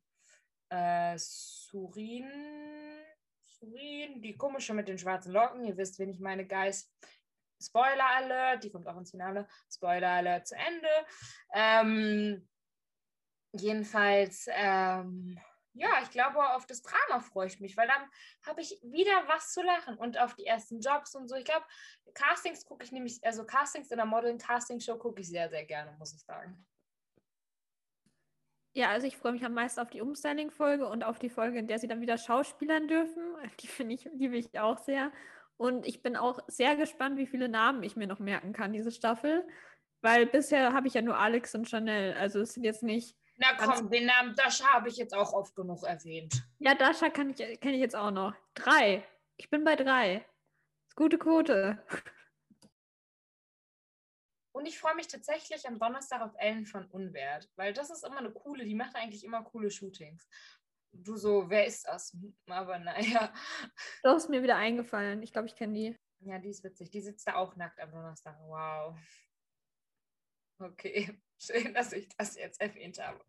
äh, 0.69 1.17
Surin, 1.17 2.29
Surin, 3.43 4.21
die 4.23 4.37
komische 4.37 4.75
mit 4.75 4.89
den 4.89 4.99
schwarzen 4.99 5.33
Locken. 5.33 5.65
Ihr 5.65 5.77
wisst, 5.77 5.99
wen 5.99 6.11
ich 6.11 6.21
meine, 6.21 6.47
Guys. 6.47 6.91
Spoiler 7.61 8.07
Alert, 8.17 8.65
die 8.65 8.71
kommt 8.71 8.89
auch 8.89 8.97
ins 8.97 9.13
Finale. 9.13 9.47
Spoiler 9.73 10.09
Alert 10.09 10.49
zu 10.49 10.57
Ende. 10.57 10.89
Ähm, 11.55 12.49
jedenfalls, 13.53 14.49
ähm, 14.51 15.39
ja, 15.75 15.89
ich 16.03 16.11
glaube, 16.11 16.51
auf 16.51 16.67
das 16.67 16.83
Drama 16.83 17.21
freue 17.21 17.47
ich 17.47 17.61
mich, 17.61 17.77
weil 17.77 17.89
dann 17.89 18.09
habe 18.47 18.61
ich 18.61 18.79
wieder 18.83 19.27
was 19.27 19.53
zu 19.53 19.63
lachen 19.63 19.97
und 19.97 20.19
auf 20.19 20.35
die 20.35 20.45
ersten 20.45 20.81
Jobs 20.81 21.15
und 21.15 21.29
so. 21.29 21.37
Ich 21.37 21.45
glaube, 21.45 21.65
Castings 22.15 22.65
gucke 22.65 22.85
ich 22.85 22.93
nämlich, 22.93 23.25
also 23.25 23.45
Castings 23.45 23.91
in 23.91 23.97
der 23.97 24.07
Modeling-Casting-Show 24.07 24.99
gucke 24.99 25.21
ich 25.21 25.29
sehr, 25.29 25.49
sehr 25.49 25.65
gerne, 25.65 25.93
muss 25.99 26.13
ich 26.15 26.23
sagen. 26.23 26.67
Ja, 28.75 28.89
also 28.89 29.07
ich 29.07 29.17
freue 29.17 29.33
mich 29.33 29.45
am 29.45 29.55
meisten 29.55 29.81
auf 29.81 29.91
die 29.91 30.01
Umstyling-Folge 30.01 30.87
und 30.89 31.05
auf 31.05 31.19
die 31.19 31.29
Folge, 31.29 31.59
in 31.59 31.67
der 31.67 31.79
sie 31.79 31.89
dann 31.89 32.01
wieder 32.01 32.17
schauspielern 32.17 32.89
dürfen. 32.89 33.23
Die 33.61 33.67
finde 33.67 33.95
ich, 33.95 34.05
liebe 34.15 34.37
ich 34.37 34.59
auch 34.59 34.79
sehr. 34.79 35.13
Und 35.59 35.87
ich 35.87 36.03
bin 36.03 36.17
auch 36.17 36.41
sehr 36.49 36.77
gespannt, 36.77 37.19
wie 37.19 37.27
viele 37.27 37.51
Namen 37.51 37.83
ich 37.83 37.97
mir 37.97 38.07
noch 38.07 38.19
merken 38.19 38.55
kann, 38.55 38.73
diese 38.73 38.91
Staffel. 38.91 39.47
Weil 40.01 40.25
bisher 40.25 40.73
habe 40.73 40.89
ich 40.89 40.95
ja 40.95 41.03
nur 41.03 41.19
Alex 41.19 41.55
und 41.55 41.69
Chanel. 41.69 42.15
Also 42.15 42.41
es 42.41 42.55
sind 42.55 42.65
jetzt 42.65 42.83
nicht 42.83 43.15
na 43.43 43.57
komm, 43.57 43.91
den 43.91 44.07
Namen 44.07 44.35
Dasha 44.37 44.65
habe 44.73 44.89
ich 44.89 44.97
jetzt 44.97 45.15
auch 45.15 45.33
oft 45.33 45.55
genug 45.57 45.83
erwähnt. 45.83 46.45
Ja, 46.61 46.75
Dasha 46.75 47.11
kenne 47.11 47.35
ich, 47.37 47.61
kenn 47.61 47.75
ich 47.75 47.81
jetzt 47.81 47.97
auch 47.97 48.13
noch. 48.13 48.35
Drei. 48.55 49.05
Ich 49.37 49.51
bin 49.51 49.65
bei 49.65 49.75
drei. 49.75 50.25
Gute 50.95 51.19
Quote. 51.19 51.85
Und 54.55 54.67
ich 54.67 54.79
freue 54.79 54.95
mich 54.95 55.09
tatsächlich 55.09 55.67
am 55.67 55.79
Donnerstag 55.79 56.21
auf 56.21 56.35
Ellen 56.37 56.67
von 56.67 56.87
Unwert, 56.87 57.51
weil 57.57 57.73
das 57.73 57.91
ist 57.91 58.05
immer 58.05 58.19
eine 58.19 58.31
coole, 58.31 58.65
die 58.65 58.75
macht 58.75 58.95
eigentlich 58.95 59.25
immer 59.25 59.43
coole 59.43 59.71
Shootings. 59.71 60.29
Du 60.93 61.17
so, 61.17 61.49
wer 61.49 61.67
ist 61.67 61.89
das? 61.89 62.17
Aber 62.49 62.79
naja. 62.79 63.33
Doch, 64.03 64.17
ist 64.17 64.29
mir 64.29 64.43
wieder 64.43 64.57
eingefallen. 64.57 65.23
Ich 65.23 65.33
glaube, 65.33 65.49
ich 65.49 65.57
kenne 65.57 65.73
die. 65.73 65.99
Ja, 66.21 66.39
die 66.39 66.51
ist 66.51 66.63
witzig. 66.63 66.91
Die 66.91 67.01
sitzt 67.01 67.27
da 67.27 67.37
auch 67.37 67.57
nackt 67.57 67.81
am 67.81 67.91
Donnerstag. 67.91 68.39
Wow. 68.43 68.97
Okay. 70.61 71.19
Schön, 71.45 71.75
dass 71.75 71.93
ich 71.93 72.09
das 72.17 72.37
jetzt 72.37 72.61
erwähnt 72.61 73.01
habe. 73.01 73.21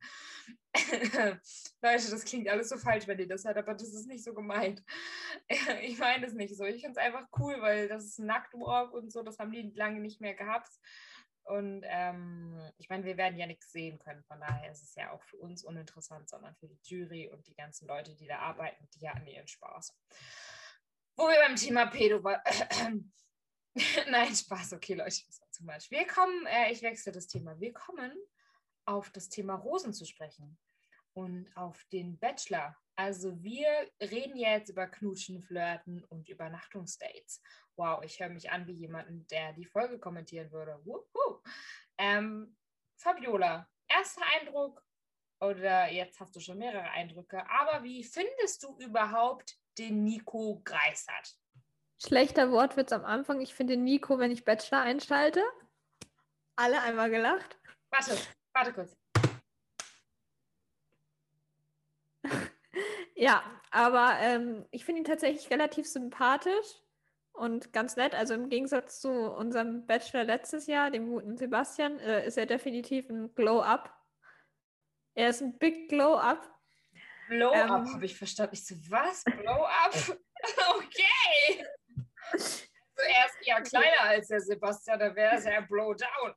Leute, 1.82 2.12
das 2.12 2.26
klingt 2.26 2.48
alles 2.48 2.70
so 2.70 2.78
falsch, 2.78 3.08
wenn 3.08 3.18
ihr 3.18 3.28
das 3.28 3.44
hört, 3.44 3.58
aber 3.58 3.74
das 3.74 3.92
ist 3.92 4.08
nicht 4.08 4.24
so 4.24 4.34
gemeint. 4.34 4.84
Ich 5.82 5.98
meine 5.98 6.28
es 6.28 6.34
nicht 6.34 6.56
so. 6.56 6.64
Ich 6.64 6.82
finde 6.82 7.00
es 7.00 7.06
einfach 7.06 7.28
cool, 7.40 7.60
weil 7.62 7.88
das 7.88 8.06
ist 8.06 8.20
ein 8.20 8.28
Nacktwalk 8.28 8.94
und 8.94 9.12
so, 9.12 9.24
das 9.24 9.40
haben 9.40 9.52
die 9.52 9.72
lange 9.76 10.00
nicht 10.00 10.22
mehr 10.22 10.36
gehabt. 10.36 10.72
Und 11.46 11.84
ähm, 11.86 12.72
ich 12.78 12.88
meine, 12.90 13.04
wir 13.04 13.18
werden 13.18 13.38
ja 13.38 13.48
nichts 13.48 13.72
sehen 13.72 14.00
können, 14.00 14.24
von 14.24 14.40
daher 14.40 14.72
ist 14.72 14.84
es 14.84 14.96
ja 14.96 15.12
auch 15.12 15.22
für 15.24 15.38
uns 15.38 15.64
uninteressant, 15.64 16.30
sondern 16.30 16.56
für 16.56 16.68
die 16.68 16.80
Jury 16.84 17.30
und 17.30 17.48
die 17.48 17.56
ganzen 17.56 17.88
Leute, 17.88 18.16
die 18.16 18.28
da 18.28 18.40
arbeiten, 18.40 18.88
die 18.96 19.10
hatten 19.10 19.28
ihren 19.28 19.48
Spaß. 19.48 19.98
Wo 21.16 21.28
wir 21.28 21.40
beim 21.46 21.56
Thema 21.56 21.88
Pedo 21.88 22.24
waren. 22.24 23.12
Nein, 24.10 24.36
Spaß, 24.36 24.74
okay, 24.74 24.94
Leute, 24.94 25.22
das 25.26 25.42
war 25.42 25.52
zu 25.52 25.66
much. 25.66 25.90
Wir 25.90 26.06
kommen, 26.06 26.46
äh, 26.46 26.72
ich 26.72 26.82
wechsle 26.82 27.12
das 27.12 27.28
Thema. 27.28 27.60
Wir 27.60 27.74
kommen 27.74 28.16
auf 28.86 29.10
das 29.10 29.30
Thema 29.30 29.56
Rosen 29.56 29.94
zu 29.94 30.06
sprechen 30.06 30.60
und 31.14 31.56
auf 31.56 31.84
den 31.92 32.20
Bachelor. 32.20 32.76
Also 32.96 33.42
wir 33.42 33.90
reden 34.00 34.38
jetzt 34.38 34.70
über 34.70 34.88
Knutschen, 34.88 35.42
Flirten 35.42 36.04
und 36.04 36.30
Übernachtungsdates. 36.30 37.42
Wow, 37.76 38.04
ich 38.04 38.20
höre 38.20 38.30
mich 38.30 38.52
an 38.52 38.68
wie 38.68 38.74
jemanden, 38.74 39.26
der 39.28 39.54
die 39.54 39.66
Folge 39.66 39.98
kommentieren 39.98 40.52
würde. 40.52 40.80
Ähm, 41.98 42.56
Fabiola, 42.98 43.68
erster 43.88 44.22
Eindruck 44.40 44.86
oder 45.40 45.92
jetzt 45.92 46.20
hast 46.20 46.36
du 46.36 46.40
schon 46.40 46.60
mehrere 46.60 46.90
Eindrücke, 46.92 47.44
aber 47.50 47.84
wie 47.84 48.04
findest 48.04 48.62
du 48.64 48.78
überhaupt 48.78 49.58
den 49.78 50.04
Nico 50.04 50.62
Greisert? 50.64 51.36
Schlechter 52.06 52.52
Wortwitz 52.52 52.92
am 52.92 53.06
Anfang. 53.06 53.40
Ich 53.40 53.54
finde 53.54 53.78
Nico, 53.78 54.20
wenn 54.20 54.32
ich 54.32 54.44
Bachelor 54.44 54.82
einschalte. 54.82 55.42
Alle 56.58 56.82
einmal 56.82 57.10
gelacht. 57.10 57.58
Warte, 57.92 58.18
warte 58.54 58.74
kurz. 58.74 58.98
ja, 63.16 63.42
aber 63.72 64.18
ähm, 64.20 64.66
ich 64.72 64.84
finde 64.84 65.00
ihn 65.02 65.06
tatsächlich 65.06 65.50
relativ 65.50 65.88
sympathisch 65.88 66.82
und 67.32 67.72
ganz 67.72 67.96
nett. 67.96 68.16
Also 68.16 68.34
im 68.34 68.50
Gegensatz 68.50 69.00
zu 69.00 69.10
unserem 69.10 69.86
Bachelor 69.86 70.26
letztes 70.26 70.68
Jahr, 70.68 70.92
dem 70.92 71.10
guten 71.10 71.38
Sebastian, 71.38 72.00
äh, 72.00 72.28
ist 72.28 72.38
er 72.38 72.46
definitiv 72.46 73.10
ein 73.10 73.34
Glow-Up. 73.34 73.96
Er 75.16 75.30
ist 75.30 75.42
ein 75.42 75.58
Big 75.58 75.88
Glow-Up. 75.88 76.54
Glow-Up, 77.30 77.86
ähm, 77.86 77.94
habe 77.94 78.06
ich 78.06 78.18
verstanden. 78.18 78.56
Ich 78.56 78.66
so, 78.66 78.76
was? 78.90 79.24
Glow-Up? 79.24 80.18
okay. 80.76 81.66
Also 82.34 83.10
er 83.10 83.26
ist 83.26 83.48
eher 83.48 83.62
kleiner 83.62 84.02
als 84.02 84.28
der 84.28 84.40
Sebastian, 84.40 85.00
da 85.00 85.16
wäre 85.16 85.36
es 85.36 85.46
ja 85.46 85.62
Blowdown. 85.62 86.36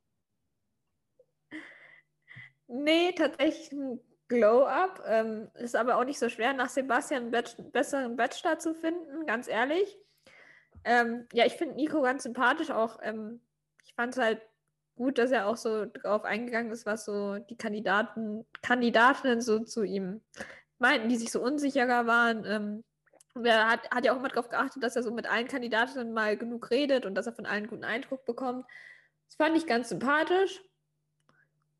Nee, 2.67 3.13
tatsächlich 3.13 3.71
ein 3.71 3.99
Glow-Up. 4.27 5.03
Ähm, 5.05 5.49
ist 5.55 5.75
aber 5.75 5.97
auch 5.97 6.03
nicht 6.03 6.19
so 6.19 6.29
schwer, 6.29 6.53
nach 6.53 6.69
Sebastian 6.69 7.33
einen 7.33 7.71
besseren 7.71 8.15
Bachelor 8.17 8.59
zu 8.59 8.73
finden, 8.73 9.25
ganz 9.25 9.47
ehrlich. 9.47 9.97
Ähm, 10.83 11.27
ja, 11.33 11.45
ich 11.45 11.53
finde 11.53 11.75
Nico 11.75 12.01
ganz 12.01 12.23
sympathisch 12.23 12.71
auch. 12.71 12.99
Ähm, 13.01 13.41
ich 13.85 13.93
fand 13.93 14.13
es 14.13 14.21
halt 14.21 14.41
gut, 14.95 15.17
dass 15.17 15.31
er 15.31 15.47
auch 15.47 15.57
so 15.57 15.85
drauf 15.85 16.23
eingegangen 16.25 16.71
ist, 16.71 16.85
was 16.85 17.05
so 17.05 17.37
die 17.37 17.57
Kandidaten, 17.57 18.45
Kandidatinnen 18.61 19.41
so 19.41 19.59
zu 19.59 19.83
ihm 19.83 20.21
meinten, 20.79 21.09
die 21.09 21.15
sich 21.15 21.31
so 21.31 21.41
unsicherer 21.41 22.07
waren. 22.07 22.83
Ähm, 23.35 23.45
er 23.45 23.69
hat, 23.69 23.89
hat 23.91 24.05
ja 24.05 24.13
auch 24.13 24.17
immer 24.17 24.29
darauf 24.29 24.49
geachtet, 24.49 24.83
dass 24.83 24.95
er 24.95 25.03
so 25.03 25.11
mit 25.11 25.27
allen 25.27 25.47
Kandidatinnen 25.47 26.13
mal 26.13 26.37
genug 26.37 26.71
redet 26.71 27.05
und 27.05 27.15
dass 27.15 27.27
er 27.27 27.33
von 27.33 27.45
allen 27.45 27.57
einen 27.57 27.67
guten 27.67 27.83
Eindruck 27.83 28.25
bekommt. 28.25 28.65
Das 29.27 29.35
fand 29.35 29.57
ich 29.57 29.67
ganz 29.67 29.89
sympathisch. 29.89 30.61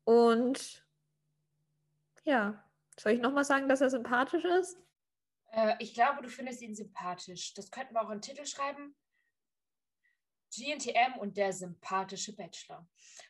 Und 0.04 0.84
ja, 2.24 2.62
soll 2.98 3.12
ich 3.12 3.20
nochmal 3.20 3.44
sagen, 3.44 3.68
dass 3.68 3.80
er 3.80 3.90
sympathisch 3.90 4.44
ist? 4.44 4.78
Äh, 5.52 5.74
ich 5.78 5.94
glaube, 5.94 6.22
du 6.22 6.28
findest 6.28 6.62
ihn 6.62 6.74
sympathisch. 6.74 7.54
Das 7.54 7.70
könnten 7.70 7.94
wir 7.94 8.02
auch 8.02 8.10
in 8.10 8.20
den 8.20 8.22
Titel 8.22 8.46
schreiben. 8.46 8.94
GNTM 10.54 11.18
und 11.18 11.36
der 11.36 11.52
sympathische 11.52 12.34
Bachelor. 12.34 12.86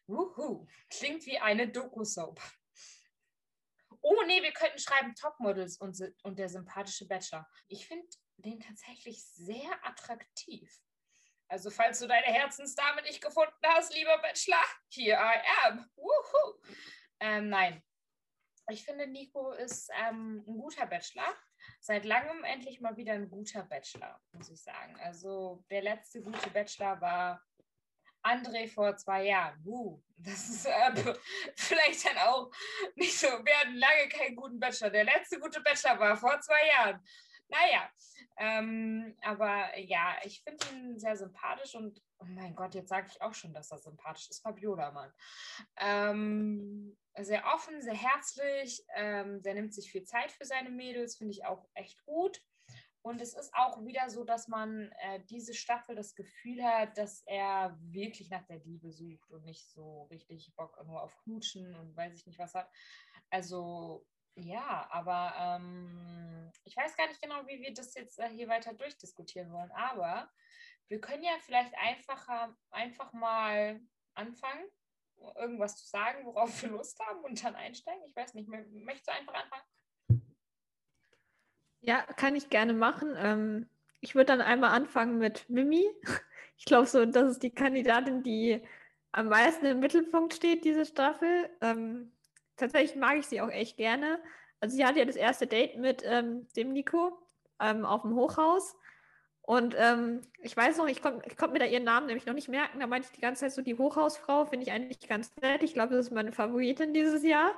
Wuhu. 0.06 0.66
Klingt 0.88 1.26
wie 1.26 1.38
eine 1.38 1.68
Doku-Soap. 1.68 2.40
Oh 4.01 4.22
nee, 4.26 4.42
wir 4.42 4.53
könnten 4.53 4.78
schreiben 4.78 5.14
Topmodels 5.14 5.78
und, 5.78 5.99
und 6.22 6.38
der 6.38 6.49
sympathische 6.49 7.07
Bachelor. 7.07 7.49
Ich 7.68 7.86
finde 7.86 8.07
den 8.36 8.61
tatsächlich 8.61 9.24
sehr 9.24 9.70
attraktiv. 9.82 10.72
Also 11.49 11.70
falls 11.70 11.99
du 11.99 12.07
deine 12.07 12.26
Herzensdame 12.26 13.03
nicht 13.03 13.22
gefunden 13.22 13.53
hast, 13.64 13.94
lieber 13.94 14.18
Bachelor, 14.18 14.62
here 14.92 15.18
I 15.18 15.40
am. 15.66 15.90
Wuhu. 15.96 16.61
Ähm, 17.20 17.49
nein, 17.49 17.82
ich 18.70 18.84
finde, 18.84 19.07
Nico 19.07 19.53
ist 19.53 19.90
ähm, 19.94 20.44
ein 20.46 20.59
guter 20.59 20.86
Bachelor. 20.86 21.34
Seit 21.80 22.05
langem 22.05 22.44
endlich 22.44 22.80
mal 22.80 22.96
wieder 22.96 23.14
ein 23.14 23.28
guter 23.28 23.62
Bachelor, 23.64 24.20
muss 24.32 24.51
ich 24.51 24.62
sagen. 24.62 24.94
Also 25.01 25.64
der 25.70 25.82
letzte 25.82 26.22
gute 26.22 26.51
Bachelor 26.51 27.01
war 27.01 27.42
André 28.22 28.68
vor 28.68 28.96
zwei 28.96 29.26
Jahren. 29.26 29.60
Uh, 29.64 30.00
das 30.18 30.48
ist 30.48 30.66
äh, 30.66 31.14
vielleicht 31.56 32.06
dann 32.06 32.18
auch 32.18 32.50
nicht 32.96 33.18
so. 33.18 33.26
Wir 33.26 33.56
hatten 33.60 33.76
lange 33.76 34.08
keinen 34.08 34.36
guten 34.36 34.58
Bachelor. 34.58 34.90
Der 34.90 35.04
letzte 35.04 35.38
gute 35.38 35.60
Bachelor 35.60 35.98
war 35.98 36.16
vor 36.16 36.40
zwei 36.40 36.66
Jahren. 36.68 37.02
Naja, 37.48 37.90
ähm, 38.36 39.16
aber 39.22 39.76
ja, 39.78 40.16
ich 40.22 40.42
finde 40.42 40.64
ihn 40.72 40.98
sehr 40.98 41.16
sympathisch 41.16 41.74
und 41.74 42.00
oh 42.18 42.24
mein 42.26 42.54
Gott, 42.54 42.74
jetzt 42.74 42.90
sage 42.90 43.08
ich 43.10 43.20
auch 43.22 43.34
schon, 43.34 43.54
dass 43.54 43.70
er 43.70 43.78
sympathisch 43.78 44.28
ist. 44.28 44.42
Fabiola, 44.42 44.90
Mann. 44.92 45.12
Ähm, 45.76 46.96
sehr 47.16 47.44
offen, 47.46 47.80
sehr 47.82 47.94
herzlich, 47.96 48.84
ähm, 48.94 49.42
der 49.42 49.54
nimmt 49.54 49.74
sich 49.74 49.90
viel 49.90 50.04
Zeit 50.04 50.30
für 50.30 50.44
seine 50.44 50.70
Mädels, 50.70 51.16
finde 51.16 51.32
ich 51.32 51.44
auch 51.46 51.66
echt 51.74 52.04
gut. 52.04 52.40
Und 53.09 53.22
es 53.22 53.32
ist 53.32 53.54
auch 53.54 53.82
wieder 53.86 54.11
so, 54.11 54.22
dass 54.22 54.48
man 54.48 54.92
äh, 55.00 55.20
diese 55.30 55.54
Staffel 55.54 55.96
das 55.96 56.14
Gefühl 56.14 56.62
hat, 56.62 56.98
dass 56.98 57.22
er 57.24 57.74
wirklich 57.80 58.28
nach 58.28 58.44
der 58.44 58.59
Liebe 58.59 58.92
sucht 58.92 59.30
und 59.30 59.46
nicht 59.46 59.66
so 59.70 60.02
richtig 60.11 60.54
Bock 60.54 60.78
nur 60.84 61.02
auf 61.02 61.16
Knutschen 61.22 61.74
und 61.74 61.96
weiß 61.96 62.14
ich 62.14 62.26
nicht 62.26 62.38
was 62.38 62.52
hat. 62.52 62.70
Also 63.30 64.06
ja, 64.34 64.86
aber 64.90 65.32
ähm, 65.38 66.52
ich 66.64 66.76
weiß 66.76 66.98
gar 66.98 67.09
nicht 67.09 67.22
genau, 67.22 67.46
wie 67.46 67.62
wir 67.62 67.72
das 67.72 67.94
jetzt 67.94 68.18
äh, 68.18 68.28
hier 68.28 68.46
weiter 68.46 68.74
durchdiskutieren 68.74 69.50
wollen. 69.54 69.72
Aber 69.72 70.30
wir 70.88 71.00
können 71.00 71.24
ja 71.24 71.38
vielleicht 71.40 71.74
einfacher, 71.78 72.54
einfach 72.70 73.14
mal 73.14 73.80
anfangen, 74.12 74.66
irgendwas 75.36 75.78
zu 75.78 75.88
sagen, 75.88 76.26
worauf 76.26 76.61
wir 76.61 76.68
Lust 76.68 77.00
haben 77.00 77.24
und 77.24 77.42
dann 77.42 77.56
einsteigen. 77.56 78.04
Ich 78.06 78.14
weiß 78.14 78.34
nicht, 78.34 78.50
möchtest 78.50 79.09
du 79.09 79.12
einfach 79.12 79.32
anfangen? 79.32 79.64
Ja, 81.81 82.03
kann 82.03 82.35
ich 82.35 82.51
gerne 82.51 82.72
machen. 82.72 83.14
Ähm, 83.16 83.68
ich 84.01 84.14
würde 84.14 84.26
dann 84.26 84.41
einmal 84.41 84.70
anfangen 84.70 85.18
mit 85.18 85.49
Mimi. 85.49 85.85
Ich 86.61 86.64
glaube 86.64 86.87
so, 86.87 87.07
das 87.07 87.31
ist 87.31 87.45
die 87.45 87.55
Kandidatin, 87.55 88.24
die 88.24 88.61
am 89.12 89.29
meisten 89.29 89.64
im 89.64 89.79
Mittelpunkt 89.79 90.35
steht, 90.35 90.64
diese 90.64 90.85
Staffel. 90.87 91.49
Ähm, 91.61 92.11
tatsächlich 92.57 92.97
mag 92.97 93.16
ich 93.18 93.26
sie 93.26 93.41
auch 93.41 93.49
echt 93.49 93.76
gerne. 93.76 94.20
Also 94.59 94.74
sie 94.74 94.85
hatte 94.85 94.99
ja 94.99 95.05
das 95.05 95.14
erste 95.14 95.47
Date 95.47 95.76
mit 95.79 96.03
ähm, 96.05 96.49
dem 96.57 96.72
Nico 96.72 97.16
ähm, 97.61 97.85
auf 97.85 98.03
dem 98.03 98.14
Hochhaus. 98.16 98.76
Und 99.43 99.74
ähm, 99.79 100.20
ich 100.43 100.55
weiß 100.57 100.76
noch, 100.76 100.89
ich 100.89 101.01
konnte 101.01 101.35
konnt 101.37 101.53
mir 101.53 101.61
da 101.61 101.64
ihren 101.64 101.85
Namen 101.85 102.07
nämlich 102.07 102.26
noch 102.26 102.35
nicht 102.35 102.49
merken. 102.49 102.81
Da 102.81 102.87
meinte 102.87 103.07
ich 103.09 103.14
die 103.14 103.22
ganze 103.22 103.43
Zeit 103.43 103.53
so, 103.53 103.62
die 103.62 103.79
Hochhausfrau 103.79 104.45
finde 104.45 104.66
ich 104.66 104.72
eigentlich 104.72 105.09
ganz 105.09 105.35
nett. 105.41 105.62
Ich 105.62 105.74
glaube, 105.74 105.95
das 105.95 106.07
ist 106.07 106.12
meine 106.12 106.33
Favoritin 106.33 106.93
dieses 106.93 107.22
Jahr. 107.22 107.53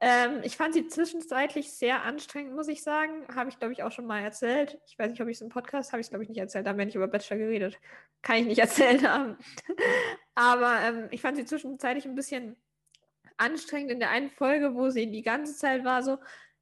Ähm, 0.00 0.40
ich 0.42 0.56
fand 0.56 0.74
sie 0.74 0.88
zwischenzeitlich 0.88 1.72
sehr 1.72 2.02
anstrengend, 2.02 2.54
muss 2.54 2.68
ich 2.68 2.82
sagen. 2.82 3.26
Habe 3.34 3.48
ich, 3.48 3.58
glaube 3.58 3.72
ich, 3.72 3.82
auch 3.82 3.92
schon 3.92 4.06
mal 4.06 4.20
erzählt. 4.20 4.78
Ich 4.86 4.98
weiß 4.98 5.10
nicht, 5.10 5.20
ob 5.20 5.28
ich 5.28 5.36
es 5.36 5.40
im 5.40 5.48
Podcast 5.48 5.92
habe 5.92 6.00
ich 6.00 6.06
es, 6.06 6.10
glaube 6.10 6.24
ich, 6.24 6.28
nicht 6.28 6.38
erzählt. 6.38 6.66
Da 6.66 6.70
haben 6.70 6.78
wir 6.78 6.84
nicht 6.84 6.96
über 6.96 7.08
Bachelor 7.08 7.38
geredet. 7.38 7.78
Kann 8.22 8.36
ich 8.36 8.46
nicht 8.46 8.58
erzählt 8.60 9.06
haben. 9.06 9.36
Aber 10.34 10.80
ähm, 10.80 11.08
ich 11.10 11.20
fand 11.20 11.36
sie 11.36 11.44
zwischenzeitlich 11.44 12.06
ein 12.06 12.14
bisschen 12.14 12.56
anstrengend 13.36 13.90
in 13.90 14.00
der 14.00 14.10
einen 14.10 14.30
Folge, 14.30 14.74
wo 14.74 14.90
sie 14.90 15.10
die 15.10 15.22
ganze 15.22 15.56
Zeit 15.56 15.84
war 15.84 16.02
so, 16.02 16.18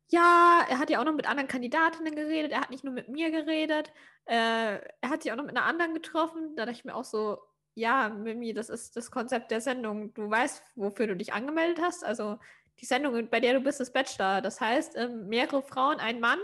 ja, 0.08 0.64
er 0.68 0.78
hat 0.78 0.90
ja 0.90 1.00
auch 1.00 1.04
noch 1.04 1.14
mit 1.14 1.26
anderen 1.26 1.48
Kandidatinnen 1.48 2.14
geredet, 2.14 2.52
er 2.52 2.60
hat 2.60 2.70
nicht 2.70 2.84
nur 2.84 2.92
mit 2.92 3.08
mir 3.08 3.30
geredet, 3.30 3.92
äh, 4.26 4.76
er 5.00 5.08
hat 5.08 5.22
sich 5.22 5.32
auch 5.32 5.36
noch 5.36 5.44
mit 5.44 5.56
einer 5.56 5.66
anderen 5.66 5.94
getroffen. 5.94 6.54
Da 6.54 6.66
dachte 6.66 6.78
ich 6.78 6.84
mir 6.84 6.94
auch 6.94 7.04
so, 7.04 7.38
ja, 7.74 8.10
Mimi, 8.10 8.52
das 8.52 8.68
ist 8.68 8.96
das 8.96 9.10
Konzept 9.10 9.50
der 9.50 9.60
Sendung. 9.60 10.12
Du 10.14 10.30
weißt, 10.30 10.62
wofür 10.76 11.06
du 11.06 11.16
dich 11.16 11.32
angemeldet 11.32 11.80
hast. 11.82 12.04
Also 12.04 12.38
die 12.80 12.86
Sendung, 12.86 13.28
bei 13.28 13.40
der 13.40 13.54
du 13.54 13.60
bist, 13.60 13.80
ist 13.80 13.92
Bachelor. 13.92 14.40
Das 14.40 14.60
heißt, 14.60 14.96
ähm, 14.96 15.28
mehrere 15.28 15.62
Frauen, 15.62 15.98
ein 15.98 16.20
Mann. 16.20 16.38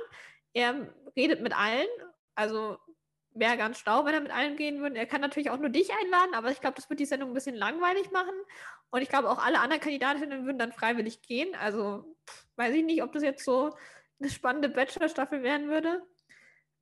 Er 0.52 0.88
redet 1.16 1.40
mit 1.40 1.56
allen. 1.56 1.86
Also 2.34 2.78
wäre 3.34 3.56
ganz 3.56 3.78
schlau, 3.78 4.04
wenn 4.04 4.14
er 4.14 4.20
mit 4.20 4.32
allen 4.32 4.56
gehen 4.56 4.80
würde. 4.80 4.96
Er 4.96 5.06
kann 5.06 5.20
natürlich 5.20 5.50
auch 5.50 5.58
nur 5.58 5.68
dich 5.68 5.90
einladen, 5.92 6.34
aber 6.34 6.50
ich 6.50 6.60
glaube, 6.60 6.76
das 6.76 6.88
wird 6.90 7.00
die 7.00 7.06
Sendung 7.06 7.30
ein 7.30 7.34
bisschen 7.34 7.56
langweilig 7.56 8.10
machen. 8.10 8.34
Und 8.90 9.02
ich 9.02 9.08
glaube, 9.08 9.30
auch 9.30 9.44
alle 9.44 9.60
anderen 9.60 9.82
Kandidatinnen 9.82 10.44
würden 10.44 10.58
dann 10.58 10.72
freiwillig 10.72 11.22
gehen. 11.22 11.54
Also 11.56 12.16
weiß 12.56 12.74
ich 12.74 12.84
nicht, 12.84 13.02
ob 13.02 13.12
das 13.12 13.22
jetzt 13.22 13.44
so 13.44 13.76
eine 14.20 14.30
spannende 14.30 14.68
Bachelor-Staffel 14.68 15.42
werden 15.42 15.68
würde. 15.68 16.02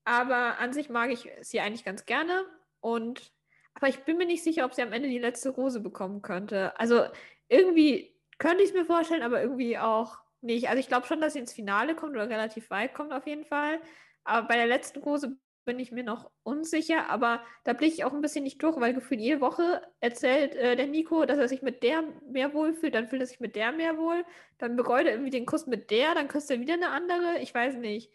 Aber 0.05 0.59
an 0.59 0.72
sich 0.72 0.88
mag 0.88 1.11
ich 1.11 1.28
sie 1.40 1.61
eigentlich 1.61 1.84
ganz 1.84 2.07
gerne. 2.07 2.44
Und 2.80 3.32
aber 3.74 3.88
ich 3.88 4.05
bin 4.05 4.16
mir 4.16 4.26
nicht 4.26 4.42
sicher, 4.42 4.64
ob 4.64 4.72
sie 4.72 4.82
am 4.82 4.92
Ende 4.92 5.09
die 5.09 5.18
letzte 5.18 5.51
Rose 5.51 5.80
bekommen 5.80 6.22
könnte. 6.22 6.78
Also 6.80 7.05
irgendwie 7.49 8.16
könnte 8.39 8.62
ich 8.62 8.70
es 8.70 8.74
mir 8.74 8.84
vorstellen, 8.84 9.22
aber 9.22 9.43
irgendwie 9.43 9.78
auch 9.78 10.18
nicht. 10.41 10.68
Also 10.68 10.80
ich 10.80 10.89
glaube 10.89 11.07
schon, 11.07 11.20
dass 11.20 11.32
sie 11.34 11.41
ins 11.41 11.53
Finale 11.53 11.95
kommt 11.95 12.12
oder 12.12 12.28
relativ 12.28 12.70
weit 12.70 12.95
kommt 12.95 13.12
auf 13.12 13.26
jeden 13.26 13.45
Fall. 13.45 13.80
Aber 14.24 14.49
bei 14.49 14.57
der 14.57 14.66
letzten 14.66 15.01
Rose 15.01 15.39
bin 15.66 15.78
ich 15.80 15.93
mir 15.93 16.05
noch 16.05 16.30
unsicher, 16.45 17.11
aber 17.11 17.45
da 17.64 17.72
blicke 17.72 17.93
ich 17.95 18.05
auch 18.05 18.12
ein 18.12 18.20
bisschen 18.20 18.45
nicht 18.45 18.62
durch, 18.62 18.78
weil 18.80 18.95
gefühlt 18.95 19.20
jede 19.20 19.41
Woche 19.41 19.82
erzählt 20.01 20.55
äh, 20.55 20.76
der 20.76 20.87
Nico, 20.87 21.26
dass 21.26 21.39
er 21.39 21.49
sich 21.49 21.61
mit 21.61 21.82
der 21.82 22.03
mehr 22.30 22.55
wohlfühlt, 22.55 22.95
dann 22.95 23.09
fühlt 23.09 23.20
er 23.22 23.26
sich 23.26 23.41
mit 23.41 23.57
der 23.57 23.72
mehr 23.72 23.99
wohl, 23.99 24.24
dann 24.59 24.76
bereut 24.76 25.07
er 25.07 25.12
irgendwie 25.12 25.30
den 25.30 25.45
Kuss 25.45 25.66
mit 25.66 25.91
der, 25.91 26.14
dann 26.14 26.28
küsst 26.28 26.51
er 26.51 26.61
wieder 26.61 26.74
eine 26.74 26.91
andere, 26.91 27.41
ich 27.41 27.53
weiß 27.53 27.76
nicht. 27.76 28.12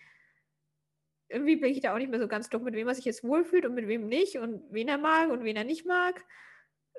Irgendwie 1.28 1.58
bin 1.58 1.72
ich 1.72 1.82
da 1.82 1.94
auch 1.94 1.98
nicht 1.98 2.10
mehr 2.10 2.20
so 2.20 2.28
ganz 2.28 2.50
durch, 2.50 2.64
mit 2.64 2.74
wem 2.74 2.88
er 2.88 2.96
sich 2.96 3.06
jetzt 3.06 3.24
wohlfühlt 3.24 3.66
und 3.66 3.74
mit 3.74 3.88
wem 3.88 4.08
nicht 4.08 4.38
und 4.38 4.64
wen 4.72 4.88
er 4.88 4.98
mag 4.98 5.30
und 5.30 5.44
wen 5.44 5.56
er 5.56 5.64
nicht 5.66 5.86
mag. 5.86 6.24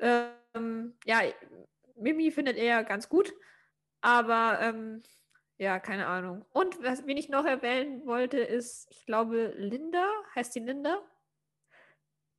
Ähm, 0.00 0.96
ja, 1.04 1.22
Mimi 1.96 2.30
findet 2.30 2.56
er 2.56 2.84
ganz 2.84 3.08
gut, 3.08 3.34
aber 4.00 4.58
ähm, 4.60 5.02
ja, 5.58 5.78
keine 5.78 6.06
Ahnung. 6.08 6.44
Und 6.50 6.82
was, 6.82 7.06
wen 7.06 7.16
ich 7.16 7.28
noch 7.28 7.44
erwähnen 7.44 8.04
wollte, 8.04 8.38
ist, 8.38 8.88
ich 8.90 9.06
glaube, 9.06 9.54
Linda, 9.56 10.08
heißt 10.34 10.54
die 10.56 10.60
Linda? 10.60 11.00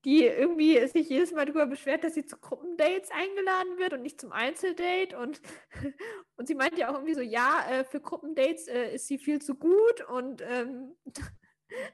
Die 0.03 0.25
irgendwie 0.25 0.85
sich 0.87 1.07
jedes 1.07 1.31
Mal 1.31 1.45
darüber 1.45 1.65
beschwert, 1.65 2.03
dass 2.03 2.15
sie 2.15 2.25
zu 2.25 2.37
Gruppendates 2.37 3.09
eingeladen 3.11 3.77
wird 3.77 3.93
und 3.93 4.01
nicht 4.01 4.19
zum 4.19 4.33
Einzeldate. 4.33 5.17
Und, 5.17 5.41
und 6.35 6.47
sie 6.47 6.55
meint 6.55 6.77
ja 6.77 6.89
auch 6.89 6.95
irgendwie 6.95 7.13
so, 7.13 7.21
ja, 7.21 7.65
äh, 7.69 7.85
für 7.85 8.01
Gruppendates 8.01 8.67
äh, 8.67 8.93
ist 8.95 9.07
sie 9.07 9.17
viel 9.17 9.41
zu 9.41 9.55
gut. 9.55 10.01
Und 10.09 10.41
ähm, 10.41 10.97
da 11.05 11.21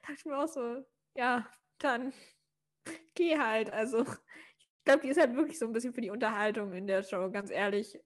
dachte 0.02 0.14
ich 0.18 0.26
mir 0.26 0.40
auch 0.40 0.48
so, 0.48 0.84
ja, 1.16 1.48
dann 1.78 2.12
geh 3.14 3.38
halt. 3.38 3.72
Also 3.72 4.04
glaube, 4.90 5.04
die 5.04 5.10
ist 5.10 5.20
halt 5.20 5.36
wirklich 5.36 5.60
so 5.60 5.68
ein 5.68 5.72
bisschen 5.72 5.94
für 5.94 6.02
die 6.02 6.10
Unterhaltung 6.10 6.74
in 6.74 6.88
der 6.88 7.04
Show, 7.04 7.30
ganz 7.30 7.52
ehrlich. 7.52 8.00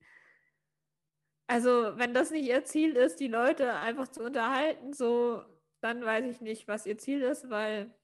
Also, 1.48 1.98
wenn 1.98 2.14
das 2.14 2.32
nicht 2.32 2.46
ihr 2.46 2.66
Ziel 2.66 2.98
ist, 2.98 3.22
die 3.22 3.30
Leute 3.30 3.76
einfach 3.76 4.10
zu 4.10 4.22
unterhalten, 4.22 4.92
so, 4.92 5.46
dann 5.80 6.04
weiß 6.04 6.26
ich 6.26 6.42
nicht, 6.42 6.68
was 6.68 6.86
ihr 6.86 6.98
Ziel 6.98 7.22
ist, 7.22 7.50
weil 7.50 7.96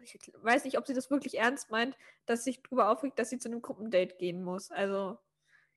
ich 0.00 0.18
weiß 0.34 0.64
nicht, 0.64 0.78
ob 0.78 0.86
sie 0.86 0.94
das 0.94 1.10
wirklich 1.10 1.36
ernst 1.38 1.70
meint, 1.70 1.98
dass 2.24 2.44
sich 2.44 2.62
darüber 2.62 2.88
aufregt, 2.88 3.18
dass 3.18 3.28
sie 3.28 3.38
zu 3.38 3.50
einem 3.50 3.60
Gruppendate 3.60 4.16
gehen 4.16 4.42
muss. 4.42 4.70
Also, 4.70 5.18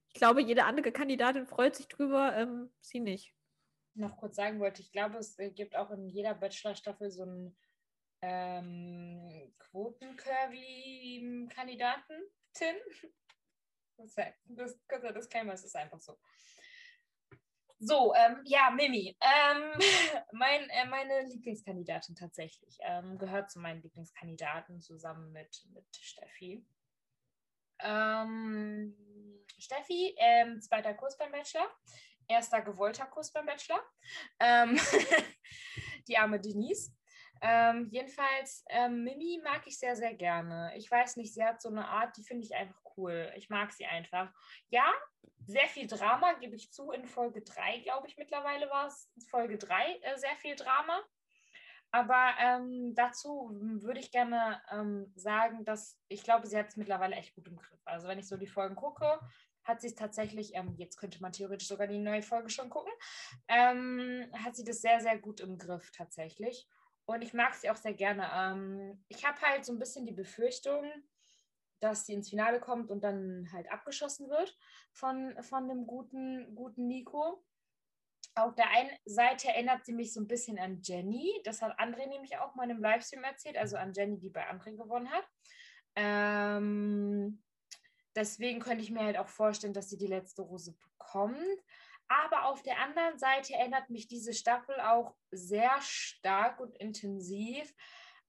ich 0.08 0.14
glaube, 0.14 0.42
jede 0.42 0.64
andere 0.64 0.94
Kandidatin 0.94 1.48
freut 1.48 1.76
sich 1.76 1.90
drüber, 1.90 2.38
ähm, 2.38 2.72
sie 2.80 3.02
nicht. 3.02 3.34
Noch 3.96 4.16
kurz 4.16 4.38
sagen 4.38 4.62
wollte, 4.62 4.82
ich 4.82 4.94
glaube, 4.94 5.18
es 5.18 5.36
gibt 5.56 5.76
auch 5.76 5.92
in 5.92 6.08
jeder 6.08 6.36
Bachelor-Staffel 6.36 7.12
so 7.12 7.24
einen 7.24 7.58
ähm, 8.22 9.52
Quoten-Curvy-Kandidaten. 9.60 12.30
Das, 13.98 14.16
das, 14.46 14.78
das 14.88 15.14
Disclaimer, 15.14 15.54
es 15.54 15.64
ist 15.64 15.76
einfach 15.76 16.00
so. 16.00 16.18
So, 17.80 18.14
ähm, 18.16 18.42
ja, 18.46 18.72
Mimi. 18.72 19.18
Ähm, 19.22 19.72
mein, 20.32 20.70
äh, 20.70 20.86
meine 20.86 21.24
Lieblingskandidatin 21.24 22.16
tatsächlich. 22.16 22.78
Ähm, 22.82 23.18
gehört 23.18 23.52
zu 23.52 23.60
meinen 23.60 23.82
Lieblingskandidaten 23.82 24.82
zusammen 24.82 25.32
mit, 25.32 25.66
mit 25.74 25.86
Steffi. 25.96 26.66
Ähm, 27.80 28.96
Steffi, 29.60 30.16
ähm, 30.18 30.62
zweiter 30.62 30.94
Kurs 30.94 31.18
beim 31.18 31.32
Bachelor. 31.32 31.70
Erster 32.28 32.62
gewollter 32.62 33.06
Kurs 33.08 33.32
beim 33.32 33.46
Bachelor. 33.46 33.82
Ähm, 34.40 34.80
die 36.08 36.18
arme 36.18 36.40
Denise. 36.40 36.94
Ähm, 37.42 37.88
jedenfalls, 37.92 38.64
ähm, 38.70 39.04
Mimi 39.04 39.42
mag 39.44 39.62
ich 39.66 39.78
sehr, 39.78 39.96
sehr 39.96 40.14
gerne. 40.14 40.72
Ich 40.76 40.90
weiß 40.90 41.18
nicht, 41.18 41.34
sie 41.34 41.44
hat 41.44 41.62
so 41.62 41.70
eine 41.70 41.88
Art, 41.88 42.16
die 42.18 42.24
finde 42.24 42.46
ich 42.46 42.56
einfach 42.56 42.80
cool. 42.98 43.32
Ich 43.36 43.50
mag 43.50 43.72
sie 43.72 43.86
einfach. 43.86 44.32
Ja, 44.70 44.92
sehr 45.46 45.68
viel 45.68 45.88
Drama, 45.88 46.34
gebe 46.34 46.56
ich 46.56 46.72
zu. 46.72 46.92
In 46.92 47.06
Folge 47.06 47.42
3, 47.42 47.80
glaube 47.80 48.08
ich, 48.08 48.18
mittlerweile 48.18 48.70
war 48.70 48.88
es. 48.88 49.12
Folge 49.30 49.58
3 49.58 50.00
äh, 50.02 50.18
sehr 50.18 50.36
viel 50.38 50.56
Drama. 50.56 51.02
Aber 51.92 52.34
ähm, 52.40 52.94
dazu 52.94 53.52
würde 53.54 54.02
ich 54.02 54.12
gerne 54.12 54.62
ähm, 54.70 55.14
sagen, 55.16 55.64
dass 55.64 55.98
ich 56.10 56.24
glaube, 56.24 56.46
sie 56.48 56.58
hat 56.58 56.68
es 56.68 56.76
mittlerweile 56.76 57.16
echt 57.16 57.36
gut 57.36 57.48
im 57.48 57.56
Griff. 57.56 57.80
Also 57.86 58.08
wenn 58.08 58.20
ich 58.20 58.28
so 58.28 58.36
die 58.36 58.48
Folgen 58.48 58.76
gucke, 58.76 59.20
hat 59.64 59.82
sie 59.82 59.88
es 59.88 59.96
tatsächlich, 59.96 60.54
ähm, 60.56 60.76
jetzt 60.78 60.98
könnte 60.98 61.22
man 61.22 61.32
theoretisch 61.32 61.68
sogar 61.68 61.88
die 61.88 62.00
neue 62.00 62.22
Folge 62.22 62.50
schon 62.50 62.70
gucken, 62.70 62.92
ähm, 63.48 64.26
hat 64.44 64.56
sie 64.56 64.64
das 64.64 64.82
sehr, 64.82 65.00
sehr 65.00 65.18
gut 65.18 65.40
im 65.40 65.58
Griff 65.58 65.92
tatsächlich. 65.92 66.68
Und 67.06 67.22
ich 67.22 67.34
mag 67.34 67.54
sie 67.54 67.70
auch 67.70 67.76
sehr 67.76 67.94
gerne. 67.94 68.30
Ähm, 68.34 69.04
ich 69.10 69.26
habe 69.26 69.40
halt 69.42 69.66
so 69.66 69.74
ein 69.74 69.80
bisschen 69.80 70.06
die 70.06 70.14
Befürchtung, 70.14 70.92
dass 71.80 72.06
sie 72.06 72.14
ins 72.14 72.30
Finale 72.30 72.60
kommt 72.60 72.90
und 72.90 73.04
dann 73.04 73.50
halt 73.52 73.72
abgeschossen 73.72 74.30
wird 74.30 74.58
von, 74.92 75.36
von 75.44 75.68
dem 75.68 75.86
guten, 75.86 76.56
guten 76.56 76.88
Nico. 76.88 77.44
Auf 78.34 78.56
der 78.56 78.70
einen 78.72 78.90
Seite 79.06 79.50
erinnert 79.50 79.86
sie 79.86 79.94
mich 79.94 80.14
so 80.14 80.20
ein 80.20 80.28
bisschen 80.28 80.58
an 80.60 80.82
Jenny. 80.82 81.42
Das 81.44 81.62
hat 81.62 81.80
André 81.80 82.08
nämlich 82.08 82.38
auch 82.38 82.56
mal 82.56 82.64
in 82.64 82.72
einem 82.72 82.82
Livestream 82.82 83.24
erzählt, 83.24 83.58
also 83.58 83.78
an 83.78 83.94
Jenny, 83.94 84.20
die 84.20 84.30
bei 84.30 84.50
André 84.50 84.76
gewonnen 84.76 85.10
hat. 85.10 85.26
Ähm, 85.96 87.42
deswegen 88.16 88.60
könnte 88.60 88.84
ich 88.84 88.92
mir 88.92 89.04
halt 89.04 89.18
auch 89.18 89.30
vorstellen, 89.30 89.74
dass 89.74 89.90
sie 89.90 89.98
die 89.98 90.08
letzte 90.08 90.42
Rose 90.42 90.74
bekommt. 90.74 91.64
Aber 92.08 92.46
auf 92.46 92.62
der 92.62 92.80
anderen 92.80 93.18
Seite 93.18 93.54
erinnert 93.54 93.90
mich 93.90 94.08
diese 94.08 94.34
Staffel 94.34 94.80
auch 94.80 95.16
sehr 95.32 95.76
stark 95.82 96.60
und 96.60 96.78
intensiv 96.78 97.74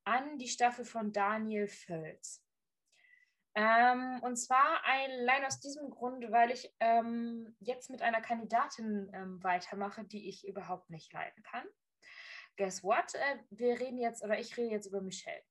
an 0.05 0.39
die 0.39 0.49
Staffel 0.49 0.85
von 0.85 1.12
Daniel 1.12 1.68
Völz. 1.68 2.43
Ähm, 3.55 4.20
und 4.22 4.37
zwar 4.37 4.85
allein 4.85 5.45
aus 5.47 5.61
diesem 5.61 5.89
Grund, 5.91 6.31
weil 6.31 6.51
ich 6.51 6.74
ähm, 6.79 7.57
jetzt 7.59 7.89
mit 7.89 8.03
einer 8.03 8.20
Kandidatin 8.20 9.11
ähm, 9.14 9.43
weitermache, 9.43 10.05
die 10.05 10.29
ich 10.29 10.47
überhaupt 10.47 10.91
nicht 10.91 11.11
leiden 11.12 11.43
kann. 11.43 11.64
Guess 12.59 12.85
what? 12.85 13.14
Äh, 13.14 13.39
wir 13.51 13.81
reden 13.81 13.99
jetzt, 13.99 14.22
oder 14.22 14.39
ich 14.39 14.57
rede 14.59 14.70
jetzt 14.70 14.87
über 14.87 15.01
Michelle. 15.01 15.43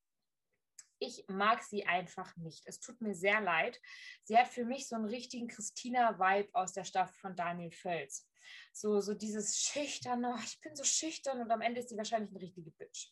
Ich 1.00 1.26
mag 1.28 1.62
sie 1.64 1.86
einfach 1.86 2.36
nicht. 2.38 2.64
Es 2.66 2.80
tut 2.80 3.02
mir 3.02 3.14
sehr 3.14 3.42
leid. 3.42 3.80
Sie 4.24 4.38
hat 4.38 4.48
für 4.48 4.66
mich 4.66 4.88
so 4.88 4.96
einen 4.96 5.06
richtigen 5.06 5.48
Christina-Vibe 5.48 6.50
aus 6.54 6.74
der 6.74 6.84
Staffel 6.84 7.14
von 7.16 7.36
Daniel 7.36 7.72
Völz. 7.72 8.30
So, 8.72 9.02
so 9.02 9.14
dieses 9.14 9.60
schüchterne, 9.60 10.34
oh, 10.36 10.42
ich 10.44 10.60
bin 10.62 10.76
so 10.76 10.84
schüchtern 10.84 11.42
und 11.42 11.52
am 11.52 11.62
Ende 11.62 11.82
ist 11.82 11.90
sie 11.90 11.98
wahrscheinlich 11.98 12.32
eine 12.32 12.42
richtige 12.42 12.72
Bitch. 12.72 13.10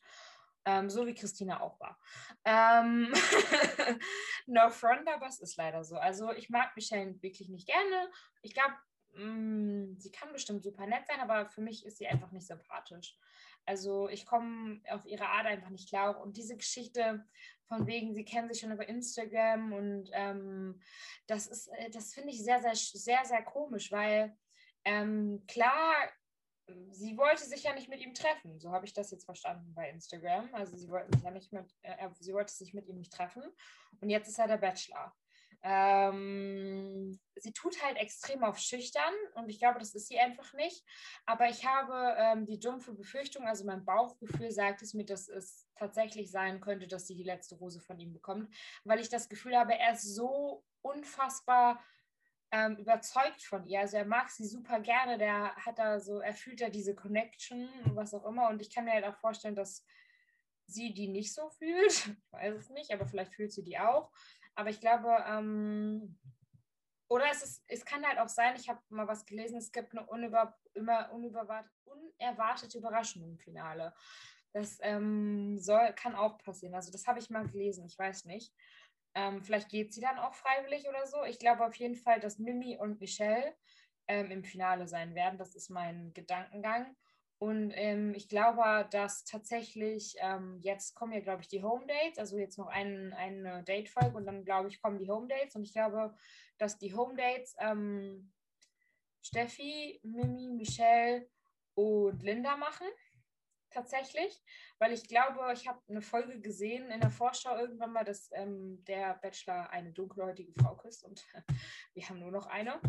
Ähm, 0.66 0.90
so 0.90 1.06
wie 1.06 1.14
Christina 1.14 1.60
auch 1.60 1.78
war. 1.80 2.00
Ähm 2.46 3.12
no 4.46 4.70
front, 4.70 5.08
aber 5.10 5.28
es 5.28 5.40
ist 5.40 5.58
leider 5.58 5.84
so. 5.84 5.98
Also 5.98 6.32
ich 6.32 6.50
mag 6.50 6.76
Michelle 6.76 7.22
wirklich 7.22 7.50
nicht 7.50 7.68
gerne. 7.68 8.10
Ich 8.42 8.54
glaube, 8.54 8.76
mm, 9.16 10.00
sie 10.00 10.12
kann 10.12 10.32
bestimmt 10.32 10.64
super 10.64 10.88
nett 10.88 11.06
sein, 11.08 11.20
aber 11.20 11.50
für 11.50 11.62
mich 11.62 11.86
ist 11.86 11.98
sie 11.98 12.08
einfach 12.08 12.32
nicht 12.32 12.48
sympathisch. 12.48 13.18
Also 13.66 14.08
ich 14.08 14.26
komme 14.26 14.82
auf 14.90 15.06
ihre 15.06 15.28
Art 15.28 15.46
einfach 15.46 15.70
nicht 15.70 15.90
klar. 15.90 16.22
Und 16.22 16.38
diese 16.38 16.56
Geschichte 16.56 17.26
von 17.74 17.88
wegen, 17.88 18.14
sie 18.14 18.26
kennen 18.26 18.50
sich 18.50 18.62
schon 18.62 18.72
über 18.72 18.88
Instagram 18.88 19.74
und 19.74 20.10
ähm, 20.14 20.82
das 21.28 21.48
ist, 21.48 21.68
äh, 21.78 21.90
das 21.90 22.14
finde 22.14 22.30
ich 22.30 22.44
sehr, 22.44 22.62
sehr, 22.62 22.76
sehr, 22.76 23.26
sehr 23.26 23.44
komisch, 23.44 23.92
weil 23.92 24.36
ähm, 24.86 25.44
klar 25.48 25.94
sie 26.92 27.18
wollte 27.18 27.44
sich 27.44 27.64
ja 27.64 27.74
nicht 27.74 27.90
mit 27.90 28.00
ihm 28.00 28.14
treffen. 28.14 28.60
So 28.60 28.72
habe 28.72 28.86
ich 28.86 28.94
das 28.94 29.12
jetzt 29.12 29.26
verstanden 29.26 29.74
bei 29.74 29.90
Instagram. 29.90 30.50
Also 30.54 30.78
sie 30.78 30.90
wollten 30.90 31.14
sich 31.14 31.24
ja 31.24 31.32
nicht 31.32 31.52
mit, 31.52 31.66
äh, 31.82 32.10
sie 32.20 32.34
wollte 32.34 32.54
sich 32.54 32.74
mit 32.74 32.88
ihm 32.88 32.98
nicht 32.98 33.12
treffen. 33.12 33.44
Und 34.00 34.10
jetzt 34.10 34.28
ist 34.30 34.40
er 34.40 34.48
der 34.48 34.58
Bachelor. 34.58 35.14
Ähm, 35.64 37.18
sie 37.36 37.54
tut 37.54 37.82
halt 37.84 37.98
extrem 37.98 38.44
auf 38.44 38.58
schüchtern 38.60 39.14
und 39.36 39.50
ich 39.50 39.60
glaube, 39.60 39.80
das 39.80 39.96
ist 39.96 40.10
sie 40.10 40.20
einfach 40.20 40.54
nicht. 40.54 40.84
Aber 41.26 41.48
ich 41.50 41.66
habe 41.66 42.16
ähm, 42.18 42.46
die 42.46 42.60
dumpfe 42.60 42.94
Befürchtung, 42.94 43.48
also 43.48 43.66
mein 43.66 43.86
Bauchgefühl 43.86 44.52
sagt 44.52 44.82
es 44.82 44.94
mir, 44.94 45.06
dass 45.06 45.30
es 45.30 45.68
tatsächlich 45.76 46.32
sein 46.32 46.60
könnte, 46.60 46.88
dass 46.88 47.08
sie 47.08 47.16
die 47.16 47.24
letzte 47.24 47.56
Rose 47.56 47.80
von 47.80 47.98
ihm 48.00 48.12
bekommt, 48.12 48.54
weil 48.84 49.00
ich 49.00 49.10
das 49.10 49.30
Gefühl 49.30 49.58
habe, 49.58 49.78
er 49.78 49.94
ist 49.94 50.16
so 50.16 50.64
unfassbar 50.82 51.82
ähm, 52.52 52.76
überzeugt 52.78 53.42
von 53.42 53.66
ihr. 53.66 53.80
Also 53.80 53.98
er 53.98 54.06
mag 54.06 54.30
sie 54.30 54.46
super 54.46 54.80
gerne, 54.80 55.18
der 55.18 55.56
hat 55.56 55.80
da 55.80 56.00
so, 56.00 56.20
er 56.20 56.34
fühlt 56.34 56.62
da 56.62 56.70
diese 56.70 56.94
Connection, 56.94 57.70
was 57.96 58.14
auch 58.14 58.26
immer. 58.26 58.50
Und 58.50 58.62
ich 58.62 58.74
kann 58.74 58.86
mir 58.86 58.92
halt 58.92 59.06
auch 59.06 59.18
vorstellen, 59.18 59.56
dass 59.56 59.86
sie 60.68 60.94
die 60.94 61.08
nicht 61.08 61.34
so 61.34 61.50
fühlt. 61.50 62.16
Ich 62.26 62.32
weiß 62.32 62.56
es 62.56 62.70
nicht, 62.70 62.92
aber 62.92 63.06
vielleicht 63.06 63.34
fühlt 63.34 63.52
sie 63.52 63.64
die 63.64 63.78
auch. 63.78 64.12
Aber 64.56 64.70
ich 64.70 64.80
glaube, 64.80 65.24
ähm, 65.28 66.20
oder 67.10 67.26
es, 67.32 67.44
ist, 67.44 67.64
es 67.68 67.86
kann 67.86 68.06
halt 68.06 68.20
auch 68.20 68.30
sein, 68.30 68.56
ich 68.56 68.70
habe 68.70 68.82
mal 68.90 69.08
was 69.08 69.26
gelesen, 69.26 69.58
es 69.58 69.72
gibt 69.72 69.92
eine 69.92 70.06
unüber, 70.08 70.58
immer 70.74 71.12
unerwartete 71.12 72.78
Überraschung 72.78 73.24
im 73.24 73.38
Finale. 73.38 73.94
Das 74.52 74.78
ähm, 74.82 75.58
soll, 75.58 75.94
kann 75.94 76.16
auch 76.16 76.38
passieren. 76.38 76.76
Also 76.76 76.92
das 76.92 77.08
habe 77.08 77.20
ich 77.20 77.30
mal 77.30 77.48
gelesen, 77.48 77.86
ich 77.86 77.98
weiß 77.98 78.26
nicht. 78.26 78.54
Ähm, 79.16 79.44
vielleicht 79.44 79.70
geht 79.70 79.94
sie 79.94 80.02
dann 80.02 80.18
auch 80.18 80.34
freiwillig 80.34 80.88
oder 80.88 81.06
so. 81.06 81.24
Ich 81.24 81.40
glaube 81.40 81.66
auf 81.66 81.76
jeden 81.76 81.96
Fall, 81.96 82.20
dass 82.20 82.40
Mimi 82.40 82.78
und 82.78 83.00
Michelle 83.00 83.56
ähm, 84.08 84.32
im 84.32 84.44
Finale 84.44 84.88
sein 84.88 85.16
werden. 85.16 85.38
Das 85.38 85.56
ist 85.56 85.70
mein 85.70 86.14
Gedankengang. 86.14 86.96
Und 87.40 87.72
ähm, 87.76 88.14
ich 88.14 88.30
glaube, 88.30 88.88
dass 88.92 89.26
tatsächlich 89.26 90.16
ähm, 90.20 90.60
jetzt 90.62 90.96
kommen 90.96 91.14
ja, 91.14 91.20
glaube 91.20 91.42
ich, 91.42 91.48
die 91.50 91.64
Home 91.64 91.86
Dates, 91.86 92.18
also 92.18 92.38
jetzt 92.38 92.58
noch 92.58 92.68
ein, 92.68 93.14
eine 93.14 93.64
Date-Folge 93.64 94.16
und 94.16 94.26
dann, 94.26 94.46
glaube 94.46 94.70
ich, 94.70 94.82
kommen 94.82 94.98
die 94.98 95.10
Home 95.10 95.28
Dates. 95.28 95.56
Und 95.56 95.64
ich 95.64 95.74
glaube, 95.74 96.16
dass 96.58 96.78
die 96.78 96.94
Home 96.94 97.16
Dates 97.16 97.56
ähm, 97.60 98.32
Steffi, 99.22 100.00
Mimi, 100.04 100.54
Michelle 100.56 101.28
und 101.76 102.22
Linda 102.24 102.56
machen 102.56 102.88
tatsächlich, 103.74 104.42
weil 104.80 104.94
ich 104.94 105.08
glaube, 105.08 105.52
ich 105.54 105.68
habe 105.68 105.82
eine 105.90 106.02
Folge 106.02 106.40
gesehen 106.40 106.90
in 106.92 107.02
der 107.02 107.10
Vorschau 107.10 107.58
irgendwann 107.58 107.92
mal, 107.92 108.04
dass 108.04 108.30
ähm, 108.34 108.84
der 108.86 109.16
Bachelor 109.16 109.70
eine 109.72 109.92
dunkelhäutige 109.92 110.54
Frau 110.54 110.76
küsst 110.76 111.04
und 111.04 111.26
wir 111.94 112.08
haben 112.08 112.20
nur 112.20 112.32
noch 112.32 112.46
eine. 112.46 112.80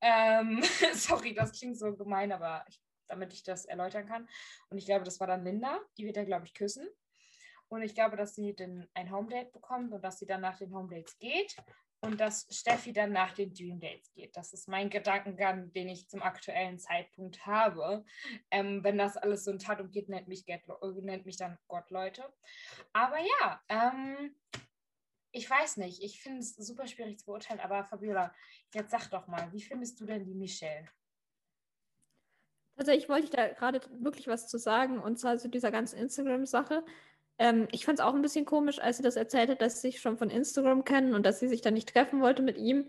Ähm, 0.00 0.62
sorry, 0.92 1.34
das 1.34 1.52
klingt 1.52 1.78
so 1.78 1.96
gemein, 1.96 2.32
aber 2.32 2.64
ich, 2.68 2.80
damit 3.08 3.32
ich 3.32 3.42
das 3.42 3.64
erläutern 3.64 4.06
kann. 4.06 4.28
Und 4.70 4.78
ich 4.78 4.86
glaube, 4.86 5.04
das 5.04 5.20
war 5.20 5.26
dann 5.26 5.44
Linda, 5.44 5.80
die 5.96 6.06
wird 6.06 6.16
er, 6.16 6.24
glaube 6.24 6.46
ich, 6.46 6.54
küssen. 6.54 6.88
Und 7.68 7.82
ich 7.82 7.94
glaube, 7.94 8.16
dass 8.16 8.34
sie 8.34 8.54
dann 8.54 8.86
ein 8.94 9.10
Home 9.10 9.28
Date 9.28 9.52
bekommt 9.52 9.92
und 9.92 10.02
dass 10.02 10.18
sie 10.18 10.26
dann 10.26 10.40
nach 10.40 10.58
den 10.58 10.74
Home 10.74 10.88
Dates 10.88 11.18
geht 11.18 11.56
und 12.00 12.20
dass 12.20 12.46
Steffi 12.50 12.92
dann 12.92 13.12
nach 13.12 13.32
den 13.32 13.52
Dream 13.52 13.80
Dates 13.80 14.12
geht. 14.12 14.36
Das 14.36 14.52
ist 14.52 14.68
mein 14.68 14.90
Gedankengang, 14.90 15.72
den 15.72 15.88
ich 15.88 16.08
zum 16.08 16.22
aktuellen 16.22 16.78
Zeitpunkt 16.78 17.44
habe. 17.46 18.04
Ähm, 18.50 18.84
wenn 18.84 18.98
das 18.98 19.16
alles 19.16 19.44
so 19.44 19.50
in 19.50 19.58
Tat 19.58 19.80
umgeht, 19.80 20.08
nennt 20.08 20.28
mich, 20.28 20.46
Get, 20.46 20.62
nennt 21.02 21.26
mich 21.26 21.36
dann 21.36 21.58
Gott, 21.66 21.90
Leute. 21.90 22.32
Aber 22.92 23.18
ja, 23.18 23.60
ähm, 23.68 24.36
ich 25.32 25.48
weiß 25.48 25.78
nicht. 25.78 26.02
Ich 26.02 26.22
finde 26.22 26.40
es 26.40 26.54
super 26.54 26.86
schwierig 26.86 27.18
zu 27.18 27.26
beurteilen, 27.26 27.60
aber 27.60 27.84
Fabiola, 27.84 28.34
jetzt 28.72 28.90
sag 28.90 29.08
doch 29.08 29.26
mal, 29.26 29.52
wie 29.52 29.62
findest 29.62 30.00
du 30.00 30.06
denn 30.06 30.24
die 30.24 30.34
Michelle? 30.34 30.88
Tatsächlich 32.76 33.08
wollte 33.08 33.24
ich 33.24 33.30
da 33.30 33.48
gerade 33.48 33.80
wirklich 34.00 34.28
was 34.28 34.48
zu 34.48 34.58
sagen, 34.58 34.98
und 34.98 35.18
zwar 35.18 35.38
zu 35.38 35.48
dieser 35.48 35.70
ganzen 35.70 35.98
Instagram-Sache. 35.98 36.84
Ähm, 37.38 37.68
ich 37.72 37.84
fand 37.86 37.98
es 37.98 38.04
auch 38.04 38.14
ein 38.14 38.22
bisschen 38.22 38.44
komisch, 38.44 38.78
als 38.78 38.98
sie 38.98 39.02
das 39.02 39.16
erzählt 39.16 39.50
hat, 39.50 39.62
dass 39.62 39.80
sie 39.80 39.88
sich 39.88 40.00
schon 40.00 40.18
von 40.18 40.30
Instagram 40.30 40.84
kennen 40.84 41.14
und 41.14 41.24
dass 41.24 41.40
sie 41.40 41.48
sich 41.48 41.62
dann 41.62 41.74
nicht 41.74 41.92
treffen 41.92 42.20
wollte 42.20 42.42
mit 42.42 42.58
ihm. 42.58 42.88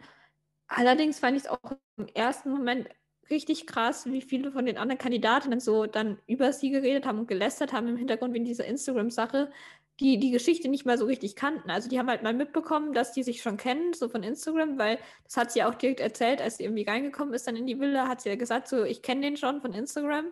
Allerdings 0.68 1.20
fand 1.20 1.38
ich 1.38 1.44
es 1.44 1.50
auch 1.50 1.60
im 1.98 2.08
ersten 2.14 2.52
Moment 2.52 2.90
richtig 3.30 3.68
krass, 3.68 4.06
wie 4.06 4.22
viele 4.22 4.52
von 4.52 4.66
den 4.66 4.78
anderen 4.78 4.98
Kandidatinnen 4.98 5.60
so 5.60 5.86
dann 5.86 6.20
über 6.28 6.54
sie 6.54 6.70
geredet 6.70 7.06
haben 7.06 7.20
und 7.20 7.28
gelästert 7.28 7.74
haben 7.74 7.88
im 7.88 7.98
Hintergrund 7.98 8.34
wegen 8.34 8.46
dieser 8.46 8.66
Instagram-Sache, 8.66 9.52
die 10.00 10.20
die 10.20 10.32
Geschichte 10.32 10.68
nicht 10.70 10.86
mal 10.86 10.98
so 10.98 11.06
richtig 11.06 11.36
kannten. 11.36 11.70
Also 11.72 11.90
die 11.90 11.98
haben 11.98 12.10
halt 12.10 12.24
mal 12.24 12.34
mitbekommen, 12.34 12.94
dass 12.94 13.14
die 13.14 13.24
sich 13.24 13.42
schon 13.42 13.58
kennen, 13.58 13.94
so 13.94 14.10
von 14.10 14.24
Instagram, 14.24 14.78
weil 14.78 15.00
das 15.24 15.38
hat 15.38 15.52
sie 15.52 15.64
auch 15.64 15.74
direkt 15.76 16.00
erzählt, 16.00 16.42
als 16.42 16.58
sie 16.58 16.64
irgendwie 16.64 16.84
reingekommen 16.84 17.34
ist 17.34 17.48
dann 17.48 17.56
in 17.56 17.66
die 17.66 17.80
Villa, 17.80 18.08
hat 18.08 18.22
sie 18.22 18.30
ja 18.30 18.36
gesagt, 18.36 18.68
so 18.68 18.84
ich 18.84 19.02
kenne 19.02 19.22
den 19.22 19.38
schon 19.38 19.62
von 19.62 19.74
Instagram. 19.74 20.32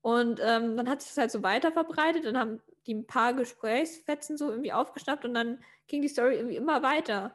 Und 0.00 0.40
ähm, 0.42 0.76
dann 0.76 0.88
hat 0.88 1.02
sich 1.02 1.10
das 1.10 1.18
halt 1.18 1.30
so 1.32 1.42
weiter 1.42 1.72
verbreitet, 1.72 2.24
dann 2.24 2.38
haben 2.38 2.60
die 2.86 2.94
ein 2.94 3.06
paar 3.06 3.34
Gesprächsfetzen 3.34 4.36
so 4.36 4.50
irgendwie 4.50 4.72
aufgeschnappt 4.72 5.24
und 5.24 5.34
dann 5.34 5.58
ging 5.88 6.00
die 6.02 6.08
Story 6.08 6.36
irgendwie 6.36 6.56
immer 6.56 6.82
weiter. 6.82 7.34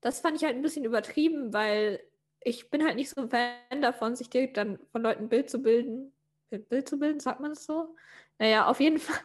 Das 0.00 0.20
fand 0.20 0.36
ich 0.36 0.44
halt 0.44 0.54
ein 0.54 0.62
bisschen 0.62 0.84
übertrieben, 0.84 1.52
weil 1.52 2.00
ich 2.40 2.70
bin 2.70 2.84
halt 2.84 2.96
nicht 2.96 3.10
so 3.10 3.22
ein 3.22 3.30
Fan 3.30 3.82
davon, 3.82 4.16
sich 4.16 4.30
direkt 4.30 4.56
dann 4.56 4.78
von 4.92 5.02
Leuten 5.02 5.24
ein 5.24 5.28
Bild 5.28 5.50
zu 5.50 5.62
bilden. 5.62 6.12
Bild 6.50 6.88
zu 6.88 6.98
bilden, 6.98 7.20
sagt 7.20 7.40
man 7.40 7.50
das 7.50 7.64
so? 7.64 7.94
Naja, 8.38 8.66
auf 8.66 8.80
jeden 8.80 8.98
Fall. 8.98 9.20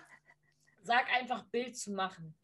Sag 0.85 1.11
einfach 1.11 1.43
Bild 1.45 1.75
zu 1.75 1.91
machen. 1.91 2.35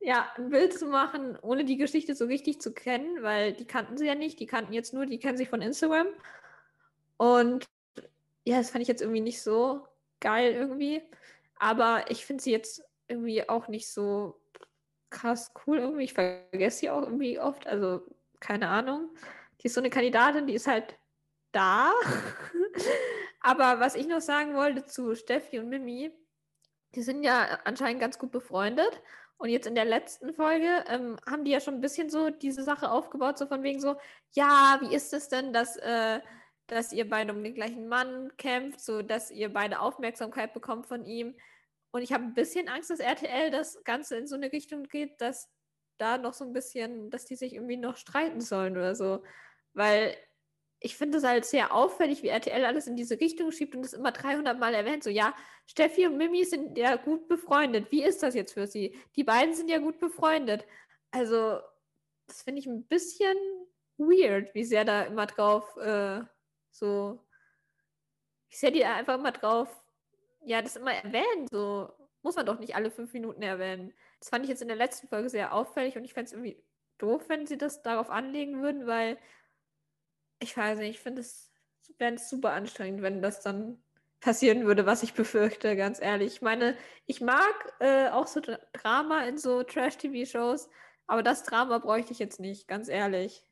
Ja, 0.00 0.30
ein 0.36 0.50
Bild 0.50 0.78
zu 0.78 0.86
machen, 0.86 1.36
ohne 1.42 1.64
die 1.64 1.76
Geschichte 1.76 2.14
so 2.14 2.26
richtig 2.26 2.60
zu 2.60 2.72
kennen, 2.72 3.22
weil 3.24 3.52
die 3.52 3.66
kannten 3.66 3.96
sie 3.96 4.06
ja 4.06 4.14
nicht, 4.14 4.38
die 4.38 4.46
kannten 4.46 4.72
jetzt 4.72 4.94
nur, 4.94 5.04
die 5.04 5.18
kennen 5.18 5.36
sich 5.36 5.48
von 5.48 5.60
Instagram. 5.60 6.06
Und 7.16 7.66
ja, 8.44 8.58
das 8.58 8.70
fand 8.70 8.82
ich 8.82 8.88
jetzt 8.88 9.02
irgendwie 9.02 9.20
nicht 9.20 9.42
so 9.42 9.84
geil 10.20 10.52
irgendwie. 10.52 11.02
Aber 11.58 12.08
ich 12.08 12.24
finde 12.24 12.42
sie 12.42 12.52
jetzt 12.52 12.84
irgendwie 13.08 13.48
auch 13.48 13.66
nicht 13.66 13.88
so 13.90 14.40
krass 15.10 15.52
cool 15.66 15.78
irgendwie. 15.78 16.04
Ich 16.04 16.14
vergesse 16.14 16.78
sie 16.78 16.90
auch 16.90 17.02
irgendwie 17.02 17.40
oft. 17.40 17.66
Also, 17.66 18.02
keine 18.38 18.68
Ahnung. 18.68 19.10
Die 19.60 19.66
ist 19.66 19.74
so 19.74 19.80
eine 19.80 19.90
Kandidatin, 19.90 20.46
die 20.46 20.54
ist 20.54 20.68
halt 20.68 20.96
da. 21.50 21.92
Aber 23.40 23.80
was 23.80 23.96
ich 23.96 24.06
noch 24.06 24.20
sagen 24.20 24.54
wollte 24.54 24.84
zu 24.84 25.16
Steffi 25.16 25.58
und 25.58 25.68
Mimi, 25.68 26.12
die 26.94 27.02
sind 27.02 27.22
ja 27.22 27.60
anscheinend 27.64 28.00
ganz 28.00 28.18
gut 28.18 28.30
befreundet. 28.30 29.02
Und 29.36 29.50
jetzt 29.50 29.68
in 29.68 29.76
der 29.76 29.84
letzten 29.84 30.34
Folge 30.34 30.84
ähm, 30.88 31.16
haben 31.28 31.44
die 31.44 31.52
ja 31.52 31.60
schon 31.60 31.74
ein 31.74 31.80
bisschen 31.80 32.10
so 32.10 32.28
diese 32.30 32.64
Sache 32.64 32.90
aufgebaut, 32.90 33.38
so 33.38 33.46
von 33.46 33.62
wegen 33.62 33.80
so, 33.80 33.96
ja, 34.32 34.78
wie 34.80 34.92
ist 34.92 35.12
es 35.12 35.28
denn, 35.28 35.52
dass, 35.52 35.76
äh, 35.76 36.20
dass 36.66 36.92
ihr 36.92 37.08
beide 37.08 37.32
um 37.32 37.44
den 37.44 37.54
gleichen 37.54 37.86
Mann 37.86 38.32
kämpft, 38.36 38.80
so 38.80 39.00
dass 39.02 39.30
ihr 39.30 39.52
beide 39.52 39.78
Aufmerksamkeit 39.78 40.54
bekommt 40.54 40.86
von 40.86 41.04
ihm. 41.04 41.36
Und 41.92 42.02
ich 42.02 42.12
habe 42.12 42.24
ein 42.24 42.34
bisschen 42.34 42.68
Angst, 42.68 42.90
dass 42.90 42.98
RTL 42.98 43.50
das 43.50 43.82
Ganze 43.84 44.16
in 44.16 44.26
so 44.26 44.34
eine 44.34 44.50
Richtung 44.52 44.84
geht, 44.84 45.20
dass 45.20 45.48
da 45.98 46.18
noch 46.18 46.34
so 46.34 46.44
ein 46.44 46.52
bisschen, 46.52 47.10
dass 47.10 47.24
die 47.24 47.36
sich 47.36 47.54
irgendwie 47.54 47.76
noch 47.76 47.96
streiten 47.96 48.40
sollen 48.40 48.76
oder 48.76 48.94
so. 48.96 49.22
Weil 49.72 50.16
ich 50.80 50.96
finde 50.96 51.18
es 51.18 51.24
halt 51.24 51.44
sehr 51.44 51.74
auffällig, 51.74 52.22
wie 52.22 52.28
RTL 52.28 52.64
alles 52.64 52.86
in 52.86 52.96
diese 52.96 53.20
Richtung 53.20 53.50
schiebt 53.50 53.74
und 53.74 53.84
es 53.84 53.92
immer 53.92 54.12
300 54.12 54.58
Mal 54.58 54.74
erwähnt. 54.74 55.02
So, 55.02 55.10
ja, 55.10 55.34
Steffi 55.66 56.06
und 56.06 56.16
Mimi 56.16 56.44
sind 56.44 56.78
ja 56.78 56.96
gut 56.96 57.28
befreundet. 57.28 57.90
Wie 57.90 58.04
ist 58.04 58.22
das 58.22 58.34
jetzt 58.34 58.52
für 58.52 58.66
sie? 58.66 58.96
Die 59.16 59.24
beiden 59.24 59.54
sind 59.54 59.70
ja 59.70 59.78
gut 59.78 59.98
befreundet. 59.98 60.64
Also, 61.10 61.60
das 62.26 62.42
finde 62.42 62.60
ich 62.60 62.66
ein 62.66 62.86
bisschen 62.86 63.36
weird, 63.96 64.54
wie 64.54 64.64
sehr 64.64 64.84
da 64.84 65.02
immer 65.02 65.26
drauf 65.26 65.76
äh, 65.78 66.20
so, 66.70 67.18
wie 68.50 68.56
sehr 68.56 68.70
die 68.70 68.80
da 68.80 68.94
einfach 68.94 69.18
immer 69.18 69.32
drauf, 69.32 69.68
ja, 70.44 70.62
das 70.62 70.76
immer 70.76 70.92
erwähnen. 70.92 71.46
So, 71.50 71.92
muss 72.22 72.36
man 72.36 72.46
doch 72.46 72.58
nicht 72.60 72.76
alle 72.76 72.90
fünf 72.90 73.12
Minuten 73.12 73.42
erwähnen. 73.42 73.92
Das 74.20 74.28
fand 74.28 74.44
ich 74.44 74.50
jetzt 74.50 74.62
in 74.62 74.68
der 74.68 74.76
letzten 74.76 75.08
Folge 75.08 75.28
sehr 75.28 75.52
auffällig 75.52 75.96
und 75.96 76.04
ich 76.04 76.14
fände 76.14 76.26
es 76.26 76.32
irgendwie 76.32 76.62
doof, 76.98 77.28
wenn 77.28 77.46
sie 77.46 77.58
das 77.58 77.82
darauf 77.82 78.10
anlegen 78.10 78.62
würden, 78.62 78.86
weil 78.86 79.18
ich 80.38 80.56
weiß 80.56 80.78
nicht, 80.78 80.90
ich 80.90 81.00
finde 81.00 81.22
es 81.22 81.48
wäre 81.98 82.18
super 82.18 82.52
anstrengend, 82.52 83.02
wenn 83.02 83.22
das 83.22 83.40
dann 83.40 83.82
passieren 84.20 84.66
würde, 84.66 84.86
was 84.86 85.02
ich 85.02 85.14
befürchte, 85.14 85.76
ganz 85.76 86.00
ehrlich. 86.00 86.34
Ich 86.34 86.42
meine, 86.42 86.76
ich 87.06 87.20
mag 87.20 87.74
äh, 87.80 88.08
auch 88.08 88.26
so 88.26 88.40
Drama 88.72 89.24
in 89.24 89.38
so 89.38 89.62
Trash-TV-Shows, 89.62 90.68
aber 91.06 91.22
das 91.22 91.44
Drama 91.44 91.78
bräuchte 91.78 92.12
ich 92.12 92.18
jetzt 92.18 92.40
nicht, 92.40 92.66
ganz 92.68 92.88
ehrlich. 92.88 93.44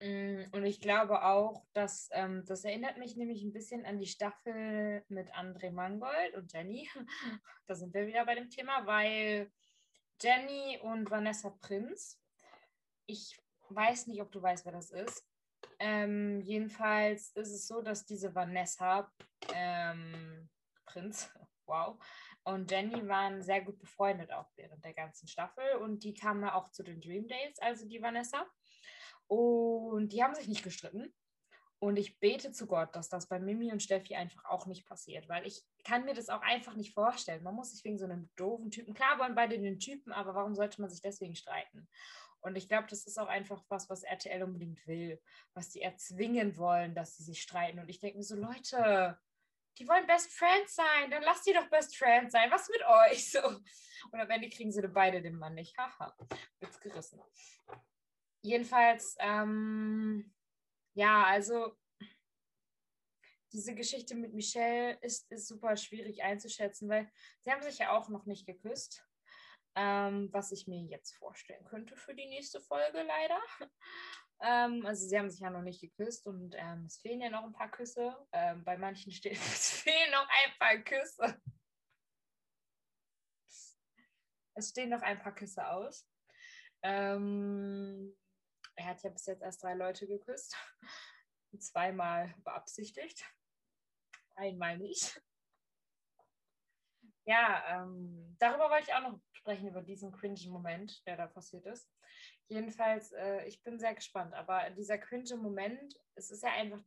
Mm, 0.00 0.44
und 0.52 0.64
ich 0.64 0.80
glaube 0.80 1.24
auch, 1.24 1.64
dass 1.72 2.10
ähm, 2.12 2.44
das 2.46 2.64
erinnert 2.64 2.98
mich 2.98 3.16
nämlich 3.16 3.42
ein 3.42 3.52
bisschen 3.52 3.86
an 3.86 3.98
die 3.98 4.06
Staffel 4.06 5.02
mit 5.08 5.32
André 5.32 5.70
Mangold 5.70 6.34
und 6.34 6.52
Jenny. 6.52 6.88
da 7.66 7.74
sind 7.74 7.94
wir 7.94 8.06
wieder 8.06 8.26
bei 8.26 8.34
dem 8.34 8.50
Thema, 8.50 8.86
weil 8.86 9.50
Jenny 10.20 10.78
und 10.82 11.10
Vanessa 11.10 11.50
Prinz, 11.50 12.20
ich 13.06 13.40
weiß 13.70 14.08
nicht, 14.08 14.20
ob 14.20 14.30
du 14.30 14.42
weißt, 14.42 14.66
wer 14.66 14.72
das 14.72 14.90
ist. 14.90 15.24
Ähm, 15.78 16.40
jedenfalls 16.40 17.30
ist 17.30 17.52
es 17.52 17.66
so, 17.66 17.82
dass 17.82 18.06
diese 18.06 18.34
Vanessa 18.34 19.10
ähm, 19.54 20.48
Prinz, 20.86 21.30
wow, 21.66 21.96
und 22.44 22.70
Jenny 22.70 23.06
waren 23.08 23.42
sehr 23.42 23.62
gut 23.62 23.78
befreundet 23.78 24.32
auch 24.32 24.50
während 24.56 24.84
der 24.84 24.94
ganzen 24.94 25.28
Staffel 25.28 25.64
und 25.80 26.02
die 26.02 26.14
kamen 26.14 26.44
auch 26.44 26.70
zu 26.70 26.82
den 26.82 27.00
Dream 27.00 27.28
Days, 27.28 27.58
also 27.60 27.86
die 27.86 28.02
Vanessa. 28.02 28.46
Und 29.28 30.12
die 30.12 30.22
haben 30.22 30.34
sich 30.34 30.48
nicht 30.48 30.64
gestritten. 30.64 31.14
Und 31.78 31.96
ich 31.96 32.20
bete 32.20 32.52
zu 32.52 32.68
Gott, 32.68 32.94
dass 32.94 33.08
das 33.08 33.26
bei 33.26 33.40
Mimi 33.40 33.72
und 33.72 33.82
Steffi 33.82 34.14
einfach 34.14 34.44
auch 34.44 34.66
nicht 34.66 34.86
passiert, 34.86 35.28
weil 35.28 35.44
ich 35.46 35.64
kann 35.82 36.04
mir 36.04 36.14
das 36.14 36.28
auch 36.28 36.42
einfach 36.42 36.76
nicht 36.76 36.94
vorstellen. 36.94 37.42
Man 37.42 37.56
muss 37.56 37.72
sich 37.72 37.82
wegen 37.84 37.98
so 37.98 38.04
einem 38.04 38.30
doofen 38.36 38.70
Typen, 38.70 38.94
klar 38.94 39.18
wollen 39.18 39.34
beide 39.34 39.58
den 39.58 39.80
Typen, 39.80 40.12
aber 40.12 40.32
warum 40.36 40.54
sollte 40.54 40.80
man 40.80 40.90
sich 40.90 41.00
deswegen 41.00 41.34
streiten? 41.34 41.88
Und 42.42 42.56
ich 42.56 42.68
glaube, 42.68 42.88
das 42.88 43.04
ist 43.04 43.18
auch 43.18 43.28
einfach 43.28 43.64
was, 43.68 43.88
was 43.88 44.02
RTL 44.02 44.42
unbedingt 44.42 44.84
will, 44.86 45.20
was 45.54 45.70
die 45.70 45.80
erzwingen 45.80 46.56
wollen, 46.56 46.94
dass 46.94 47.16
sie 47.16 47.22
sich 47.22 47.40
streiten. 47.40 47.78
Und 47.78 47.88
ich 47.88 48.00
denke 48.00 48.18
mir 48.18 48.24
so, 48.24 48.34
Leute, 48.34 49.18
die 49.78 49.88
wollen 49.88 50.06
Best 50.06 50.32
Friends 50.32 50.74
sein, 50.74 51.10
dann 51.10 51.22
lasst 51.22 51.46
die 51.46 51.52
doch 51.52 51.68
Best 51.70 51.96
Friends 51.96 52.32
sein. 52.32 52.50
Was 52.50 52.68
mit 52.68 52.82
euch? 52.84 53.30
So. 53.30 53.40
Und 54.10 54.20
am 54.20 54.28
Ende 54.28 54.50
kriegen 54.50 54.72
sie 54.72 54.86
beide 54.88 55.22
den 55.22 55.38
Mann 55.38 55.54
nicht. 55.54 55.78
Haha, 55.78 56.14
wird's 56.58 56.80
gerissen. 56.80 57.20
Jedenfalls, 58.42 59.14
ähm, 59.20 60.34
ja, 60.94 61.24
also 61.24 61.76
diese 63.52 63.74
Geschichte 63.74 64.16
mit 64.16 64.34
Michelle 64.34 64.98
ist, 65.02 65.30
ist 65.30 65.46
super 65.46 65.76
schwierig 65.76 66.22
einzuschätzen, 66.24 66.88
weil 66.88 67.10
sie 67.40 67.52
haben 67.52 67.62
sich 67.62 67.78
ja 67.78 67.92
auch 67.92 68.08
noch 68.08 68.26
nicht 68.26 68.46
geküsst 68.46 69.06
ähm, 69.74 70.28
was 70.32 70.52
ich 70.52 70.66
mir 70.66 70.80
jetzt 70.82 71.16
vorstellen 71.16 71.64
könnte 71.64 71.96
für 71.96 72.14
die 72.14 72.26
nächste 72.26 72.60
Folge 72.60 73.02
leider. 73.02 73.40
Ähm, 74.44 74.84
also 74.84 75.06
sie 75.06 75.16
haben 75.16 75.30
sich 75.30 75.38
ja 75.38 75.50
noch 75.50 75.62
nicht 75.62 75.80
geküsst 75.80 76.26
und 76.26 76.56
ähm, 76.58 76.86
es 76.86 76.98
fehlen 76.98 77.20
ja 77.20 77.30
noch 77.30 77.44
ein 77.44 77.52
paar 77.52 77.70
Küsse. 77.70 78.16
Ähm, 78.32 78.64
bei 78.64 78.76
manchen 78.76 79.12
steht, 79.12 79.34
es 79.36 79.82
fehlen 79.82 80.10
noch 80.10 80.26
ein 80.28 80.58
paar 80.58 80.78
Küsse. 80.78 81.40
Es 84.54 84.70
stehen 84.70 84.90
noch 84.90 85.02
ein 85.02 85.20
paar 85.20 85.32
Küsse 85.32 85.64
aus. 85.68 86.08
Ähm, 86.82 88.18
er 88.74 88.86
hat 88.86 89.02
ja 89.02 89.10
bis 89.10 89.26
jetzt 89.26 89.42
erst 89.42 89.62
drei 89.62 89.74
Leute 89.74 90.08
geküsst. 90.08 90.56
Zweimal 91.58 92.34
beabsichtigt. 92.42 93.24
Einmal 94.34 94.78
nicht. 94.78 95.22
Ja, 97.24 97.82
ähm, 97.84 98.36
darüber 98.38 98.68
wollte 98.70 98.86
ich 98.88 98.94
auch 98.94 99.02
noch 99.02 99.20
sprechen, 99.32 99.68
über 99.68 99.82
diesen 99.82 100.12
cringe 100.12 100.48
Moment, 100.48 101.06
der 101.06 101.16
da 101.16 101.26
passiert 101.26 101.66
ist. 101.66 101.88
Jedenfalls, 102.48 103.12
äh, 103.12 103.44
ich 103.46 103.62
bin 103.62 103.78
sehr 103.78 103.94
gespannt, 103.94 104.34
aber 104.34 104.70
dieser 104.70 104.98
cringe 104.98 105.36
Moment, 105.36 105.94
es 106.14 106.30
ist 106.30 106.42
ja 106.42 106.50
einfach 106.52 106.82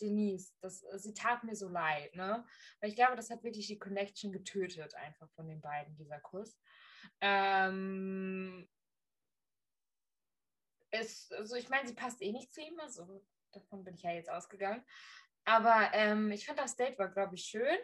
Denise, 0.00 0.52
das, 0.60 0.84
sie 0.96 1.14
tat 1.14 1.44
mir 1.44 1.56
so 1.56 1.68
leid, 1.68 2.14
ne? 2.14 2.44
Weil 2.80 2.90
ich 2.90 2.96
glaube, 2.96 3.16
das 3.16 3.30
hat 3.30 3.42
wirklich 3.42 3.66
die 3.66 3.78
Connection 3.78 4.32
getötet, 4.32 4.94
einfach 4.94 5.30
von 5.30 5.48
den 5.48 5.60
beiden, 5.60 5.96
dieser 5.96 6.20
Kuss. 6.20 6.58
Ähm, 7.20 8.68
es, 10.90 11.30
also 11.32 11.56
ich 11.56 11.68
meine, 11.68 11.88
sie 11.88 11.94
passt 11.94 12.20
eh 12.22 12.32
nicht 12.32 12.52
zu 12.52 12.60
ihm, 12.60 12.78
also 12.80 13.24
davon 13.52 13.84
bin 13.84 13.94
ich 13.94 14.02
ja 14.02 14.12
jetzt 14.12 14.30
ausgegangen. 14.30 14.84
Aber 15.44 15.90
ähm, 15.94 16.30
ich 16.30 16.46
fand 16.46 16.58
das 16.58 16.76
Date 16.76 16.98
war, 16.98 17.08
glaube 17.08 17.36
ich, 17.36 17.44
schön. 17.44 17.78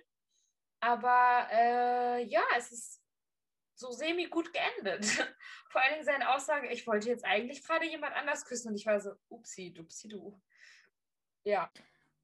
Aber 0.83 1.47
äh, 1.53 2.25
ja, 2.25 2.43
es 2.59 2.73
ist 2.73 3.01
so 3.77 3.93
semi 3.93 4.27
gut 4.27 4.53
geendet. 4.53 5.05
Vor 5.71 5.81
allen 5.81 5.93
Dingen 5.93 6.05
seine 6.05 6.35
Aussage, 6.35 6.69
ich 6.73 6.87
wollte 6.89 7.09
jetzt 7.09 7.25
eigentlich 7.25 7.65
gerade 7.65 7.87
jemand 7.87 8.17
anders 8.17 8.45
küssen 8.45 8.69
und 8.69 8.75
ich 8.75 8.85
war 8.85 9.01
so, 9.01 9.13
upsi, 9.29 9.73
dupsi, 9.73 10.09
du. 10.09 10.41
Ja. 11.45 11.71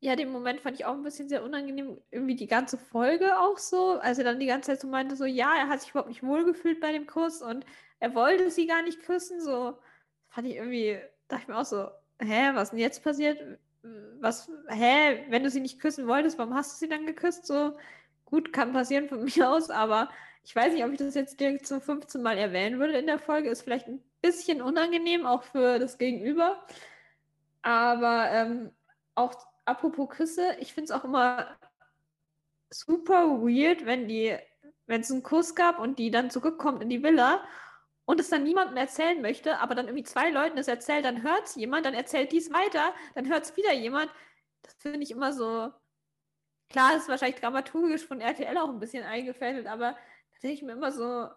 Ja, 0.01 0.17
den 0.17 0.31
Moment 0.31 0.61
fand 0.61 0.77
ich 0.77 0.85
auch 0.85 0.95
ein 0.95 1.05
bisschen 1.05 1.29
sehr 1.29 1.45
unangenehm, 1.45 2.01
irgendwie 2.11 2.35
die 2.35 2.49
ganze 2.49 2.79
Folge 2.79 3.39
auch 3.39 3.59
so. 3.59 4.01
Also 4.01 4.25
dann 4.25 4.41
die 4.41 4.47
ganze 4.47 4.73
Zeit 4.73 4.81
so 4.81 4.89
meinte, 4.89 5.15
so 5.15 5.25
ja, 5.25 5.57
er 5.57 5.69
hat 5.69 5.81
sich 5.81 5.91
überhaupt 5.91 6.09
nicht 6.09 6.25
wohlgefühlt 6.25 6.81
bei 6.81 6.91
dem 6.91 7.07
Kuss 7.07 7.43
und 7.43 7.65
er 8.01 8.15
wollte 8.17 8.51
sie 8.51 8.67
gar 8.67 8.83
nicht 8.83 9.03
küssen. 9.03 9.41
So 9.41 9.79
fand 10.29 10.49
ich 10.49 10.57
irgendwie, 10.57 11.01
dachte 11.29 11.43
ich 11.43 11.49
mir 11.49 11.59
auch 11.59 11.65
so, 11.65 11.89
hä, 12.21 12.51
was 12.55 12.71
denn 12.71 12.81
jetzt 12.81 13.05
passiert? 13.05 13.41
Was, 14.21 14.51
hä, 14.69 15.27
wenn 15.31 15.45
du 15.45 15.51
sie 15.51 15.61
nicht 15.61 15.81
küssen 15.81 16.09
wolltest, 16.09 16.39
warum 16.39 16.55
hast 16.55 16.73
du 16.73 16.77
sie 16.77 16.89
dann 16.89 17.07
geküsst? 17.07 17.47
So, 17.47 17.77
gut, 18.29 18.53
kann 18.53 18.73
passieren 18.73 19.09
von 19.09 19.25
mir 19.37 19.51
aus, 19.51 19.71
aber 19.71 20.11
ich 20.45 20.55
weiß 20.55 20.73
nicht, 20.73 20.85
ob 20.85 20.93
ich 20.93 20.99
das 20.99 21.15
jetzt 21.15 21.41
direkt 21.41 21.67
zum 21.67 21.81
15 21.81 22.23
Mal 22.23 22.39
erwähnen 22.39 22.79
würde 22.79 22.99
in 22.99 23.07
der 23.07 23.19
Folge. 23.19 23.51
Ist 23.51 23.63
vielleicht 23.63 23.89
ein 23.89 24.03
bisschen 24.23 24.63
unangenehm, 24.63 25.27
auch 25.27 25.43
für 25.43 25.79
das 25.79 25.99
Gegenüber. 25.99 26.65
Aber 27.63 28.31
ähm, 28.31 28.71
auch 29.15 29.35
apropos 29.65 30.09
Küsse, 30.09 30.57
ich 30.61 30.73
finde 30.73 30.93
es 30.93 30.99
auch 30.99 31.05
immer 31.05 31.57
super 32.71 33.43
weird, 33.43 33.85
wenn 33.87 34.09
die, 34.09 34.37
wenn 34.87 35.03
es 35.03 35.11
einen 35.11 35.23
Kuss 35.23 35.55
gab 35.55 35.79
und 35.79 35.99
die 35.99 36.11
dann 36.11 36.31
zurückkommt 36.31 36.83
in 36.83 36.89
die 36.89 37.03
Villa 37.03 37.43
und 38.05 38.21
es 38.21 38.31
dann 38.31 38.45
niemandem 38.45 38.77
erzählen 38.77 39.21
möchte, 39.21 39.59
aber 39.59 39.75
dann 39.75 39.87
irgendwie 39.87 40.05
zwei 40.05 40.31
Leuten 40.31 40.57
es 40.59 40.69
erzählt, 40.69 41.05
dann 41.05 41.23
hört 41.23 41.47
es 41.47 41.57
jemand, 41.57 41.85
dann 41.85 41.95
erzählt 41.95 42.33
dies 42.33 42.53
weiter, 42.53 42.95
dann 43.15 43.29
hört 43.29 43.45
es 43.45 43.57
wieder 43.57 43.73
jemand. 43.73 44.11
Das 44.63 44.75
finde 44.75 45.01
ich 45.03 45.11
immer 45.11 45.33
so, 45.33 45.71
Klar, 46.71 46.97
ist 46.97 47.09
wahrscheinlich 47.09 47.41
dramaturgisch 47.41 48.07
von 48.07 48.21
RTL 48.21 48.57
auch 48.59 48.69
ein 48.69 48.81
bisschen 48.81 49.05
eingefädelt, 49.05 49.67
aber 49.67 49.93
da 49.93 50.39
denke 50.43 50.55
ich 50.55 50.63
mir 50.63 50.73
immer 50.73 50.93
so, 50.93 51.29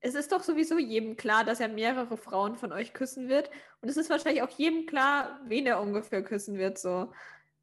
es 0.00 0.14
ist 0.14 0.30
doch 0.30 0.42
sowieso 0.42 0.78
jedem 0.78 1.16
klar, 1.16 1.44
dass 1.44 1.60
er 1.60 1.68
mehrere 1.68 2.16
Frauen 2.16 2.56
von 2.56 2.72
euch 2.72 2.92
küssen 2.92 3.28
wird. 3.28 3.50
Und 3.80 3.88
es 3.88 3.96
ist 3.96 4.10
wahrscheinlich 4.10 4.42
auch 4.42 4.50
jedem 4.50 4.86
klar, 4.86 5.40
wen 5.44 5.66
er 5.66 5.80
ungefähr 5.80 6.22
küssen 6.22 6.56
wird. 6.56 6.78
So. 6.78 7.12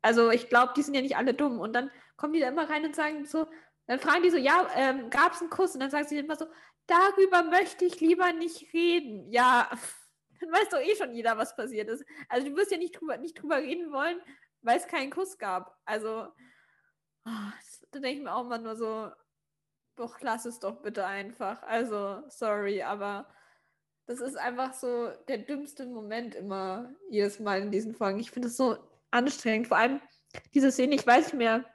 Also 0.01 0.31
ich 0.31 0.49
glaube, 0.49 0.73
die 0.75 0.81
sind 0.81 0.95
ja 0.95 1.01
nicht 1.01 1.15
alle 1.15 1.33
dumm. 1.33 1.59
Und 1.59 1.73
dann 1.73 1.91
kommen 2.17 2.33
die 2.33 2.41
da 2.41 2.49
immer 2.49 2.69
rein 2.69 2.85
und 2.85 2.95
sagen 2.95 3.25
so, 3.25 3.47
dann 3.87 3.99
fragen 3.99 4.23
die 4.23 4.31
so, 4.31 4.37
ja, 4.37 4.67
ähm, 4.75 5.09
gab 5.09 5.33
es 5.33 5.41
einen 5.41 5.49
Kuss? 5.49 5.75
Und 5.75 5.79
dann 5.79 5.91
sagen 5.91 6.07
sie 6.07 6.17
immer 6.17 6.35
so, 6.35 6.45
darüber 6.87 7.43
möchte 7.43 7.85
ich 7.85 8.01
lieber 8.01 8.33
nicht 8.33 8.73
reden. 8.73 9.31
Ja, 9.31 9.69
dann 10.41 10.51
weiß 10.51 10.69
doch 10.69 10.81
eh 10.81 10.95
schon 10.95 11.13
jeder, 11.13 11.37
was 11.37 11.55
passiert 11.55 11.87
ist. 11.89 12.03
Also 12.27 12.49
du 12.49 12.55
wirst 12.57 12.71
ja 12.71 12.77
nicht 12.77 12.99
drüber, 12.99 13.17
nicht 13.17 13.41
drüber 13.41 13.57
reden 13.57 13.91
wollen, 13.93 14.19
weil 14.61 14.77
es 14.77 14.87
keinen 14.87 15.11
Kuss 15.11 15.37
gab. 15.37 15.79
Also 15.85 16.27
Oh, 17.25 17.51
da 17.91 17.99
denke 17.99 18.17
ich 18.19 18.23
mir 18.23 18.33
auch 18.35 18.45
immer 18.45 18.57
nur 18.59 18.75
so, 18.75 19.11
Doch, 19.97 20.19
lass 20.21 20.45
es 20.45 20.59
doch 20.59 20.81
bitte 20.81 21.05
einfach. 21.05 21.63
Also, 21.63 22.23
sorry, 22.29 22.83
aber 22.83 23.27
das 24.07 24.19
ist 24.21 24.37
einfach 24.37 24.73
so 24.73 25.11
der 25.27 25.39
dümmste 25.39 25.85
Moment 25.87 26.35
immer 26.35 26.93
jedes 27.09 27.39
Mal 27.39 27.61
in 27.61 27.71
diesen 27.71 27.95
Folgen. 27.95 28.19
Ich 28.19 28.31
finde 28.31 28.49
es 28.49 28.57
so 28.57 28.77
anstrengend. 29.11 29.67
Vor 29.69 29.77
allem 29.77 30.01
diese 30.53 30.71
Szene, 30.71 30.95
ich 30.95 31.07
weiß 31.07 31.27
nicht 31.27 31.35
mehr, 31.35 31.65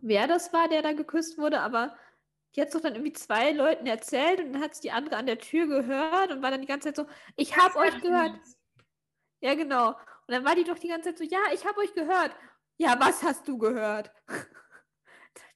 wer 0.00 0.26
das 0.28 0.52
war, 0.52 0.68
der 0.68 0.82
da 0.82 0.92
geküsst 0.92 1.38
wurde, 1.38 1.60
aber 1.60 1.96
die 2.54 2.60
hat 2.60 2.68
es 2.68 2.74
doch 2.74 2.80
dann 2.82 2.94
irgendwie 2.94 3.12
zwei 3.14 3.52
Leuten 3.52 3.86
erzählt 3.86 4.40
und 4.40 4.52
dann 4.54 4.62
hat 4.62 4.72
es 4.72 4.80
die 4.80 4.92
andere 4.92 5.16
an 5.16 5.26
der 5.26 5.38
Tür 5.38 5.66
gehört 5.68 6.32
und 6.32 6.42
war 6.42 6.50
dann 6.50 6.60
die 6.62 6.66
ganze 6.66 6.88
Zeit 6.92 6.96
so, 6.96 7.06
ich 7.36 7.56
habe 7.56 7.78
euch 7.78 8.00
gehört. 8.00 8.32
Ja, 9.40 9.54
genau. 9.54 9.90
Und 9.90 10.28
dann 10.28 10.44
war 10.44 10.54
die 10.54 10.64
doch 10.64 10.78
die 10.78 10.88
ganze 10.88 11.10
Zeit 11.10 11.18
so, 11.18 11.24
ja, 11.24 11.40
ich 11.52 11.66
habe 11.66 11.78
euch 11.80 11.94
gehört. 11.94 12.34
Ja, 12.78 12.98
was 13.00 13.22
hast 13.22 13.46
du 13.48 13.58
gehört? 13.58 14.12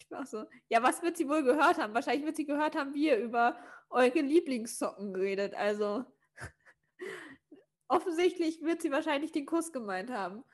ich 0.07 0.17
war 0.17 0.27
so, 0.27 0.45
ja, 0.69 0.83
was 0.83 1.03
wird 1.03 1.17
sie 1.17 1.29
wohl 1.29 1.43
gehört 1.43 1.79
haben? 1.79 1.95
Wahrscheinlich 1.95 2.25
wird 2.25 2.37
sie 2.37 2.47
gehört 2.47 2.77
haben, 2.77 2.95
wie 2.95 3.09
ihr 3.09 3.19
über 3.19 3.59
eure 3.91 4.21
Lieblingssocken 4.21 5.15
redet. 5.17 5.55
Also 5.55 6.05
offensichtlich 7.89 8.63
wird 8.63 8.83
sie 8.83 8.93
wahrscheinlich 8.93 9.33
den 9.33 9.47
Kuss 9.47 9.73
gemeint 9.73 10.11
haben. 10.11 10.45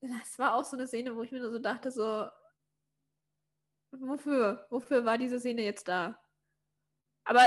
Das 0.00 0.38
war 0.38 0.54
auch 0.54 0.64
so 0.64 0.76
eine 0.76 0.86
Szene, 0.86 1.16
wo 1.16 1.22
ich 1.22 1.32
mir 1.32 1.40
nur 1.40 1.50
so 1.50 1.58
dachte, 1.58 1.90
so, 1.90 2.28
wofür? 3.92 4.66
Wofür 4.70 5.04
war 5.04 5.18
diese 5.18 5.40
Szene 5.40 5.62
jetzt 5.62 5.88
da? 5.88 6.18
Aber 7.24 7.42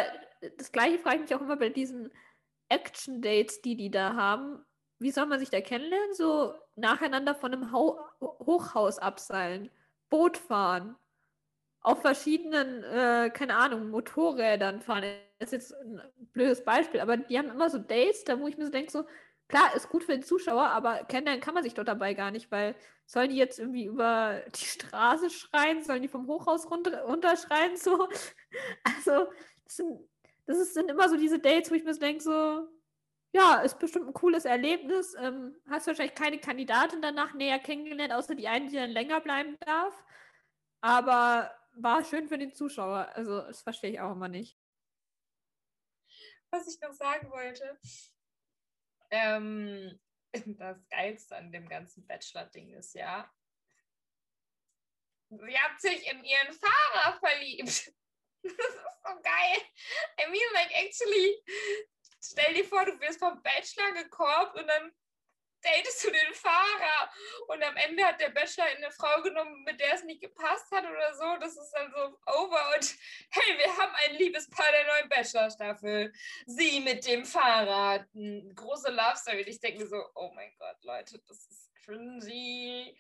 das 0.58 0.72
gleiche 0.72 1.00
frage 1.00 1.18
ich 1.18 1.22
mich 1.24 1.36
auch 1.36 1.42
immer 1.42 1.58
bei 1.58 1.70
diesen 1.70 2.12
Action-Dates, 2.70 3.62
die 3.62 3.76
die 3.76 3.92
da 3.92 4.16
haben. 4.16 4.66
Wie 5.00 5.12
soll 5.12 5.26
man 5.26 5.40
sich 5.40 5.50
da 5.50 5.62
kennenlernen? 5.62 6.14
So 6.14 6.56
nacheinander 6.76 7.36
von 7.36 7.54
einem 7.54 7.72
Hau 7.72 8.00
Hochhaus 8.20 9.00
abseilen, 9.00 9.70
Boot 10.10 10.38
fahren, 10.38 10.96
auf 11.86 12.02
verschiedenen, 12.02 12.84
äh, 12.84 13.30
keine 13.30 13.56
Ahnung, 13.56 13.90
Motorrädern 13.92 14.82
fahren. 14.82 15.04
Das 15.38 15.52
ist 15.52 15.70
jetzt 15.70 15.74
ein 15.74 16.02
blödes 16.34 16.64
Beispiel, 16.64 17.00
aber 17.00 17.18
die 17.18 17.38
haben 17.38 17.50
immer 17.50 17.70
so 17.70 17.78
Dates, 17.78 18.24
da 18.24 18.40
wo 18.40 18.48
ich 18.48 18.58
mir 18.58 18.66
so 18.66 18.72
denke, 18.72 18.92
so, 18.92 19.06
klar, 19.48 19.76
ist 19.76 19.90
gut 19.90 20.04
für 20.04 20.14
den 20.14 20.24
Zuschauer, 20.24 20.64
aber 20.70 21.04
kennenlernen 21.04 21.42
kann 21.44 21.54
man 21.54 21.64
sich 21.64 21.76
dort 21.76 21.88
dabei 21.88 22.16
gar 22.16 22.32
nicht, 22.32 22.52
weil 22.52 22.76
sollen 23.06 23.30
die 23.30 23.36
jetzt 23.36 23.60
irgendwie 23.60 23.86
über 23.86 24.42
die 24.56 24.66
Straße 24.66 25.30
schreien, 25.30 25.84
sollen 25.84 26.02
die 26.02 26.08
vom 26.08 26.26
Hochhaus 26.28 26.72
runter, 26.72 27.04
runterschreien, 27.04 27.78
so. 27.78 28.10
Also, 28.84 29.28
das 29.66 29.76
sind, 29.76 30.00
das 30.48 30.58
ist, 30.58 30.74
sind 30.74 30.90
immer 30.90 31.08
so 31.08 31.18
diese 31.18 31.38
Dates, 31.38 31.70
wo 31.70 31.76
ich 31.76 31.84
mir 31.84 31.94
so 31.94 32.00
denke, 32.00 32.24
so, 32.24 32.68
ja, 33.32 33.62
ist 33.62 33.78
bestimmt 33.78 34.08
ein 34.08 34.14
cooles 34.14 34.46
Erlebnis. 34.46 35.16
Ähm, 35.20 35.56
hast 35.70 35.86
wahrscheinlich 35.88 36.16
keine 36.16 36.40
Kandidatin 36.40 37.02
danach 37.02 37.34
näher 37.36 37.60
kennengelernt, 37.60 38.14
außer 38.14 38.34
die 38.34 38.48
eine, 38.48 38.70
die 38.70 38.76
dann 38.76 38.90
länger 38.92 39.20
bleiben 39.22 39.58
darf. 39.66 39.94
Aber 40.82 41.52
war 41.76 42.04
schön 42.04 42.28
für 42.28 42.38
den 42.38 42.54
Zuschauer. 42.54 43.10
Also, 43.14 43.42
das 43.42 43.62
verstehe 43.62 43.92
ich 43.92 44.00
auch 44.00 44.12
immer 44.12 44.28
nicht. 44.28 44.58
Was 46.52 46.68
ich 46.68 46.80
noch 46.80 46.94
sagen 46.94 47.30
wollte, 47.32 47.80
ähm, 49.12 50.00
das 50.58 50.88
Geilste 50.90 51.36
an 51.36 51.52
dem 51.52 51.68
ganzen 51.68 52.06
Bachelor-Ding 52.08 52.74
ist 52.74 52.94
ja, 52.96 53.30
sie 55.30 55.58
hat 55.58 55.82
sich 55.82 56.08
in 56.12 56.24
ihren 56.24 56.54
Fahrer 56.54 57.20
verliebt. 57.20 57.94
Das 58.46 58.54
ist 58.54 59.02
so 59.04 59.22
geil. 59.24 59.58
I 60.20 60.30
mean, 60.30 60.54
like, 60.54 60.72
actually, 60.72 61.44
stell 62.22 62.54
dir 62.54 62.64
vor, 62.64 62.86
du 62.86 62.92
wirst 63.00 63.18
vom 63.18 63.42
Bachelor 63.42 64.04
gekorbt 64.04 64.56
und 64.56 64.68
dann 64.68 64.92
datest 65.66 66.04
du 66.04 66.12
den 66.12 66.34
Fahrer 66.34 67.10
und 67.48 67.64
am 67.64 67.76
Ende 67.78 68.06
hat 68.06 68.20
der 68.20 68.30
Bachelor 68.30 68.66
eine 68.66 68.92
Frau 68.92 69.22
genommen, 69.22 69.64
mit 69.64 69.80
der 69.80 69.96
es 69.96 70.04
nicht 70.04 70.22
gepasst 70.22 70.72
hat 70.72 70.84
oder 70.84 71.14
so. 71.14 71.38
Das 71.40 71.58
ist 71.58 71.72
dann 71.72 71.92
so 71.92 72.18
over 72.40 72.76
und 72.76 72.96
hey, 73.32 73.58
wir 73.58 73.78
haben 73.78 73.94
ein 74.06 74.16
Liebespaar 74.18 74.72
der 74.72 74.86
neuen 74.86 75.10
Bachelor-Staffel. 75.10 76.14
Sie 76.46 76.80
mit 76.80 77.06
dem 77.08 77.26
Fahrrad. 77.26 78.08
Eine 78.16 78.54
große 78.54 78.92
Love 78.92 79.18
Story. 79.18 79.42
Ich 79.42 79.60
denke 79.60 79.80
mir 79.80 79.88
so, 79.88 80.02
oh 80.16 80.32
mein 80.36 80.54
Gott, 80.58 80.84
Leute, 80.84 81.20
das 81.28 81.48
ist 81.48 81.72
cringy. 81.84 82.98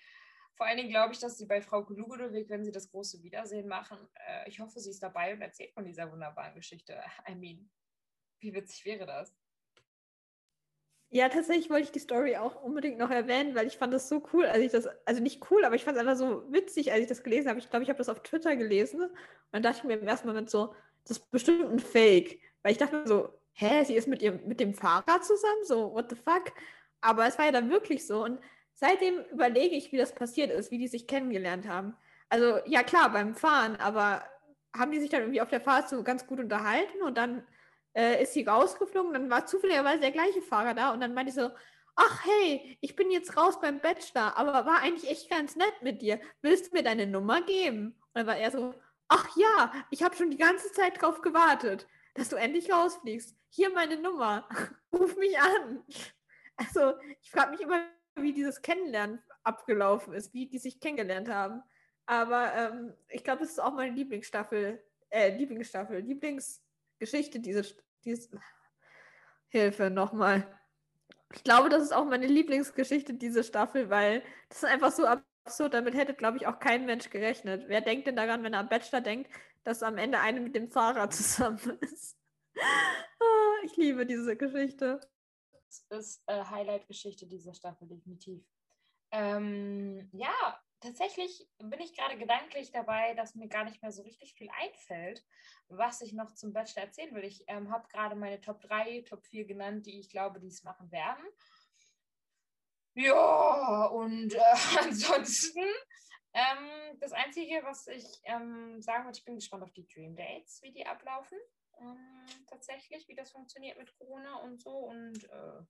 Vor 0.55 0.65
allen 0.65 0.77
Dingen 0.77 0.89
glaube 0.89 1.13
ich, 1.13 1.19
dass 1.19 1.37
sie 1.37 1.45
bei 1.45 1.61
Frau 1.61 1.81
Ludwig, 1.81 2.49
wenn 2.49 2.63
sie 2.63 2.71
das 2.71 2.89
große 2.89 3.21
Wiedersehen 3.21 3.67
machen, 3.67 3.97
äh, 4.25 4.47
ich 4.47 4.59
hoffe, 4.59 4.79
sie 4.79 4.89
ist 4.89 5.03
dabei 5.03 5.33
und 5.33 5.41
erzählt 5.41 5.73
von 5.73 5.85
dieser 5.85 6.09
wunderbaren 6.09 6.55
Geschichte. 6.55 7.01
I 7.27 7.35
mean, 7.35 7.69
wie 8.39 8.53
witzig 8.53 8.85
wäre 8.85 9.05
das? 9.05 9.35
Ja, 11.09 11.29
tatsächlich 11.29 11.69
wollte 11.69 11.83
ich 11.83 11.91
die 11.91 11.99
Story 11.99 12.35
auch 12.35 12.61
unbedingt 12.61 12.97
noch 12.97 13.09
erwähnen, 13.09 13.55
weil 13.55 13.67
ich 13.67 13.77
fand 13.77 13.93
das 13.93 14.09
so 14.09 14.23
cool, 14.33 14.45
als 14.45 14.59
ich 14.59 14.71
das, 14.71 14.87
also 15.05 15.21
nicht 15.21 15.49
cool, 15.49 15.63
aber 15.63 15.75
ich 15.75 15.85
fand 15.85 15.95
es 15.95 16.01
einfach 16.01 16.17
so 16.17 16.51
witzig, 16.51 16.91
als 16.91 17.01
ich 17.01 17.07
das 17.07 17.23
gelesen 17.23 17.47
habe. 17.47 17.59
Ich 17.59 17.69
glaube, 17.69 17.83
ich 17.83 17.89
habe 17.89 17.97
das 17.97 18.09
auf 18.09 18.21
Twitter 18.21 18.55
gelesen 18.55 19.01
und 19.01 19.11
dann 19.51 19.63
dachte 19.63 19.77
ich 19.79 19.83
mir 19.85 19.93
im 19.93 20.07
ersten 20.07 20.27
Moment 20.27 20.49
so, 20.49 20.75
das 21.05 21.17
ist 21.17 21.31
bestimmt 21.31 21.71
ein 21.71 21.79
Fake. 21.79 22.39
Weil 22.63 22.71
ich 22.71 22.77
dachte 22.77 22.97
mir 22.97 23.07
so, 23.07 23.29
hä, 23.53 23.83
sie 23.85 23.95
ist 23.95 24.07
mit 24.07 24.21
ihrem, 24.21 24.45
mit 24.47 24.59
dem 24.59 24.73
Fahrrad 24.73 25.23
zusammen? 25.23 25.63
So, 25.63 25.93
what 25.93 26.09
the 26.09 26.15
fuck? 26.15 26.51
Aber 27.01 27.25
es 27.27 27.37
war 27.37 27.45
ja 27.45 27.51
dann 27.51 27.69
wirklich 27.69 28.05
so. 28.05 28.23
Und 28.23 28.39
seitdem 28.73 29.23
überlege 29.31 29.75
ich, 29.75 29.91
wie 29.91 29.97
das 29.97 30.13
passiert 30.13 30.51
ist, 30.51 30.71
wie 30.71 30.79
die 30.79 30.87
sich 30.87 31.07
kennengelernt 31.07 31.67
haben. 31.67 31.95
Also, 32.29 32.59
ja 32.65 32.83
klar, 32.83 33.11
beim 33.13 33.35
Fahren, 33.35 33.75
aber 33.75 34.23
haben 34.75 34.91
die 34.91 34.99
sich 34.99 35.11
dann 35.11 35.21
irgendwie 35.21 35.41
auf 35.41 35.49
der 35.49 35.61
Fahrt 35.61 35.87
so 35.87 36.03
ganz 36.03 36.27
gut 36.27 36.39
unterhalten 36.39 37.01
und 37.03 37.17
dann 37.17 37.43
äh, 37.95 38.21
ist 38.21 38.33
sie 38.33 38.43
rausgeflogen, 38.43 39.13
dann 39.13 39.29
war 39.29 39.45
zufälligerweise 39.45 40.01
der 40.01 40.11
gleiche 40.11 40.41
Fahrer 40.41 40.73
da 40.73 40.93
und 40.93 41.01
dann 41.01 41.13
meinte 41.13 41.29
ich 41.29 41.35
so, 41.35 41.49
ach 41.95 42.25
hey, 42.25 42.77
ich 42.81 42.95
bin 42.95 43.09
jetzt 43.11 43.37
raus 43.37 43.59
beim 43.59 43.79
Bachelor, 43.79 44.37
aber 44.37 44.65
war 44.65 44.81
eigentlich 44.81 45.09
echt 45.09 45.29
ganz 45.29 45.55
nett 45.55 45.81
mit 45.81 46.01
dir. 46.01 46.19
Willst 46.41 46.67
du 46.67 46.75
mir 46.75 46.83
deine 46.83 47.07
Nummer 47.07 47.41
geben? 47.41 47.87
Und 47.87 48.15
dann 48.15 48.27
war 48.27 48.37
er 48.37 48.51
so, 48.51 48.73
ach 49.07 49.35
ja, 49.37 49.71
ich 49.89 50.03
habe 50.03 50.15
schon 50.15 50.31
die 50.31 50.37
ganze 50.37 50.71
Zeit 50.71 51.01
drauf 51.01 51.21
gewartet, 51.21 51.87
dass 52.13 52.29
du 52.29 52.35
endlich 52.35 52.71
rausfliegst. 52.71 53.35
Hier 53.49 53.69
meine 53.71 53.97
Nummer, 53.97 54.47
ruf 54.93 55.15
mich 55.17 55.39
an. 55.39 55.83
Also 56.57 56.93
ich 57.21 57.31
frage 57.31 57.51
mich 57.51 57.61
immer, 57.61 57.85
wie 58.15 58.33
dieses 58.33 58.61
Kennenlernen 58.61 59.21
abgelaufen 59.43 60.13
ist, 60.13 60.33
wie 60.33 60.47
die 60.47 60.57
sich 60.57 60.79
kennengelernt 60.79 61.29
haben. 61.29 61.61
Aber 62.05 62.53
ähm, 62.53 62.93
ich 63.09 63.23
glaube, 63.23 63.41
das 63.41 63.51
ist 63.51 63.59
auch 63.59 63.73
meine 63.73 63.93
Lieblingsstaffel, 63.93 64.83
äh, 65.09 65.35
Lieblingsstaffel, 65.35 65.99
Lieblingsgeschichte, 65.99 67.39
diese, 67.39 67.63
diese 68.05 68.39
Hilfe 69.47 69.89
nochmal. 69.89 70.47
Ich 71.33 71.43
glaube, 71.43 71.69
das 71.69 71.83
ist 71.83 71.93
auch 71.93 72.05
meine 72.05 72.27
Lieblingsgeschichte, 72.27 73.13
diese 73.13 73.43
Staffel, 73.43 73.89
weil 73.89 74.23
das 74.49 74.59
ist 74.59 74.65
einfach 74.65 74.91
so 74.91 75.05
absurd. 75.05 75.73
Damit 75.73 75.95
hätte, 75.95 76.13
glaube 76.13 76.37
ich, 76.37 76.47
auch 76.47 76.59
kein 76.59 76.85
Mensch 76.85 77.09
gerechnet. 77.09 77.65
Wer 77.67 77.81
denkt 77.81 78.07
denn 78.07 78.15
daran, 78.15 78.43
wenn 78.43 78.53
er 78.53 78.59
am 78.59 78.69
Bachelor 78.69 79.01
denkt, 79.01 79.29
dass 79.63 79.83
am 79.83 79.97
Ende 79.97 80.19
eine 80.19 80.39
mit 80.39 80.55
dem 80.55 80.69
Fahrrad 80.69 81.13
zusammen 81.13 81.77
ist? 81.81 82.17
Ah, 82.57 83.63
ich 83.63 83.75
liebe 83.75 84.05
diese 84.05 84.37
Geschichte. 84.37 85.01
Das 85.89 85.99
ist 85.99 86.23
äh, 86.27 86.43
Highlight-Geschichte 86.43 87.25
dieser 87.25 87.53
Staffel, 87.53 87.87
definitiv. 87.87 88.43
Ähm, 89.11 90.09
ja, 90.13 90.59
tatsächlich 90.85 91.47
bin 91.57 91.79
ich 91.79 91.95
gerade 91.95 92.17
gedanklich 92.17 92.71
dabei, 92.71 93.13
dass 93.15 93.35
mir 93.35 93.47
gar 93.47 93.65
nicht 93.65 93.81
mehr 93.81 93.91
so 93.91 94.03
richtig 94.03 94.33
viel 94.35 94.49
einfällt, 94.49 95.25
was 95.67 96.01
ich 96.01 96.13
noch 96.13 96.33
zum 96.33 96.53
Bachelor 96.53 96.83
erzählen 96.83 97.13
will. 97.13 97.23
Ich 97.23 97.43
ähm, 97.47 97.71
habe 97.71 97.87
gerade 97.89 98.15
meine 98.15 98.39
Top 98.39 98.61
3, 98.61 99.01
Top 99.01 99.25
4 99.25 99.45
genannt, 99.45 99.85
die 99.85 99.99
ich 99.99 100.09
glaube, 100.09 100.39
die 100.39 100.47
es 100.47 100.63
machen 100.63 100.91
werden. 100.91 101.23
Ja, 102.93 103.87
und 103.87 104.33
äh, 104.33 104.39
ansonsten, 104.81 105.65
ähm, 106.33 106.99
das 106.99 107.11
Einzige, 107.11 107.61
was 107.63 107.87
ich 107.87 108.21
ähm, 108.23 108.81
sagen 108.81 109.05
würde, 109.05 109.17
ich 109.17 109.25
bin 109.25 109.35
gespannt 109.35 109.63
auf 109.63 109.73
die 109.73 109.87
Dream 109.87 110.15
Dates, 110.15 110.61
wie 110.61 110.71
die 110.71 110.85
ablaufen. 110.85 111.37
Ähm, 111.79 112.25
tatsächlich, 112.47 113.07
wie 113.07 113.15
das 113.15 113.31
funktioniert 113.31 113.77
mit 113.77 113.93
Corona 113.97 114.37
und 114.37 114.61
so 114.61 114.71
und 114.71 115.23
äh, 115.25 115.61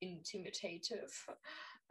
intimidative. 0.00 1.06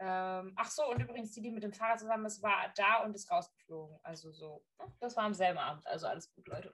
Ähm, 0.00 0.52
ach 0.54 0.70
so, 0.70 0.88
und 0.88 1.00
übrigens, 1.00 1.32
die, 1.32 1.40
die 1.42 1.50
mit 1.50 1.64
dem 1.64 1.72
Fahrrad 1.72 1.98
zusammen 1.98 2.26
ist, 2.26 2.40
war 2.42 2.72
da 2.76 3.02
und 3.02 3.14
ist 3.14 3.30
rausgeflogen. 3.30 3.98
Also 4.04 4.30
so, 4.30 4.64
ne? 4.78 4.94
das 5.00 5.16
war 5.16 5.24
am 5.24 5.34
selben 5.34 5.58
Abend. 5.58 5.84
Also 5.88 6.06
alles 6.06 6.32
gut, 6.32 6.46
Leute. 6.46 6.72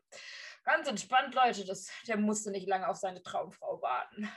Ganz 0.62 0.88
entspannt, 0.88 1.34
Leute. 1.34 1.64
Das, 1.64 1.90
der 2.06 2.18
musste 2.18 2.50
nicht 2.50 2.68
lange 2.68 2.86
auf 2.86 2.96
seine 2.96 3.22
Traumfrau 3.22 3.80
warten. 3.80 4.28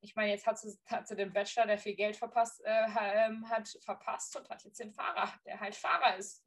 Ich 0.00 0.14
meine, 0.14 0.30
jetzt 0.30 0.46
hat 0.46 0.58
sie, 0.58 0.78
hat 0.86 1.08
sie 1.08 1.16
den 1.16 1.32
Bachelor, 1.32 1.66
der 1.66 1.78
viel 1.78 1.96
Geld 1.96 2.16
verpasst, 2.16 2.62
äh, 2.64 2.86
ähm, 2.96 3.48
hat 3.48 3.68
verpasst 3.80 4.36
und 4.36 4.48
hat 4.48 4.62
jetzt 4.64 4.78
den 4.78 4.92
Fahrer, 4.92 5.32
der 5.44 5.58
halt 5.58 5.74
Fahrer 5.74 6.16
ist. 6.16 6.46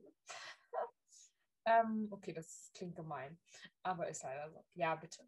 ähm, 1.66 2.08
okay, 2.12 2.34
das 2.34 2.72
klingt 2.74 2.96
gemein, 2.96 3.38
aber 3.84 4.08
ist 4.08 4.24
leider 4.24 4.50
so. 4.52 4.64
Ja, 4.74 4.96
bitte. 4.96 5.28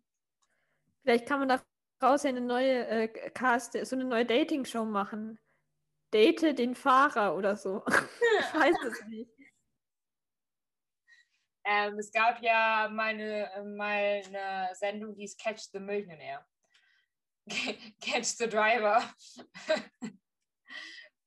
Vielleicht 1.01 1.28
kann 1.28 1.45
man 1.45 1.61
daraus 1.99 2.24
ja 2.24 2.30
eine 2.30 2.39
neue 2.39 2.88
äh, 2.88 3.07
Cast, 3.32 3.74
so 3.74 3.95
eine 3.95 4.05
neue 4.05 4.26
Dating-Show 4.26 4.86
machen 4.86 5.38
date 6.14 6.57
den 6.57 6.76
Fahrer 6.76 7.36
oder 7.36 7.55
so. 7.55 7.84
ich 7.88 8.53
weiß 8.53 8.76
es 8.86 9.05
nicht. 9.07 9.32
Ähm, 11.66 11.97
es 11.97 12.11
gab 12.11 12.41
ja 12.41 12.89
meine, 12.91 13.51
äh, 13.53 13.64
mal 13.64 14.22
eine 14.26 14.76
Sendung, 14.76 15.16
die 15.16 15.24
ist 15.24 15.39
Catch 15.39 15.70
the 15.72 15.80
Millionaire. 15.80 16.45
Catch 18.01 18.36
the 18.38 18.49
Driver. 18.49 19.01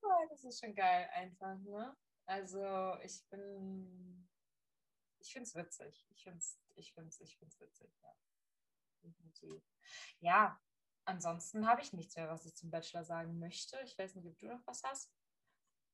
oh, 0.03 0.27
das 0.29 0.45
ist 0.45 0.61
schon 0.61 0.75
geil 0.75 1.09
einfach, 1.15 1.57
ne? 1.59 1.97
Also 2.27 2.97
ich 3.03 3.25
bin, 3.31 4.29
ich 5.21 5.33
find's 5.33 5.55
witzig. 5.55 6.07
Ich 6.11 6.23
finde 6.23 6.39
es 6.39 6.59
ich 6.75 6.93
find's, 6.93 7.21
ich 7.21 7.37
find's 7.39 7.59
witzig, 7.59 7.91
ja. 8.03 8.13
Ja, 10.21 10.61
ansonsten 11.07 11.67
habe 11.67 11.81
ich 11.81 11.93
nichts 11.93 12.17
mehr, 12.17 12.29
was 12.29 12.45
ich 12.45 12.55
zum 12.55 12.71
Bachelor 12.71 13.05
sagen 13.05 13.39
möchte. 13.39 13.79
Ich 13.85 13.97
weiß 13.99 14.15
nicht, 14.15 14.27
ob 14.27 14.39
du 14.39 14.47
noch 14.47 14.67
was 14.67 14.83
hast. 14.83 15.13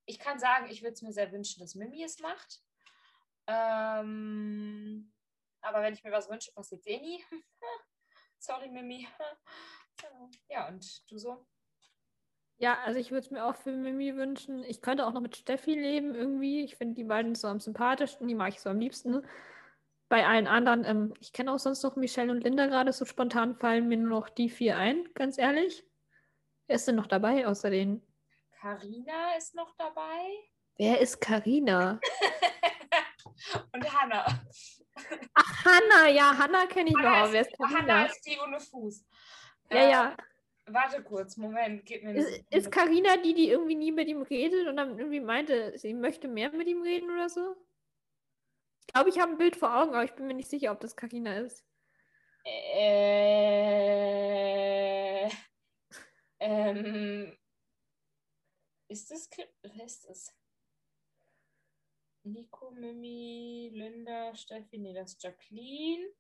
Ich 0.07 0.19
kann 0.19 0.39
sagen, 0.39 0.69
ich 0.71 0.83
würde 0.83 0.95
es 0.95 1.03
mir 1.03 1.13
sehr 1.13 1.31
wünschen, 1.31 1.61
dass 1.61 1.75
Mimi 1.75 2.03
es 2.03 2.19
macht. 2.19 2.63
Ähm, 3.47 5.13
aber 5.61 5.83
wenn 5.83 5.95
ich 5.95 6.03
mir 6.03 6.13
was 6.13 6.29
wünsche, 6.29 6.53
passiert 6.53 6.87
eh 6.87 7.01
nie. 7.01 7.25
Sorry, 8.39 8.69
Mimi. 8.69 9.07
ja, 10.49 10.69
und 10.69 11.11
du 11.11 11.19
so? 11.19 11.47
Ja, 12.59 12.79
also 12.83 12.99
ich 12.99 13.11
würde 13.11 13.27
es 13.27 13.31
mir 13.31 13.45
auch 13.45 13.57
für 13.57 13.73
Mimi 13.73 14.17
wünschen. 14.17 14.63
Ich 14.65 14.81
könnte 14.81 15.07
auch 15.07 15.13
noch 15.13 15.21
mit 15.21 15.37
Steffi 15.37 15.75
leben 15.75 16.15
irgendwie. 16.15 16.63
Ich 16.63 16.77
finde 16.77 16.95
die 16.95 17.05
beiden 17.05 17.35
so 17.35 17.49
am 17.49 17.61
sympathischsten, 17.61 18.29
die 18.29 18.35
mag 18.35 18.53
ich 18.53 18.61
so 18.61 18.71
am 18.71 18.79
liebsten. 18.79 19.27
Bei 20.13 20.27
allen 20.27 20.47
anderen, 20.47 20.85
ähm, 20.85 21.15
ich 21.21 21.33
kenne 21.33 21.51
auch 21.51 21.59
sonst 21.59 21.83
noch 21.85 21.97
Michelle 21.97 22.31
und 22.31 22.45
Linda 22.45 22.67
gerade, 22.67 22.93
so 22.93 23.07
spontan 23.07 23.57
fallen 23.57 23.89
mir 23.89 23.97
nur 23.97 24.11
noch 24.11 24.29
die 24.29 24.51
vier 24.51 24.77
ein, 24.77 25.09
ganz 25.15 25.39
ehrlich. 25.39 25.87
Wer 26.67 26.77
ist 26.77 26.87
denn 26.87 26.97
noch 26.97 27.07
dabei 27.07 27.47
außer 27.47 27.71
denen? 27.71 28.07
Carina 28.61 29.35
ist 29.39 29.55
noch 29.55 29.75
dabei. 29.79 30.29
Wer 30.77 31.01
ist 31.01 31.19
Carina? 31.19 31.99
und 33.73 34.01
Hanna. 34.03 34.27
Ach, 35.33 35.65
Hanna, 35.65 36.11
ja, 36.11 36.37
Hanna 36.37 36.67
kenne 36.67 36.91
ich 36.91 36.97
Hanna 36.99 37.21
noch. 37.21 37.27
Ist, 37.29 37.33
Wer 37.33 37.41
ist 37.41 37.57
Carina? 37.57 37.79
Hanna 37.79 38.05
ist 38.05 38.27
die 38.27 38.39
ohne 38.39 38.61
Fuß. 38.61 39.07
Ja, 39.71 39.77
äh, 39.79 39.91
ja. 39.91 40.17
Warte 40.67 41.03
kurz, 41.03 41.39
Moment, 41.39 41.87
gib 41.87 42.05
mir 42.05 42.17
Ist, 42.17 42.45
ist 42.51 42.71
Carina 42.71 43.17
die, 43.17 43.33
die 43.33 43.49
irgendwie 43.49 43.77
nie 43.77 43.93
mit 43.93 44.09
ihm 44.09 44.21
redet 44.21 44.69
und 44.69 44.77
dann 44.77 44.99
irgendwie 44.99 45.21
meinte, 45.21 45.73
sie 45.79 45.95
möchte 45.95 46.29
mehr 46.29 46.53
mit 46.53 46.69
ihm 46.69 46.83
reden 46.83 47.11
oder 47.11 47.31
so? 47.31 47.57
Ich 48.87 48.93
glaube, 48.93 49.11
ich 49.11 49.18
habe 49.18 49.33
ein 49.33 49.39
Bild 49.39 49.57
vor 49.57 49.74
Augen, 49.74 49.95
aber 49.95 50.05
ich 50.05 50.14
bin 50.14 50.26
mir 50.26 50.35
nicht 50.35 50.51
sicher, 50.51 50.72
ob 50.72 50.80
das 50.80 50.95
Karina 50.97 51.39
ist. 51.39 51.64
Äh, 52.45 53.62
ähm, 56.41 57.39
ist 58.89 59.11
das, 59.11 59.30
wer 59.62 59.85
ist 59.85 60.09
das? 60.09 60.35
Nico, 62.24 62.70
Mimi, 62.70 63.70
Linda, 63.72 64.35
Steffi, 64.35 64.78
nee, 64.78 64.93
das 64.93 65.12
ist 65.12 65.22
Jacqueline. 65.22 66.12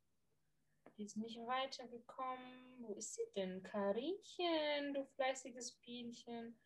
Die 0.96 1.04
ist 1.04 1.16
nicht 1.16 1.38
weitergekommen. 1.38 2.76
Wo 2.80 2.94
ist 2.94 3.14
sie 3.14 3.26
denn? 3.34 3.62
Karinchen, 3.62 4.94
du 4.94 5.04
fleißiges 5.14 5.76
Bienchen. 5.80 6.58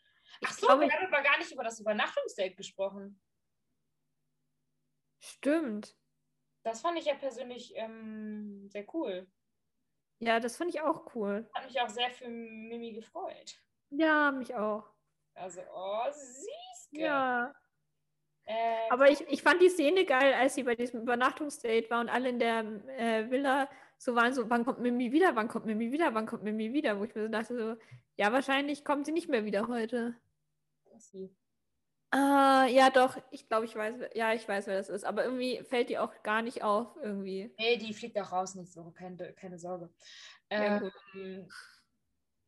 Ach 0.44 0.52
so, 0.52 0.66
wir 0.68 0.90
haben 0.90 1.06
aber 1.06 1.22
gar 1.22 1.38
nicht 1.38 1.52
über 1.52 1.64
das 1.64 1.80
Übernachtungsdate 1.80 2.54
gesprochen. 2.54 3.20
Stimmt. 5.26 5.96
Das 6.62 6.80
fand 6.80 6.98
ich 6.98 7.06
ja 7.06 7.14
persönlich 7.14 7.72
ähm, 7.76 8.68
sehr 8.68 8.86
cool. 8.94 9.26
Ja, 10.18 10.40
das 10.40 10.56
fand 10.56 10.70
ich 10.70 10.80
auch 10.80 11.14
cool. 11.14 11.48
Hat 11.52 11.66
mich 11.66 11.80
auch 11.80 11.88
sehr 11.88 12.10
für 12.10 12.28
Mimi 12.28 12.92
gefreut. 12.92 13.60
Ja, 13.90 14.30
mich 14.30 14.54
auch. 14.54 14.84
Also, 15.34 15.60
oh, 15.74 16.10
süß. 16.10 16.88
Ja. 16.92 17.54
Äh, 18.44 18.88
Aber 18.90 19.10
ich, 19.10 19.20
ich 19.28 19.42
fand 19.42 19.60
die 19.60 19.68
Szene 19.68 20.04
geil, 20.04 20.32
als 20.34 20.54
sie 20.54 20.62
bei 20.62 20.76
diesem 20.76 21.02
Übernachtungsdate 21.02 21.90
war 21.90 22.00
und 22.00 22.08
alle 22.08 22.28
in 22.28 22.38
der 22.38 22.60
äh, 22.96 23.30
Villa 23.30 23.68
so 23.98 24.14
waren 24.14 24.32
so, 24.32 24.48
wann 24.48 24.64
kommt 24.64 24.80
Mimi 24.80 25.10
wieder, 25.10 25.34
wann 25.34 25.48
kommt 25.48 25.66
Mimi 25.66 25.90
wieder, 25.90 26.14
wann 26.14 26.26
kommt 26.26 26.44
Mimi 26.44 26.72
wieder, 26.72 26.98
wo 26.98 27.04
ich 27.04 27.14
mir 27.14 27.22
so 27.22 27.28
dachte 27.28 27.56
so, 27.56 27.76
ja, 28.16 28.32
wahrscheinlich 28.32 28.84
kommt 28.84 29.06
sie 29.06 29.12
nicht 29.12 29.28
mehr 29.28 29.44
wieder 29.44 29.66
heute. 29.68 30.14
Sie. 30.98 31.34
Ah, 32.16 32.64
ja, 32.66 32.88
doch. 32.88 33.18
Ich 33.30 33.46
glaube, 33.46 33.66
ich 33.66 33.76
weiß, 33.76 33.96
ja, 34.14 34.32
ich 34.32 34.48
weiß, 34.48 34.66
wer 34.68 34.78
das 34.78 34.88
ist. 34.88 35.04
Aber 35.04 35.24
irgendwie 35.24 35.62
fällt 35.64 35.90
die 35.90 35.98
auch 35.98 36.22
gar 36.22 36.40
nicht 36.40 36.62
auf, 36.62 36.96
irgendwie. 36.96 37.54
Nee, 37.58 37.76
die 37.76 37.92
fliegt 37.92 38.18
auch 38.18 38.32
raus 38.32 38.54
nächste 38.54 38.82
Woche, 38.82 38.92
keine, 38.92 39.34
keine 39.34 39.58
Sorge. 39.58 39.92
Ja, 40.50 40.80
ähm, 41.14 41.48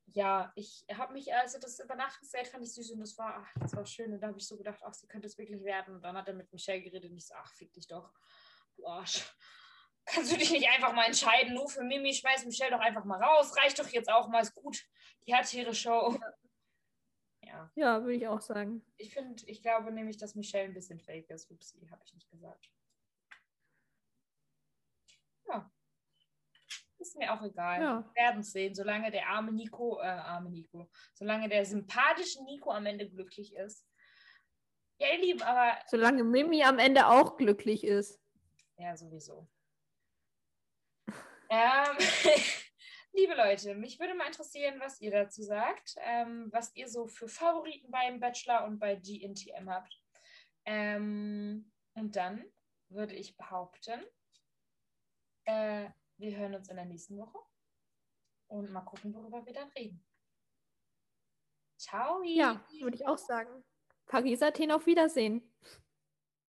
ja 0.07 0.53
ich 0.55 0.87
habe 0.95 1.13
mich, 1.13 1.35
also 1.35 1.59
das 1.59 1.81
Übernachtungsdate 1.81 2.49
fand 2.49 2.65
ich 2.65 2.73
süß 2.73 2.93
und 2.93 3.01
das 3.01 3.19
war, 3.19 3.45
ach, 3.45 3.61
das 3.61 3.77
war 3.77 3.85
schön. 3.85 4.11
Und 4.15 4.23
da 4.23 4.29
habe 4.29 4.39
ich 4.39 4.47
so 4.47 4.57
gedacht, 4.57 4.81
ach, 4.83 4.95
sie 4.95 5.07
könnte 5.07 5.27
es 5.27 5.37
wirklich 5.37 5.63
werden. 5.63 5.97
Und 5.97 6.03
dann 6.03 6.17
hat 6.17 6.29
er 6.29 6.35
mit 6.35 6.51
Michelle 6.51 6.81
geredet 6.81 7.11
und 7.11 7.19
ich 7.19 7.27
so, 7.27 7.35
ach, 7.37 7.53
fick 7.53 7.71
dich 7.75 7.87
doch, 7.87 8.11
du 8.77 8.87
Arsch. 8.87 9.31
Kannst 10.07 10.33
du 10.33 10.39
dich 10.39 10.51
nicht 10.51 10.67
einfach 10.67 10.95
mal 10.95 11.05
entscheiden, 11.05 11.53
nur 11.53 11.69
für 11.69 11.83
Mimi, 11.83 12.15
schmeiß 12.15 12.47
Michelle 12.47 12.71
doch 12.71 12.81
einfach 12.81 13.05
mal 13.05 13.23
raus. 13.23 13.55
Reicht 13.59 13.79
doch 13.79 13.89
jetzt 13.89 14.11
auch 14.11 14.29
mal, 14.29 14.41
ist 14.41 14.55
gut. 14.55 14.83
Die 15.27 15.35
hat 15.35 15.53
ihre 15.53 15.75
Show. 15.75 16.17
Ja. 16.19 16.33
Ja, 17.49 17.71
ja 17.75 18.03
würde 18.03 18.15
ich 18.15 18.29
auch 18.29 18.41
sagen. 18.41 18.83
Ich 18.97 19.13
finde, 19.13 19.43
ich 19.47 19.63
glaube 19.63 19.91
nämlich, 19.91 20.19
dass 20.19 20.35
Michelle 20.35 20.67
ein 20.67 20.75
bisschen 20.75 21.01
fake 21.01 21.31
ist. 21.31 21.51
Upsi, 21.51 21.87
habe 21.91 22.03
ich 22.05 22.15
nicht 22.15 22.31
gesagt. 22.31 22.71
Ja. 25.47 25.71
Ist 26.99 27.17
mir 27.17 27.33
auch 27.33 27.43
egal. 27.43 27.81
Ja. 27.81 28.05
Wir 28.05 28.23
werden 28.23 28.41
es 28.41 28.53
sehen, 28.53 28.75
solange 28.75 29.11
der 29.11 29.29
arme 29.29 29.53
Nico, 29.53 29.99
äh, 30.01 30.07
arme 30.07 30.51
Nico, 30.51 30.91
solange 31.15 31.49
der 31.49 31.65
sympathische 31.65 32.43
Nico 32.45 32.71
am 32.71 32.87
Ende 32.87 33.09
glücklich 33.09 33.55
ist. 33.55 33.87
Ja, 34.99 35.13
ihr 35.15 35.21
Lieben, 35.21 35.43
aber. 35.43 35.79
Solange 35.87 36.25
Mimi 36.25 36.63
am 36.65 36.79
Ende 36.79 37.07
auch 37.07 37.37
glücklich 37.37 37.85
ist. 37.85 38.21
Ja, 38.77 38.97
sowieso. 38.97 39.49
ähm, 41.51 41.97
Liebe 43.13 43.35
Leute, 43.35 43.75
mich 43.75 43.99
würde 43.99 44.15
mal 44.15 44.27
interessieren, 44.27 44.79
was 44.81 45.01
ihr 45.01 45.11
dazu 45.11 45.43
sagt, 45.43 45.97
ähm, 45.99 46.49
was 46.53 46.75
ihr 46.77 46.89
so 46.89 47.07
für 47.07 47.29
Favoriten 47.29 47.91
beim 47.91 48.21
Bachelor 48.21 48.65
und 48.65 48.79
bei 48.79 48.97
GNTM 48.97 49.69
habt. 49.69 50.01
Ähm, 50.65 51.73
und 51.95 52.17
dann 52.17 52.45
würde 52.89 53.15
ich 53.15 53.37
behaupten, 53.37 54.05
äh, 55.47 55.89
wir 56.19 56.37
hören 56.37 56.55
uns 56.55 56.69
in 56.69 56.77
der 56.77 56.85
nächsten 56.85 57.17
Woche 57.17 57.39
und 58.49 58.71
mal 58.71 58.83
gucken, 58.83 59.15
worüber 59.15 59.45
wir 59.47 59.53
dann 59.53 59.71
reden. 59.71 60.05
Ciao. 61.79 62.23
Ja, 62.23 62.65
würde 62.81 62.97
ich 62.97 63.07
auch 63.07 63.19
sagen. 63.19 63.65
Paris 64.07 64.43
Athen 64.43 64.73
auf 64.73 64.87
Wiedersehen. 64.87 65.48